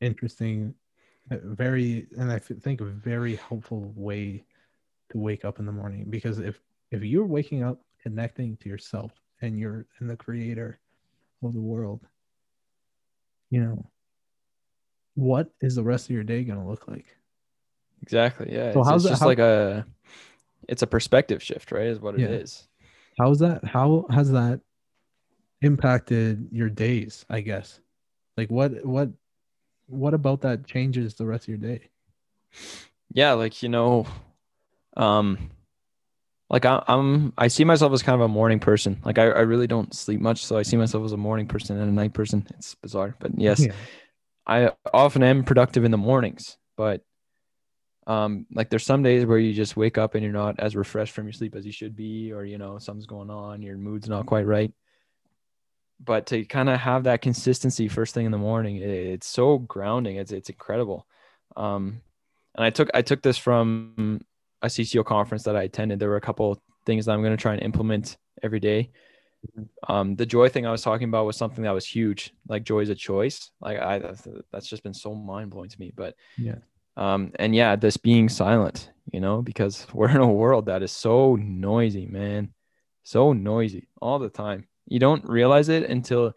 interesting, 0.00 0.74
uh, 1.30 1.38
very, 1.42 2.06
and 2.18 2.30
I 2.32 2.38
think 2.38 2.80
a 2.80 2.84
very 2.84 3.36
helpful 3.36 3.92
way 3.96 4.44
to 5.10 5.18
wake 5.18 5.44
up 5.44 5.58
in 5.58 5.66
the 5.66 5.72
morning 5.72 6.06
because 6.10 6.38
if 6.38 6.60
if 6.90 7.02
you're 7.02 7.26
waking 7.26 7.62
up 7.62 7.80
connecting 8.02 8.56
to 8.58 8.68
yourself 8.68 9.12
and 9.42 9.58
you're 9.58 9.86
and 9.98 10.10
the 10.10 10.16
creator 10.16 10.78
of 11.42 11.54
the 11.54 11.60
world, 11.60 12.00
you 13.50 13.60
know, 13.60 13.90
what 15.14 15.50
is 15.60 15.74
the 15.76 15.82
rest 15.82 16.06
of 16.06 16.10
your 16.14 16.24
day 16.24 16.44
going 16.44 16.58
to 16.60 16.66
look 16.66 16.88
like? 16.88 17.06
Exactly. 18.02 18.52
Yeah. 18.52 18.72
So 18.72 18.80
it's, 18.80 18.88
how's 18.88 19.02
it's 19.02 19.06
it- 19.06 19.12
just 19.12 19.20
how- 19.22 19.28
like 19.28 19.38
a 19.38 19.86
it's 20.68 20.82
a 20.82 20.86
perspective 20.86 21.42
shift, 21.42 21.72
right? 21.72 21.86
Is 21.86 22.00
what 22.00 22.14
it 22.14 22.20
Yeah. 22.22 22.28
is. 22.28 22.66
How's 23.18 23.38
that? 23.40 23.64
How 23.64 24.06
has 24.10 24.30
that 24.32 24.60
impacted 25.62 26.48
your 26.50 26.68
days? 26.68 27.24
I 27.30 27.40
guess, 27.40 27.80
like 28.36 28.50
what 28.50 28.84
what 28.84 29.10
what 29.86 30.14
about 30.14 30.40
that 30.42 30.66
changes 30.66 31.14
the 31.14 31.26
rest 31.26 31.44
of 31.44 31.48
your 31.48 31.58
day? 31.58 31.88
yeah 33.12 33.32
like 33.32 33.62
you 33.62 33.68
know 33.68 34.06
um 34.96 35.50
like 36.50 36.64
I, 36.64 36.82
i'm 36.86 37.32
i 37.36 37.48
see 37.48 37.64
myself 37.64 37.92
as 37.92 38.02
kind 38.02 38.14
of 38.14 38.20
a 38.20 38.28
morning 38.28 38.60
person 38.60 39.00
like 39.04 39.18
I, 39.18 39.24
I 39.24 39.40
really 39.40 39.66
don't 39.66 39.92
sleep 39.92 40.20
much 40.20 40.44
so 40.46 40.56
i 40.56 40.62
see 40.62 40.76
myself 40.76 41.04
as 41.04 41.12
a 41.12 41.16
morning 41.16 41.46
person 41.48 41.76
and 41.78 41.88
a 41.88 41.92
night 41.92 42.12
person 42.12 42.46
it's 42.56 42.76
bizarre 42.76 43.16
but 43.18 43.32
yes 43.38 43.58
Yeah. 43.60 43.72
I 44.46 44.70
often 44.92 45.22
am 45.22 45.44
productive 45.44 45.84
in 45.84 45.90
the 45.90 45.96
mornings 45.96 46.56
but 46.76 47.02
um 48.06 48.46
like 48.52 48.68
there's 48.68 48.84
some 48.84 49.02
days 49.02 49.24
where 49.24 49.38
you 49.38 49.52
just 49.52 49.76
wake 49.76 49.96
up 49.96 50.14
and 50.14 50.22
you're 50.22 50.32
not 50.32 50.60
as 50.60 50.76
refreshed 50.76 51.12
from 51.12 51.24
your 51.24 51.32
sleep 51.32 51.54
as 51.54 51.64
you 51.64 51.72
should 51.72 51.96
be 51.96 52.32
or 52.32 52.44
you 52.44 52.58
know 52.58 52.78
something's 52.78 53.06
going 53.06 53.30
on 53.30 53.62
your 53.62 53.76
mood's 53.76 54.08
not 54.08 54.26
quite 54.26 54.46
right. 54.46 54.72
But 56.04 56.26
to 56.26 56.44
kind 56.44 56.68
of 56.68 56.80
have 56.80 57.04
that 57.04 57.22
consistency 57.22 57.88
first 57.88 58.12
thing 58.12 58.26
in 58.26 58.32
the 58.32 58.38
morning 58.38 58.76
it, 58.76 58.90
it's 58.90 59.26
so 59.26 59.58
grounding. 59.58 60.16
It's 60.16 60.32
it's 60.32 60.50
incredible. 60.50 61.06
Um 61.56 62.02
and 62.54 62.64
i 62.64 62.70
took 62.70 62.90
i 62.92 63.00
took 63.00 63.22
this 63.22 63.38
from 63.38 64.20
a 64.60 64.66
cco 64.66 65.04
conference 65.04 65.44
that 65.44 65.56
i 65.56 65.62
attended. 65.62 65.98
There 65.98 66.10
were 66.10 66.16
a 66.16 66.20
couple 66.20 66.60
things 66.84 67.06
that 67.06 67.12
i'm 67.12 67.22
going 67.22 67.36
to 67.36 67.40
try 67.40 67.54
and 67.54 67.62
implement 67.62 68.18
every 68.42 68.60
day 68.60 68.90
um 69.88 70.16
the 70.16 70.26
joy 70.26 70.48
thing 70.48 70.66
i 70.66 70.70
was 70.70 70.82
talking 70.82 71.08
about 71.08 71.26
was 71.26 71.36
something 71.36 71.64
that 71.64 71.70
was 71.72 71.86
huge 71.86 72.32
like 72.48 72.64
joy 72.64 72.80
is 72.80 72.90
a 72.90 72.94
choice. 72.94 73.50
Like 73.60 73.78
i 73.78 73.98
that's, 73.98 74.68
just 74.68 74.82
been 74.82 74.94
so 74.94 75.14
mind-blowing 75.14 75.70
to 75.70 75.80
me 75.80 75.92
but 75.94 76.14
Yeah. 76.38 76.56
um 76.96 77.32
and 77.38 77.54
yeah 77.54 77.76
this 77.76 77.96
being 77.96 78.28
silent 78.28 78.90
you 79.12 79.20
know 79.20 79.42
because 79.42 79.86
we're 79.94 80.10
in 80.10 80.16
a 80.16 80.32
world 80.32 80.66
that 80.66 80.82
is 80.82 80.92
so 80.92 81.36
noisy 81.36 82.06
man. 82.06 82.52
So 83.02 83.32
noisy 83.34 83.88
all 84.00 84.18
the 84.18 84.30
time. 84.30 84.66
You 84.86 84.98
don't 84.98 85.24
realize 85.28 85.68
it 85.68 85.84
until 85.90 86.32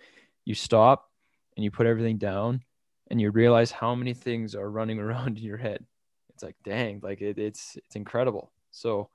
you 0.46 0.54
stop 0.54 1.10
and 1.56 1.64
you 1.64 1.72
put 1.72 1.88
everything 1.88 2.18
down 2.18 2.62
and 3.10 3.22
you 3.22 3.32
realize 3.32 3.72
how 3.72 3.96
many 3.96 4.14
things 4.14 4.54
are 4.54 4.70
running 4.70 5.00
around 5.06 5.38
in 5.38 5.44
your 5.44 5.58
head. 5.58 5.86
It's 6.34 6.44
like 6.44 6.56
dang 6.64 7.00
like 7.02 7.22
it, 7.22 7.40
it's 7.40 7.78
it's 7.86 7.96
incredible. 7.96 8.52
So 8.72 9.10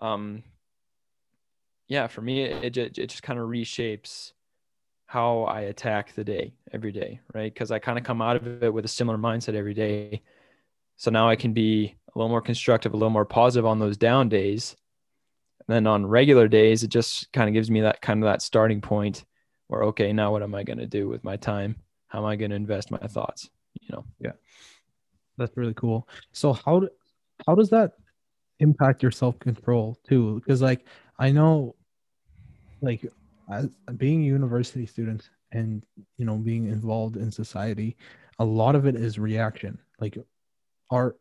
um 0.00 0.42
yeah 1.90 2.06
for 2.06 2.22
me 2.22 2.44
it, 2.44 2.78
it, 2.78 2.98
it 2.98 3.06
just 3.08 3.22
kind 3.22 3.38
of 3.38 3.46
reshapes 3.46 4.32
how 5.04 5.42
i 5.42 5.62
attack 5.62 6.14
the 6.14 6.24
day 6.24 6.54
every 6.72 6.92
day 6.92 7.20
right 7.34 7.52
because 7.52 7.70
i 7.70 7.78
kind 7.78 7.98
of 7.98 8.04
come 8.04 8.22
out 8.22 8.36
of 8.36 8.62
it 8.62 8.72
with 8.72 8.86
a 8.86 8.88
similar 8.88 9.18
mindset 9.18 9.54
every 9.54 9.74
day 9.74 10.22
so 10.96 11.10
now 11.10 11.28
i 11.28 11.36
can 11.36 11.52
be 11.52 11.94
a 12.14 12.18
little 12.18 12.30
more 12.30 12.40
constructive 12.40 12.94
a 12.94 12.96
little 12.96 13.10
more 13.10 13.26
positive 13.26 13.66
on 13.66 13.78
those 13.78 13.98
down 13.98 14.28
days 14.28 14.74
and 15.58 15.74
then 15.74 15.86
on 15.86 16.06
regular 16.06 16.48
days 16.48 16.82
it 16.82 16.88
just 16.88 17.30
kind 17.32 17.48
of 17.48 17.52
gives 17.52 17.70
me 17.70 17.82
that 17.82 18.00
kind 18.00 18.22
of 18.22 18.30
that 18.30 18.40
starting 18.40 18.80
point 18.80 19.24
where 19.66 19.84
okay 19.84 20.12
now 20.12 20.32
what 20.32 20.42
am 20.42 20.54
i 20.54 20.62
going 20.62 20.78
to 20.78 20.86
do 20.86 21.08
with 21.08 21.22
my 21.24 21.36
time 21.36 21.76
how 22.06 22.20
am 22.20 22.24
i 22.24 22.36
going 22.36 22.50
to 22.50 22.56
invest 22.56 22.90
my 22.90 22.98
thoughts 22.98 23.50
you 23.80 23.88
know 23.92 24.04
Yeah. 24.18 24.32
That's 25.40 25.56
really 25.56 25.74
cool. 25.74 26.06
So 26.32 26.52
how 26.52 26.82
how 27.46 27.54
does 27.54 27.70
that 27.70 27.92
impact 28.58 29.02
your 29.02 29.10
self 29.10 29.38
control 29.38 29.98
too? 30.06 30.34
Because 30.34 30.60
like 30.60 30.84
I 31.18 31.30
know, 31.30 31.76
like 32.80 33.06
as 33.50 33.68
being 33.96 34.22
a 34.22 34.26
university 34.26 34.86
student 34.86 35.28
and 35.52 35.84
you 36.16 36.24
know 36.24 36.36
being 36.36 36.66
involved 36.68 37.16
in 37.16 37.30
society, 37.30 37.96
a 38.38 38.44
lot 38.44 38.74
of 38.74 38.86
it 38.86 38.96
is 38.96 39.18
reaction. 39.18 39.78
Like 39.98 40.18
our 40.90 41.16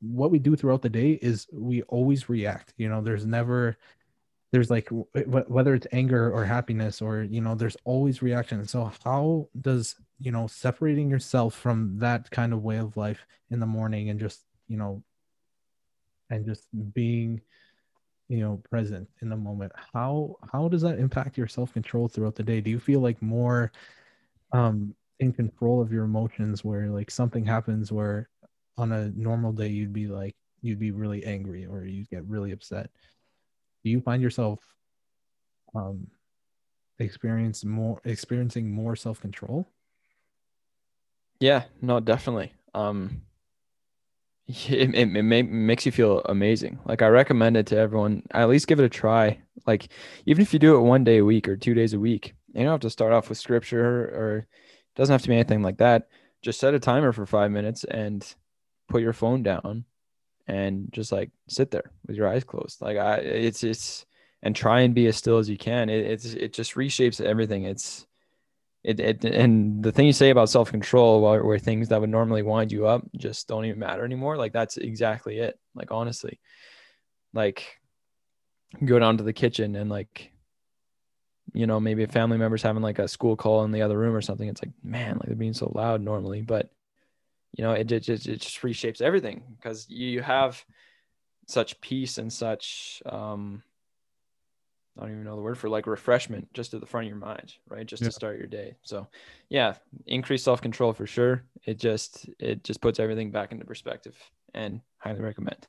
what 0.00 0.30
we 0.30 0.38
do 0.38 0.56
throughout 0.56 0.82
the 0.82 0.88
day 0.88 1.12
is 1.22 1.46
we 1.52 1.82
always 1.82 2.28
react 2.28 2.74
you 2.76 2.88
know 2.88 3.00
there's 3.00 3.24
never 3.24 3.76
there's 4.52 4.70
like 4.70 4.88
whether 5.48 5.74
it's 5.74 5.86
anger 5.92 6.30
or 6.30 6.44
happiness 6.44 7.02
or 7.02 7.22
you 7.22 7.40
know 7.40 7.54
there's 7.54 7.76
always 7.84 8.22
reaction 8.22 8.66
so 8.66 8.90
how 9.04 9.48
does 9.60 9.96
you 10.20 10.30
know 10.30 10.46
separating 10.46 11.10
yourself 11.10 11.54
from 11.54 11.98
that 11.98 12.30
kind 12.30 12.52
of 12.52 12.62
way 12.62 12.76
of 12.76 12.96
life 12.96 13.26
in 13.50 13.58
the 13.58 13.66
morning 13.66 14.10
and 14.10 14.20
just 14.20 14.44
you 14.68 14.76
know 14.76 15.02
and 16.30 16.44
just 16.44 16.66
being 16.92 17.40
you 18.28 18.40
know 18.40 18.60
present 18.68 19.08
in 19.22 19.28
the 19.28 19.36
moment 19.36 19.72
how 19.92 20.34
how 20.52 20.68
does 20.68 20.82
that 20.82 20.98
impact 20.98 21.38
your 21.38 21.46
self-control 21.46 22.08
throughout 22.08 22.34
the 22.34 22.42
day? 22.42 22.60
Do 22.60 22.70
you 22.70 22.80
feel 22.80 23.00
like 23.00 23.20
more 23.22 23.72
um 24.52 24.94
in 25.20 25.32
control 25.32 25.80
of 25.80 25.92
your 25.92 26.04
emotions 26.04 26.64
where 26.64 26.88
like 26.90 27.10
something 27.10 27.44
happens 27.44 27.90
where 27.92 28.28
on 28.76 28.92
a 28.92 29.08
normal 29.10 29.52
day 29.52 29.68
you'd 29.68 29.92
be 29.92 30.06
like 30.06 30.34
you'd 30.60 30.78
be 30.78 30.90
really 30.90 31.24
angry 31.24 31.66
or 31.66 31.84
you'd 31.84 32.10
get 32.10 32.24
really 32.26 32.52
upset? 32.52 32.90
Do 33.84 33.90
you 33.90 34.00
find 34.00 34.22
yourself 34.22 34.60
um 35.74 36.06
experience 36.98 37.64
more 37.64 38.00
experiencing 38.04 38.70
more 38.70 38.96
self-control? 38.96 39.66
Yeah 41.40 41.64
no 41.82 42.00
definitely. 42.00 42.52
Um 42.74 43.22
it, 44.68 44.94
it, 44.94 45.16
it 45.16 45.22
may, 45.22 45.42
makes 45.42 45.86
you 45.86 45.92
feel 45.92 46.20
amazing. 46.26 46.78
Like 46.84 47.02
i 47.02 47.08
recommend 47.08 47.56
it 47.56 47.66
to 47.68 47.78
everyone. 47.78 48.22
At 48.30 48.48
least 48.48 48.66
give 48.66 48.80
it 48.80 48.84
a 48.84 48.88
try. 48.88 49.38
Like 49.66 49.88
even 50.26 50.42
if 50.42 50.52
you 50.52 50.58
do 50.58 50.76
it 50.76 50.80
one 50.80 51.04
day 51.04 51.18
a 51.18 51.24
week 51.24 51.48
or 51.48 51.56
two 51.56 51.74
days 51.74 51.92
a 51.92 51.98
week 51.98 52.34
you 52.56 52.64
don't 52.64 52.72
have 52.72 52.80
to 52.80 52.90
start 52.90 53.12
off 53.12 53.28
with 53.28 53.38
scripture 53.38 54.04
or 54.06 54.38
it 54.38 54.96
doesn't 54.96 55.12
have 55.12 55.22
to 55.22 55.28
be 55.28 55.34
anything 55.34 55.62
like 55.62 55.78
that. 55.78 56.08
Just 56.42 56.58
set 56.58 56.74
a 56.74 56.80
timer 56.80 57.12
for 57.12 57.26
five 57.26 57.50
minutes 57.50 57.84
and 57.84 58.34
put 58.88 59.02
your 59.02 59.12
phone 59.12 59.42
down 59.42 59.84
and 60.46 60.88
just 60.92 61.12
like 61.12 61.30
sit 61.48 61.70
there 61.70 61.90
with 62.06 62.16
your 62.16 62.28
eyes 62.28 62.44
closed. 62.44 62.80
Like 62.80 62.96
i 62.96 63.16
it's 63.16 63.62
it's 63.62 64.06
and 64.42 64.54
try 64.54 64.80
and 64.80 64.94
be 64.94 65.06
as 65.06 65.16
still 65.16 65.38
as 65.38 65.48
you 65.50 65.58
can. 65.58 65.90
It, 65.90 66.06
it's 66.06 66.24
it 66.24 66.52
just 66.52 66.74
reshapes 66.74 67.20
everything. 67.20 67.64
It's 67.64 68.06
it, 68.86 69.00
it 69.00 69.24
and 69.24 69.82
the 69.82 69.90
thing 69.90 70.06
you 70.06 70.12
say 70.12 70.30
about 70.30 70.48
self-control 70.48 71.20
where, 71.20 71.44
where 71.44 71.58
things 71.58 71.88
that 71.88 72.00
would 72.00 72.08
normally 72.08 72.42
wind 72.42 72.70
you 72.70 72.86
up 72.86 73.02
just 73.16 73.48
don't 73.48 73.64
even 73.64 73.80
matter 73.80 74.04
anymore 74.04 74.36
like 74.36 74.52
that's 74.52 74.76
exactly 74.76 75.38
it 75.38 75.58
like 75.74 75.90
honestly. 75.90 76.40
Like 77.34 77.78
go 78.84 78.98
down 78.98 79.18
to 79.18 79.24
the 79.24 79.32
kitchen 79.32 79.74
and 79.76 79.90
like 79.90 80.32
you 81.52 81.66
know 81.66 81.80
maybe 81.80 82.04
a 82.04 82.08
family 82.08 82.38
member's 82.38 82.62
having 82.62 82.82
like 82.82 82.98
a 82.98 83.08
school 83.08 83.36
call 83.36 83.64
in 83.64 83.72
the 83.72 83.82
other 83.82 83.98
room 83.98 84.14
or 84.14 84.20
something 84.20 84.48
it's 84.48 84.62
like 84.62 84.72
man 84.82 85.14
like 85.14 85.26
they're 85.26 85.36
being 85.36 85.52
so 85.52 85.70
loud 85.74 86.00
normally 86.00 86.42
but 86.42 86.70
you 87.52 87.64
know 87.64 87.72
it, 87.72 87.90
it, 87.90 88.08
it 88.08 88.40
just 88.40 88.60
reshapes 88.62 89.00
everything 89.00 89.42
because 89.56 89.88
you 89.88 90.22
have 90.22 90.62
such 91.46 91.80
peace 91.80 92.18
and 92.18 92.32
such 92.32 93.02
um 93.06 93.62
I 94.98 95.02
don't 95.02 95.12
even 95.12 95.24
know 95.24 95.36
the 95.36 95.42
word 95.42 95.58
for 95.58 95.68
like 95.68 95.86
refreshment 95.86 96.52
just 96.54 96.72
at 96.72 96.80
the 96.80 96.86
front 96.86 97.06
of 97.06 97.10
your 97.10 97.18
mind, 97.18 97.54
right? 97.68 97.86
Just 97.86 98.02
yeah. 98.02 98.08
to 98.08 98.12
start 98.12 98.38
your 98.38 98.46
day. 98.46 98.76
So, 98.82 99.06
yeah, 99.48 99.74
increase 100.06 100.42
self 100.42 100.62
control 100.62 100.92
for 100.92 101.06
sure. 101.06 101.44
It 101.64 101.78
just 101.78 102.28
it 102.38 102.64
just 102.64 102.80
puts 102.80 102.98
everything 102.98 103.30
back 103.30 103.52
into 103.52 103.64
perspective, 103.64 104.16
and 104.54 104.80
highly 104.98 105.20
recommend. 105.20 105.66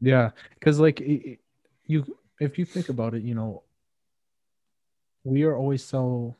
Yeah, 0.00 0.30
because 0.54 0.80
like 0.80 1.00
you, 1.00 2.16
if 2.40 2.58
you 2.58 2.64
think 2.64 2.88
about 2.88 3.14
it, 3.14 3.22
you 3.22 3.34
know, 3.34 3.62
we 5.24 5.44
are 5.44 5.56
always 5.56 5.84
so 5.84 6.34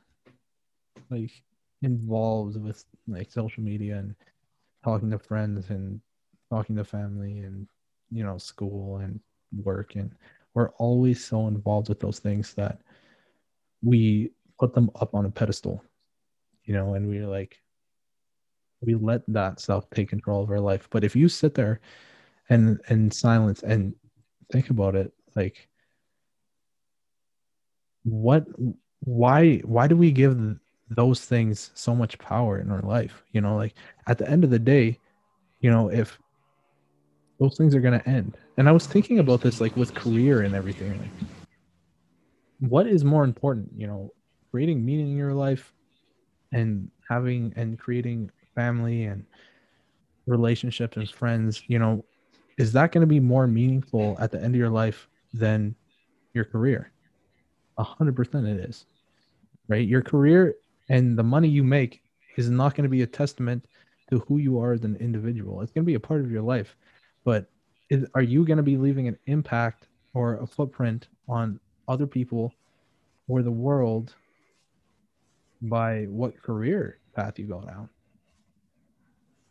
like 1.11 1.31
involved 1.83 2.61
with 2.61 2.85
like 3.07 3.31
social 3.31 3.63
media 3.63 3.99
and 3.99 4.15
talking 4.85 5.11
to 5.11 5.19
friends 5.19 5.71
and 5.71 6.01
talking 6.51 6.77
to 6.77 6.85
family 6.85 7.41
and 7.41 7.69
you 8.11 8.25
know 8.25 8.39
school 8.39 8.99
and 8.99 9.21
work 9.63 9.95
and 9.95 10.13
we're 10.55 10.71
always 10.71 11.25
so 11.25 11.47
involved 11.47 11.89
with 11.89 12.01
those 12.01 12.19
things 12.19 12.55
that 12.55 12.81
we 13.83 14.31
put 14.59 14.75
them 14.75 14.91
up 15.01 15.15
on 15.15 15.27
a 15.27 15.31
pedestal, 15.31 15.83
you 16.65 16.75
know, 16.75 16.95
and 16.95 17.09
we're 17.09 17.27
like, 17.27 17.61
we 18.81 18.95
let 18.95 19.23
that 19.29 19.61
stuff 19.61 19.89
take 19.91 20.09
control 20.09 20.43
of 20.43 20.51
our 20.51 20.61
life. 20.61 20.89
But 20.91 21.05
if 21.05 21.15
you 21.15 21.29
sit 21.29 21.55
there 21.55 21.81
and 22.49 22.81
in 22.89 23.11
silence 23.11 23.63
and 23.63 23.95
think 24.51 24.71
about 24.71 24.95
it, 24.95 25.13
like, 25.37 25.69
what, 28.03 28.47
why, 29.01 29.59
why 29.59 29.87
do 29.87 29.97
we 29.97 30.11
give 30.11 30.59
those 30.89 31.25
things 31.25 31.71
so 31.75 31.95
much 31.95 32.19
power 32.19 32.59
in 32.59 32.71
our 32.71 32.83
life? 32.83 33.23
You 33.33 33.41
know, 33.41 33.57
like 33.57 33.75
at 34.07 34.19
the 34.19 34.29
end 34.29 34.45
of 34.45 34.51
the 34.51 34.59
day, 34.59 34.99
you 35.61 35.71
know, 35.71 35.91
if 35.91 36.19
those 37.39 37.57
things 37.57 37.75
are 37.75 37.81
going 37.81 37.99
to 37.99 38.09
end. 38.09 38.37
And 38.61 38.69
I 38.69 38.73
was 38.73 38.87
thinking 38.87 39.21
about 39.21 39.41
this 39.41 39.59
like 39.59 39.75
with 39.75 39.95
career 39.95 40.43
and 40.43 40.55
everything. 40.55 40.91
Like, 40.91 41.31
what 42.59 42.87
is 42.87 43.07
more 43.07 43.25
important, 43.25 43.71
you 43.75 43.87
know, 43.87 44.13
creating 44.51 44.85
meaning 44.85 45.13
in 45.13 45.17
your 45.17 45.33
life 45.33 45.73
and 46.53 46.91
having 47.09 47.55
and 47.57 47.79
creating 47.79 48.31
family 48.55 49.05
and 49.05 49.25
relationships 50.27 50.99
and 50.99 51.09
friends, 51.09 51.63
you 51.69 51.79
know, 51.79 52.05
is 52.59 52.71
that 52.73 52.93
going 52.93 53.01
to 53.01 53.07
be 53.07 53.19
more 53.19 53.47
meaningful 53.47 54.19
at 54.21 54.31
the 54.31 54.37
end 54.37 54.55
of 54.55 54.59
your 54.59 54.69
life 54.69 55.09
than 55.33 55.75
your 56.35 56.45
career? 56.45 56.93
A 57.79 57.83
hundred 57.83 58.15
percent 58.15 58.47
it 58.47 58.61
is. 58.69 58.85
Right? 59.69 59.89
Your 59.89 60.03
career 60.03 60.57
and 60.91 61.19
the 61.19 61.23
money 61.23 61.49
you 61.49 61.65
make 61.65 62.03
is 62.37 62.51
not 62.51 62.75
going 62.75 62.85
to 62.85 62.91
be 62.91 63.01
a 63.01 63.07
testament 63.07 63.65
to 64.11 64.19
who 64.29 64.37
you 64.37 64.61
are 64.61 64.75
as 64.75 64.85
an 64.85 64.97
individual. 64.97 65.63
It's 65.63 65.73
going 65.73 65.85
to 65.85 65.91
be 65.91 65.95
a 65.95 66.01
part 66.01 66.21
of 66.21 66.31
your 66.31 66.43
life 66.43 66.77
but 67.25 67.50
is, 67.91 68.07
are 68.15 68.23
you 68.23 68.45
going 68.45 68.57
to 68.57 68.63
be 68.63 68.77
leaving 68.77 69.09
an 69.09 69.19
impact 69.27 69.89
or 70.15 70.35
a 70.35 70.47
footprint 70.47 71.09
on 71.29 71.61
other 71.89 72.07
people 72.07 72.55
or 73.29 73.43
the 73.43 73.51
world 73.51 74.15
by 75.63 76.05
what 76.05 76.41
career 76.43 76.99
path 77.15 77.39
you 77.39 77.47
go 77.47 77.61
down? 77.61 77.89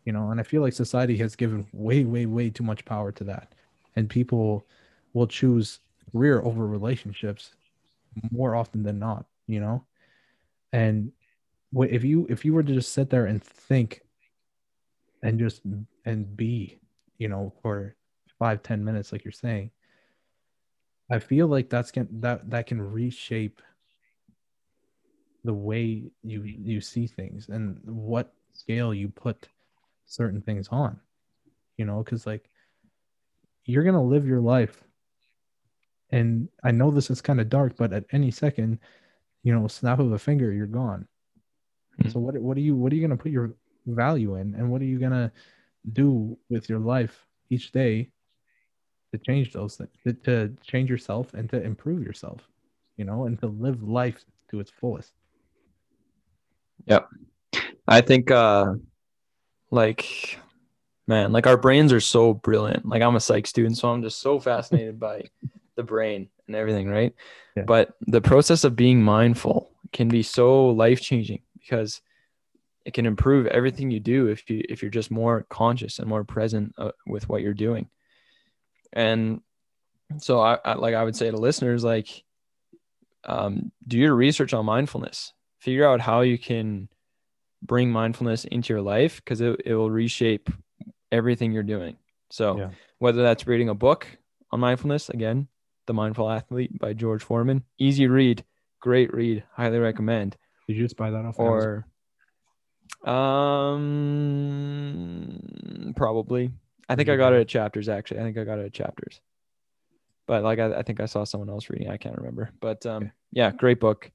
You 0.06 0.14
know 0.14 0.32
and 0.32 0.40
i 0.40 0.44
feel 0.44 0.64
like 0.64 0.74
society 0.74 1.16
has 1.18 1.36
given 1.36 1.68
way 1.72 2.04
way 2.04 2.26
way 2.26 2.50
too 2.50 2.64
much 2.64 2.84
power 2.86 3.12
to 3.12 3.24
that. 3.26 3.54
And 3.96 4.10
people 4.10 4.66
will 5.14 5.28
choose 5.28 5.82
career 6.12 6.42
over 6.42 6.66
relationships 6.66 7.52
more 8.32 8.56
often 8.56 8.82
than 8.82 8.98
not 8.98 9.26
you 9.46 9.60
know? 9.60 9.84
And 10.72 11.12
if 11.74 12.04
you 12.04 12.26
if 12.30 12.46
you 12.46 12.54
were 12.54 12.64
to 12.64 12.74
just 12.74 12.94
sit 12.94 13.10
there 13.10 13.26
and 13.26 13.44
think 13.44 14.02
and 15.22 15.38
just 15.38 15.62
and 16.06 16.38
be 16.38 16.80
you 17.20 17.28
know, 17.28 17.54
for 17.62 17.96
five, 18.40 18.64
ten 18.64 18.84
minutes, 18.84 19.12
like 19.12 19.24
you're 19.24 19.32
saying, 19.32 19.70
I 21.12 21.20
feel 21.20 21.48
like 21.48 21.70
that's 21.70 21.92
can 21.92 22.08
that 22.22 22.50
that 22.50 22.68
can 22.68 22.82
reshape 22.82 23.62
the 25.44 25.54
way 25.54 26.12
you 26.24 26.44
you 26.44 26.82
see 26.82 27.08
things 27.08 27.50
and 27.50 27.80
what 27.86 28.34
scale 28.54 28.94
you 28.94 29.10
put 29.10 29.48
certain 30.06 30.42
things 30.42 30.68
on. 30.70 31.00
You 31.78 31.86
know, 31.86 32.04
because 32.04 32.26
like 32.26 32.50
you're 33.66 33.84
gonna 33.84 34.04
live 34.04 34.26
your 34.26 34.42
life 34.42 34.84
and 36.12 36.50
I 36.64 36.72
know 36.72 36.92
this 36.92 37.10
is 37.10 37.22
kind 37.22 37.40
of 37.40 37.50
dark, 37.50 37.78
but 37.78 37.94
at 37.94 38.06
any 38.12 38.32
second, 38.32 38.80
you 39.44 39.54
know, 39.54 39.68
snap 39.68 40.00
of 40.00 40.12
a 40.12 40.20
finger, 40.20 40.52
you're 40.52 40.68
gone. 40.68 41.08
Mm-hmm. 42.00 42.10
So 42.10 42.20
what 42.20 42.38
what 42.38 42.58
are 42.58 42.62
you 42.62 42.76
what 42.76 42.92
are 42.92 42.96
you 42.96 43.02
gonna 43.02 43.18
put 43.18 43.32
your 43.32 43.56
value 43.86 44.36
in, 44.36 44.56
and 44.56 44.70
what 44.70 44.82
are 44.82 44.86
you 44.86 45.00
gonna 45.00 45.32
do 45.94 46.38
with 46.50 46.70
your 46.70 46.80
life 46.80 47.26
each 47.50 47.72
day 47.72 48.12
to 49.12 49.18
change 49.18 49.54
those 49.54 49.76
things, 49.76 49.90
to, 50.06 50.14
to 50.14 50.56
change 50.64 50.90
yourself 50.90 51.34
and 51.34 51.50
to 51.50 51.62
improve 51.62 52.04
yourself, 52.04 52.42
you 52.98 53.06
know, 53.06 53.26
and 53.26 53.40
to 53.40 53.48
live 53.48 53.84
life 53.84 54.24
to 54.52 54.60
its 54.60 54.72
fullest. 54.72 55.14
Yeah. 56.86 57.02
I 57.88 58.02
think, 58.02 58.32
uh, 58.32 58.74
like, 59.72 60.40
man, 61.08 61.32
like 61.32 61.48
our 61.48 61.58
brains 61.58 61.92
are 61.92 62.00
so 62.00 62.34
brilliant. 62.34 62.86
Like, 62.86 63.02
I'm 63.02 63.16
a 63.16 63.20
psych 63.20 63.48
student, 63.48 63.78
so 63.78 63.90
I'm 63.90 64.04
just 64.04 64.20
so 64.20 64.40
fascinated 64.40 65.00
by 65.00 65.24
the 65.76 65.84
brain 65.84 66.30
and 66.48 66.56
everything, 66.56 66.88
right? 66.88 67.14
Yeah. 67.56 67.64
But 67.64 67.96
the 68.02 68.22
process 68.22 68.64
of 68.64 68.76
being 68.76 69.02
mindful 69.02 69.72
can 69.92 70.08
be 70.08 70.24
so 70.24 70.68
life 70.68 71.02
changing 71.02 71.42
because 71.60 72.02
it 72.86 72.94
can 72.94 73.06
improve 73.06 73.48
everything 73.48 73.92
you 73.92 74.00
do 74.00 74.28
if 74.28 74.50
you 74.50 74.64
if 74.70 74.82
you're 74.82 74.92
just 74.92 75.12
more 75.12 75.46
conscious 75.50 76.00
and 76.00 76.08
more 76.08 76.24
present 76.24 76.74
uh, 76.78 76.92
with 77.06 77.28
what 77.30 77.42
you're 77.42 77.54
doing 77.54 77.88
and 78.94 79.42
so 80.18 80.40
I, 80.40 80.58
I, 80.64 80.74
like 80.74 80.96
i 80.96 81.04
would 81.04 81.16
say 81.16 81.30
to 81.30 81.38
listeners 81.38 81.84
like 81.84 82.24
um, 83.26 83.74
do 83.86 83.98
your 83.98 84.16
research 84.16 84.54
on 84.54 84.66
mindfulness 84.66 85.34
figure 85.60 85.86
out 85.86 86.00
how 86.00 86.22
you 86.22 86.38
can 86.38 86.88
bring 87.62 87.92
mindfulness 87.92 88.46
into 88.46 88.72
your 88.74 88.82
life 88.82 89.18
because 89.18 89.42
it, 89.42 89.62
it 89.66 89.76
will 89.76 89.92
reshape 89.92 90.50
everything 91.12 91.52
you're 91.52 91.62
doing 91.64 91.98
so 92.30 92.58
yeah. 92.58 92.70
whether 93.00 93.22
that's 93.22 93.46
reading 93.46 93.68
a 93.68 93.76
book 93.76 94.08
on 94.52 94.62
mindfulness 94.62 95.10
again 95.10 95.48
the 95.86 95.94
mindful 95.94 96.30
athlete 96.30 96.80
by 96.80 96.94
george 96.94 97.22
foreman 97.22 97.64
easy 97.78 98.08
read 98.08 98.44
great 98.80 99.14
read 99.14 99.44
highly 99.54 99.80
recommend 99.80 100.38
did 100.68 100.78
you 100.78 100.84
just 100.84 100.96
buy 100.96 101.12
that 101.12 101.26
off 101.26 101.38
or 101.38 101.86
um, 103.06 103.94
probably. 105.96 106.52
I 106.90 106.96
think 106.96 107.08
I 107.10 107.16
got 107.16 107.34
it 107.34 107.42
at 107.42 107.48
chapters 107.48 107.88
actually. 107.88 108.20
I 108.20 108.24
think 108.24 108.38
I 108.38 108.44
got 108.44 108.60
it 108.60 108.66
at 108.66 108.74
chapters. 108.74 109.22
But 110.28 110.44
like 110.44 110.60
I, 110.60 110.74
I 110.80 110.84
think 110.84 111.00
I 111.00 111.06
saw 111.06 111.24
someone 111.24 111.50
else 111.50 111.70
reading. 111.70 111.90
I 111.90 111.98
can't 111.98 112.18
remember. 112.18 112.52
But 112.60 112.86
um, 112.86 113.04
Okay. 113.04 113.12
yeah, 113.32 113.52
great 113.52 113.80
book. 113.80 114.12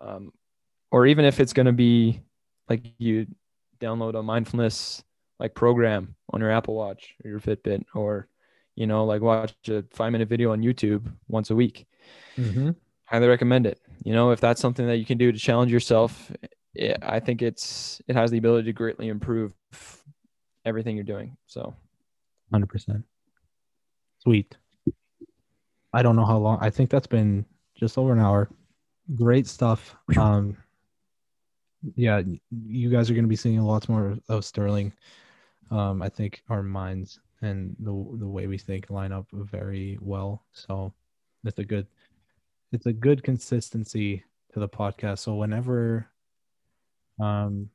Um, 0.00 0.32
or 0.90 1.06
even 1.06 1.24
if 1.24 1.40
it's 1.40 1.52
gonna 1.52 1.72
be 1.72 2.20
like 2.68 2.82
you 2.98 3.26
download 3.80 4.18
a 4.18 4.22
mindfulness 4.22 5.02
like 5.38 5.54
program 5.54 6.14
on 6.32 6.40
your 6.40 6.50
Apple 6.50 6.74
Watch 6.74 7.14
or 7.24 7.30
your 7.30 7.40
Fitbit, 7.40 7.84
or 7.94 8.28
you 8.76 8.86
know 8.86 9.04
like 9.04 9.22
watch 9.22 9.54
a 9.68 9.84
five 9.90 10.12
minute 10.12 10.28
video 10.28 10.52
on 10.52 10.62
YouTube 10.62 11.10
once 11.28 11.50
a 11.50 11.54
week. 11.54 11.86
Mhm. 12.36 12.74
Highly 13.04 13.26
recommend 13.28 13.66
it. 13.66 13.80
You 14.04 14.12
know 14.14 14.30
if 14.30 14.40
that's 14.40 14.60
something 14.60 14.86
that 14.86 14.96
you 14.98 15.04
can 15.04 15.18
do 15.18 15.32
to 15.32 15.38
challenge 15.38 15.72
yourself, 15.72 16.30
it, 16.74 16.98
I 17.02 17.20
think 17.20 17.42
it's 17.42 18.00
it 18.08 18.14
has 18.16 18.30
the 18.30 18.38
ability 18.38 18.66
to 18.66 18.72
greatly 18.72 19.08
improve 19.08 19.52
everything 20.64 20.96
you're 20.96 21.04
doing. 21.04 21.36
So 21.46 21.74
Hundred 22.52 22.68
percent. 22.68 23.04
Sweet. 24.18 24.56
I 25.92 26.02
don't 26.02 26.16
know 26.16 26.24
how 26.24 26.38
long. 26.38 26.58
I 26.60 26.70
think 26.70 26.90
that's 26.90 27.06
been 27.06 27.44
just 27.74 27.98
over 27.98 28.12
an 28.12 28.20
hour. 28.20 28.48
Great 29.16 29.46
stuff. 29.46 29.96
Um, 30.16 30.56
yeah, 31.94 32.22
you 32.50 32.90
guys 32.90 33.10
are 33.10 33.14
going 33.14 33.24
to 33.24 33.28
be 33.28 33.36
seeing 33.36 33.60
lots 33.60 33.88
more 33.88 34.18
of 34.28 34.44
Sterling. 34.44 34.92
Um, 35.70 36.02
I 36.02 36.08
think 36.08 36.42
our 36.48 36.62
minds 36.62 37.18
and 37.42 37.74
the 37.78 37.92
the 38.18 38.28
way 38.28 38.46
we 38.46 38.58
think 38.58 38.90
line 38.90 39.12
up 39.12 39.26
very 39.32 39.98
well. 40.00 40.44
So 40.52 40.92
it's 41.44 41.58
a 41.58 41.64
good, 41.64 41.86
it's 42.72 42.86
a 42.86 42.92
good 42.92 43.22
consistency 43.22 44.22
to 44.52 44.60
the 44.60 44.68
podcast. 44.68 45.20
So 45.20 45.36
whenever, 45.36 46.06
um, 47.18 47.70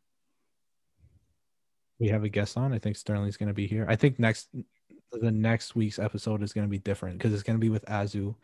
we 2.00 2.08
have 2.10 2.24
a 2.24 2.30
guest 2.30 2.58
on. 2.58 2.74
I 2.74 2.80
think 2.80 2.96
Sterling's 2.98 3.38
going 3.38 3.48
to 3.48 3.54
be 3.54 3.68
here. 3.68 3.86
I 3.90 3.96
think 3.96 4.20
next 4.20 4.50
the 5.12 5.32
next 5.32 5.76
week's 5.76 6.00
episode 6.00 6.44
is 6.44 6.52
going 6.54 6.68
to 6.68 6.72
be 6.72 6.80
different 6.80 7.18
because 7.18 7.34
it's 7.34 7.44
going 7.44 7.58
to 7.58 7.62
be 7.62 7.70
with 7.70 7.86
Azu, 7.86 8.36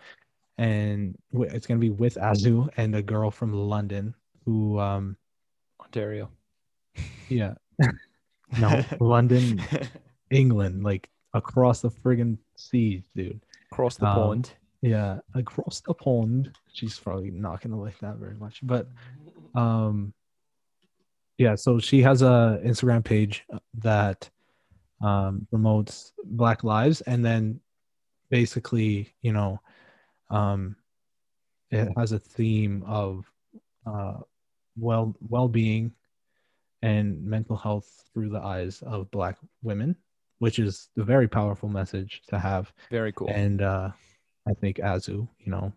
and 0.57 1.17
it's 1.33 1.67
going 1.67 1.79
to 1.79 1.85
be 1.85 1.89
with 1.89 2.15
Azu 2.15 2.69
and 2.77 2.95
a 2.95 3.01
girl 3.01 3.29
from 3.31 3.53
London 3.53 4.15
who, 4.45 4.79
um, 4.79 5.17
Ontario. 5.81 6.29
yeah, 7.29 7.53
no, 8.59 8.83
London, 8.99 9.61
England, 10.31 10.83
like 10.83 11.09
across 11.33 11.81
the 11.81 11.89
friggin' 11.89 12.37
seas, 12.55 13.03
dude. 13.15 13.41
Across 13.71 13.97
the 13.97 14.07
Um, 14.07 14.15
pond. 14.15 14.53
Yeah, 14.81 15.19
across 15.35 15.81
the 15.81 15.93
pond. 15.93 16.57
She's 16.73 16.97
probably 16.97 17.29
not 17.31 17.61
going 17.61 17.71
to 17.71 17.77
like 17.77 17.99
that 17.99 18.15
very 18.17 18.35
much, 18.35 18.59
but 18.63 18.87
um 19.53 20.13
yeah 21.41 21.55
so 21.55 21.79
she 21.79 22.01
has 22.03 22.21
a 22.21 22.61
instagram 22.63 23.03
page 23.03 23.43
that 23.73 24.29
um 25.03 25.47
promotes 25.49 26.13
black 26.23 26.63
lives 26.63 27.01
and 27.01 27.25
then 27.25 27.59
basically 28.29 29.11
you 29.23 29.33
know 29.33 29.59
um 30.29 30.75
it 31.71 31.89
has 31.97 32.11
a 32.11 32.19
theme 32.19 32.83
of 32.85 33.25
uh 33.87 34.17
well 34.77 35.15
well-being 35.29 35.91
and 36.83 37.23
mental 37.23 37.55
health 37.55 38.05
through 38.13 38.29
the 38.29 38.39
eyes 38.39 38.83
of 38.83 39.09
black 39.09 39.37
women 39.63 39.95
which 40.37 40.59
is 40.59 40.89
a 40.97 41.03
very 41.03 41.27
powerful 41.27 41.69
message 41.69 42.21
to 42.27 42.37
have 42.37 42.71
Very 42.91 43.11
cool. 43.13 43.29
and 43.29 43.63
uh 43.63 43.89
i 44.47 44.53
think 44.53 44.77
azu 44.77 45.27
you 45.39 45.51
know 45.51 45.73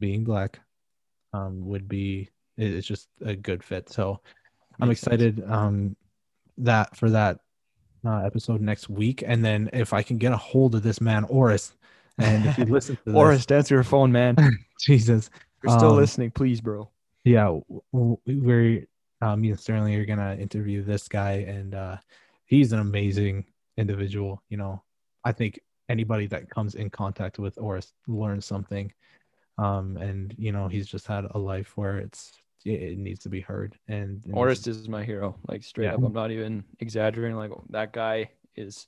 being 0.00 0.22
black 0.22 0.60
um 1.32 1.66
would 1.66 1.88
be 1.88 2.28
it's 2.58 2.86
just 2.86 3.08
a 3.24 3.34
good 3.34 3.62
fit 3.62 3.88
so 3.88 4.20
i'm 4.80 4.88
Makes 4.88 5.00
sense. 5.00 5.14
excited 5.14 5.50
um 5.50 5.96
that 6.58 6.96
for 6.96 7.10
that 7.10 7.40
uh, 8.04 8.18
episode 8.24 8.60
next 8.60 8.88
week 8.88 9.22
and 9.26 9.44
then 9.44 9.68
if 9.72 9.92
i 9.92 10.02
can 10.02 10.18
get 10.18 10.32
a 10.32 10.36
hold 10.36 10.74
of 10.74 10.82
this 10.82 11.00
man 11.00 11.24
oris 11.24 11.74
and 12.18 12.46
if 12.46 12.58
you 12.58 12.64
listen 12.78 12.96
to 12.96 13.02
this 13.06 13.14
Oris, 13.14 13.46
answer 13.50 13.74
your 13.76 13.84
phone, 13.84 14.10
man. 14.12 14.36
jesus 14.80 15.30
You're 15.62 15.76
still 15.76 15.90
Um, 15.90 15.96
listening, 15.96 16.30
please, 16.30 16.60
bro. 16.60 16.88
yeah 17.24 17.58
we're 17.92 18.86
uh, 19.20 19.34
me 19.36 19.50
and 19.50 19.58
sterling 19.58 19.94
are 19.96 20.04
gonna 20.06 20.36
interview 20.36 20.82
this 20.84 21.08
guy 21.08 21.44
and 21.48 21.74
uh 21.74 21.96
he's 22.46 22.72
an 22.72 22.78
amazing 22.78 23.44
individual 23.76 24.42
you 24.48 24.56
know 24.56 24.80
i 25.24 25.32
think 25.32 25.58
anybody 25.88 26.26
that 26.28 26.48
comes 26.50 26.74
in 26.76 26.88
contact 26.90 27.38
with 27.38 27.58
oris 27.58 27.92
learns 28.06 28.46
something 28.46 28.92
um 29.58 29.96
and 29.96 30.34
you 30.38 30.52
know 30.52 30.68
he's 30.68 30.86
just 30.86 31.06
had 31.06 31.24
a 31.32 31.38
life 31.38 31.76
where 31.76 31.98
it's 31.98 32.32
it, 32.64 32.98
needs 32.98 33.20
to 33.20 33.28
be 33.28 33.40
heard 33.40 33.78
and, 33.88 34.24
and 34.24 34.34
Oris 34.34 34.66
is 34.66 34.88
my 34.88 35.04
hero. 35.04 35.36
Like 35.46 35.62
straight 35.62 35.86
Yeah. 35.86 35.94
up, 35.94 36.02
I'm 36.02 36.12
not 36.12 36.30
even 36.30 36.64
exaggerating. 36.80 37.36
Like 37.36 37.52
that 37.70 37.92
guy 37.92 38.30
is 38.56 38.86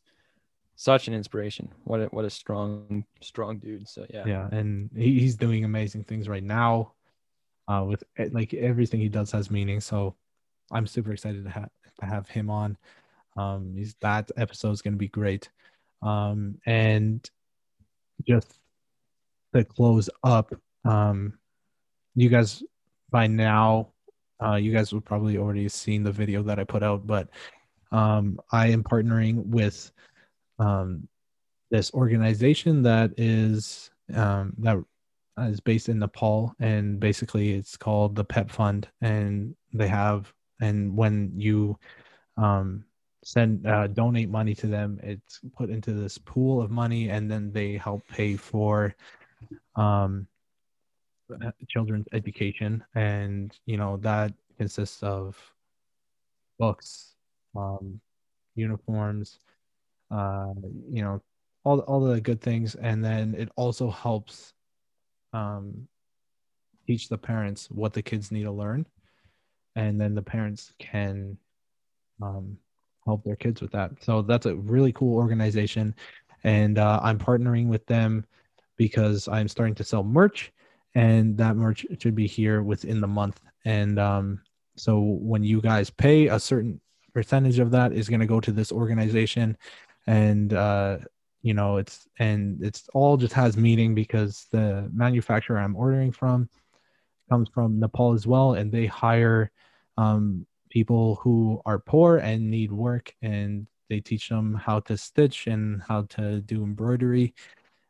such 0.77 1.09
an 1.09 1.15
inspiration. 1.15 1.69
What 1.85 2.01
a 2.01 2.07
what 2.07 2.25
a 2.25 2.31
strong 2.31 3.05
strong 3.21 3.59
dude. 3.59 3.89
So 3.89 4.07
yeah. 4.11 4.25
yeah 4.27 4.49
and 4.51 4.91
he, 4.97 5.21
he's 5.21 5.37
doing 5.37 5.65
amazing 5.65 6.05
things 6.05 6.29
right 6.29 6.43
now 6.43 6.93
uh 7.69 7.85
with 7.87 8.03
eh, 8.19 8.29
like 8.33 8.53
everything 8.55 9.01
he 9.01 9.09
does 9.09 9.31
has 9.31 9.51
meaning 9.51 9.81
so 9.81 10.17
i'm 10.73 10.87
super 10.87 11.13
excited 11.13 11.45
to 11.45 11.51
have 11.51 11.69
to 12.01 12.07
have 12.07 12.29
him 12.29 12.51
on 12.51 12.77
um 13.37 13.75
he's 13.77 13.95
that 14.01 14.31
episode 14.37 14.73
is 14.73 14.83
going 14.83 14.95
to 14.95 14.99
be 14.99 15.09
great 15.09 15.51
um 16.03 16.57
and 16.67 17.31
just 18.27 18.59
to 19.55 19.65
close 19.65 20.09
up 20.25 20.53
um 20.85 21.35
you 22.15 22.29
guys 22.29 22.63
by 23.11 23.27
now 23.27 23.89
uh 24.43 24.55
you 24.55 24.73
guys 24.73 24.93
would 24.93 25.05
probably 25.05 25.37
already 25.39 25.69
seen 25.69 26.03
the 26.03 26.13
video 26.13 26.43
that 26.43 26.59
i 26.59 26.65
put 26.65 26.83
out 26.83 27.07
but 27.07 27.29
um 27.93 28.39
i 28.53 28.67
am 28.67 28.83
partnering 28.83 29.45
with 29.47 29.91
um 30.59 31.09
this 31.71 31.93
organization 31.95 32.83
that 32.83 33.13
is 33.17 33.91
um, 34.15 34.53
that 34.59 34.77
is 35.39 35.61
based 35.61 35.89
in 35.89 35.99
Nepal, 35.99 36.55
and 36.59 36.99
basically 37.01 37.53
it's 37.53 37.77
called 37.77 38.15
the 38.15 38.25
Pet 38.25 38.51
Fund, 38.51 38.89
and 39.01 39.55
they 39.73 39.89
have 39.89 40.33
and 40.61 40.95
when 40.95 41.33
you 41.35 41.79
um, 42.37 42.85
send 43.25 43.67
uh, 43.67 43.87
donate 43.87 44.29
money 44.29 44.55
to 44.57 44.67
them, 44.67 45.01
it's 45.03 45.41
put 45.57 45.71
into 45.71 45.93
this 45.93 46.19
pool 46.19 46.61
of 46.61 46.71
money, 46.71 47.09
and 47.09 47.31
then 47.31 47.53
they 47.53 47.77
help 47.77 48.07
pay 48.09 48.37
for 48.37 48.95
um, 49.77 50.27
children's 51.69 52.07
education, 52.13 52.85
and 52.95 53.57
you 53.67 53.77
know 53.77 53.97
that 53.99 54.33
consists 54.59 55.03
of 55.03 55.37
books, 56.59 57.15
um, 57.57 58.01
uniforms, 58.55 59.39
uh, 60.11 60.53
you 60.91 61.03
know 61.03 61.21
all 61.65 61.81
all 61.81 62.01
the 62.01 62.21
good 62.21 62.41
things. 62.41 62.75
And 62.75 63.05
then 63.05 63.35
it 63.37 63.51
also 63.57 63.91
helps 63.91 64.55
um 65.33 65.87
teach 66.87 67.09
the 67.09 67.19
parents 67.19 67.71
what 67.71 67.93
the 67.93 68.03
kids 68.03 68.33
need 68.33 68.45
to 68.45 68.53
learn. 68.53 68.87
And 69.77 70.01
then 70.01 70.15
the 70.15 70.23
parents 70.23 70.73
can 70.79 71.37
um 72.23 72.57
help 73.05 73.25
their 73.25 73.37
kids 73.37 73.61
with 73.61 73.73
that. 73.73 73.93
So 74.03 74.23
that's 74.23 74.47
a 74.47 74.57
really 74.57 74.93
cool 74.93 75.17
organization. 75.17 75.95
And 76.45 76.79
uh, 76.79 77.01
i'm 77.03 77.19
partnering 77.19 77.67
with 77.67 77.85
them 77.87 78.25
because 78.79 79.29
i'm 79.29 79.47
starting 79.47 79.75
to 79.75 79.85
sell 79.85 80.03
merch 80.03 80.53
and 80.95 81.37
that 81.39 81.57
merch 81.57 81.87
should 82.01 82.15
be 82.15 82.27
here 82.27 82.63
within 82.63 83.01
the 83.01 83.07
month. 83.07 83.41
And 83.65 83.99
um 83.99 84.41
so 84.77 85.01
when 85.01 85.45
you 85.45 85.61
guys 85.61 85.91
pay 85.91 86.29
a 86.29 86.39
certain 86.41 86.81
percentage 87.13 87.59
of 87.59 87.71
that 87.73 87.93
is 87.93 88.09
going 88.09 88.21
to 88.21 88.27
go 88.27 88.41
to 88.41 88.53
this 88.53 88.73
organization. 88.73 89.57
And 90.07 90.53
uh 90.55 90.99
you 91.43 91.55
know 91.55 91.79
it's 91.79 92.07
and 92.19 92.63
it's 92.63 92.89
all 92.95 93.17
just 93.17 93.33
has 93.33 93.57
meaning 93.57 93.95
because 93.95 94.47
the 94.53 94.91
manufacturer 94.93 95.59
i'm 95.59 95.75
ordering 95.75 96.13
from 96.13 96.51
comes 97.31 97.49
from 97.49 97.81
nepal 97.81 98.13
as 98.13 98.27
well. 98.27 98.55
And 98.55 98.71
they 98.71 98.87
hire 98.87 99.51
um, 99.97 100.47
people 100.69 101.15
who 101.23 101.63
are 101.65 101.79
poor 101.79 102.19
and 102.19 102.51
need 102.51 102.73
work. 102.73 103.15
And 103.23 103.67
they 103.89 104.01
teach 104.01 104.29
them 104.29 104.55
how 104.55 104.81
to 104.81 104.97
stitch 104.97 105.47
and 105.47 105.83
how 105.83 106.03
to 106.11 106.41
do 106.43 106.63
embroidery. 106.63 107.35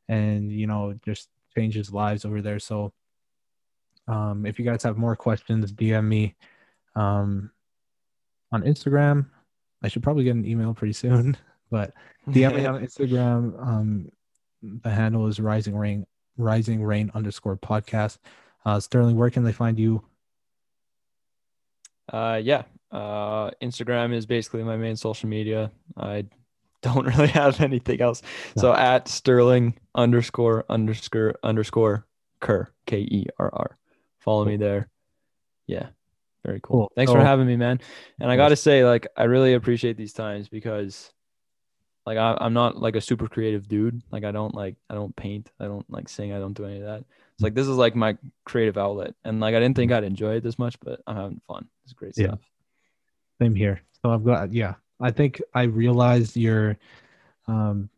And 0.08 0.52
you 0.52 0.66
know 0.66 0.94
just 1.04 1.28
changes 1.60 1.92
lives 1.92 2.24
over 2.24 2.40
there 2.40 2.58
so 2.58 2.92
um, 4.08 4.46
if 4.46 4.58
you 4.58 4.64
guys 4.64 4.82
have 4.82 4.96
more 4.96 5.16
questions 5.16 5.72
dm 5.72 6.04
me 6.04 6.34
um, 6.96 7.50
on 8.52 8.62
instagram 8.62 9.26
i 9.82 9.88
should 9.88 10.02
probably 10.02 10.24
get 10.24 10.34
an 10.34 10.46
email 10.46 10.74
pretty 10.74 10.92
soon 10.92 11.36
but 11.70 11.94
DM 12.28 12.56
me 12.56 12.66
on 12.66 12.80
Instagram. 12.84 13.66
Um, 13.66 14.10
the 14.62 14.90
handle 14.90 15.26
is 15.26 15.40
Rising 15.40 15.76
Rain, 15.76 16.06
Rising 16.36 16.82
Rain 16.82 17.10
underscore 17.14 17.56
podcast. 17.56 18.18
Uh, 18.64 18.78
Sterling, 18.78 19.16
where 19.16 19.30
can 19.30 19.44
they 19.44 19.52
find 19.52 19.78
you? 19.78 20.04
Uh, 22.12 22.40
yeah. 22.42 22.64
Uh, 22.90 23.50
Instagram 23.62 24.12
is 24.12 24.26
basically 24.26 24.62
my 24.64 24.76
main 24.76 24.96
social 24.96 25.28
media. 25.28 25.70
I 25.96 26.26
don't 26.94 27.06
really 27.06 27.28
have 27.28 27.60
anything 27.60 28.00
else. 28.00 28.22
So 28.56 28.72
at 28.72 29.08
Sterling 29.08 29.78
underscore 29.94 30.64
underscore 30.68 31.34
underscore 31.42 32.06
Kerr 32.40 32.70
K 32.86 32.98
E 33.00 33.26
R 33.38 33.50
R. 33.52 33.78
Follow 34.20 34.44
me 34.44 34.56
there. 34.56 34.88
Yeah. 35.66 35.88
Very 36.44 36.60
cool. 36.62 36.78
Cool. 36.88 36.92
Thanks 36.96 37.12
for 37.12 37.20
having 37.20 37.46
me, 37.46 37.56
man. 37.56 37.80
And 38.18 38.30
I 38.30 38.36
got 38.36 38.48
to 38.48 38.56
say, 38.56 38.84
like, 38.84 39.06
I 39.16 39.24
really 39.24 39.52
appreciate 39.54 39.96
these 39.98 40.12
times 40.14 40.48
because 40.48 41.12
Like 42.06 42.16
I, 42.16 42.36
I'm 42.40 42.54
not 42.54 42.80
like 42.80 42.96
a 42.96 43.00
super 43.00 43.28
creative 43.28 43.68
dude. 43.68 44.02
Like 44.10 44.24
I 44.24 44.32
don't 44.32 44.54
like 44.54 44.76
I 44.88 44.94
don't 44.94 45.14
paint. 45.16 45.50
I 45.60 45.66
don't 45.66 45.88
like 45.90 46.08
sing. 46.08 46.32
I 46.32 46.38
don't 46.38 46.54
do 46.54 46.64
any 46.64 46.78
of 46.78 46.84
that. 46.84 47.04
It's 47.34 47.42
like 47.42 47.54
this 47.54 47.68
is 47.68 47.76
like 47.76 47.94
my 47.94 48.16
creative 48.44 48.78
outlet, 48.78 49.14
and 49.24 49.38
like 49.40 49.54
I 49.54 49.60
didn't 49.60 49.76
think 49.76 49.92
I'd 49.92 50.04
enjoy 50.04 50.36
it 50.36 50.42
this 50.42 50.58
much, 50.58 50.80
but 50.80 51.00
I'm 51.06 51.16
having 51.16 51.40
fun. 51.46 51.68
It's 51.84 51.92
great 51.92 52.14
Yeah. 52.16 52.28
stuff. 52.28 52.40
Same 53.40 53.54
here. 53.54 53.80
So 54.02 54.10
I've 54.10 54.24
got 54.24 54.52
yeah. 54.52 54.74
I 55.00 55.10
think 55.10 55.40
I 55.54 55.62
realized 55.62 56.36
your 56.36 56.76
um 57.46 57.88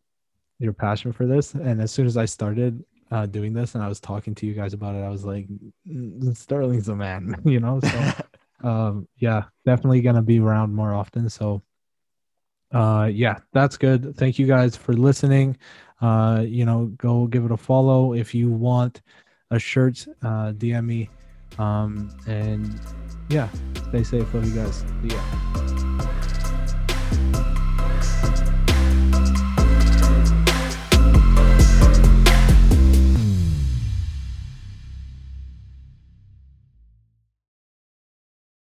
your 0.59 0.73
passion 0.73 1.11
for 1.11 1.25
this, 1.25 1.53
and 1.53 1.81
as 1.81 1.91
soon 1.91 2.05
as 2.05 2.17
I 2.17 2.25
started 2.25 2.83
uh, 3.11 3.25
doing 3.25 3.53
this, 3.53 3.75
and 3.75 3.83
I 3.83 3.87
was 3.87 3.99
talking 3.99 4.33
to 4.35 4.45
you 4.45 4.53
guys 4.53 4.73
about 4.73 4.95
it, 4.95 5.03
I 5.03 5.09
was 5.09 5.25
like, 5.25 5.47
"Mm, 5.87 6.35
Sterling's 6.35 6.89
a 6.89 6.95
man, 6.95 7.35
you 7.45 7.59
know. 7.59 7.79
So 7.81 8.11
um 8.67 9.07
yeah, 9.17 9.43
definitely 9.65 10.01
gonna 10.01 10.21
be 10.21 10.39
around 10.39 10.73
more 10.73 10.93
often. 10.93 11.29
So 11.29 11.61
uh 12.71 13.09
yeah, 13.11 13.39
that's 13.51 13.77
good. 13.77 14.15
Thank 14.17 14.39
you 14.39 14.47
guys 14.47 14.75
for 14.75 14.93
listening. 14.93 15.57
Uh, 16.01 16.43
you 16.45 16.65
know, 16.65 16.87
go 16.97 17.27
give 17.27 17.45
it 17.45 17.51
a 17.51 17.57
follow 17.57 18.13
if 18.13 18.35
you 18.35 18.49
want 18.51 19.01
a 19.51 19.59
shirt. 19.59 20.05
Uh, 20.21 20.51
DM 20.51 20.85
me. 20.85 21.09
Um, 21.57 22.09
and 22.27 22.77
yeah, 23.29 23.47
stay 23.89 24.03
safe. 24.03 24.33
Love 24.33 24.45
you 24.45 24.55
guys. 24.55 24.83
Ya. 25.03 25.62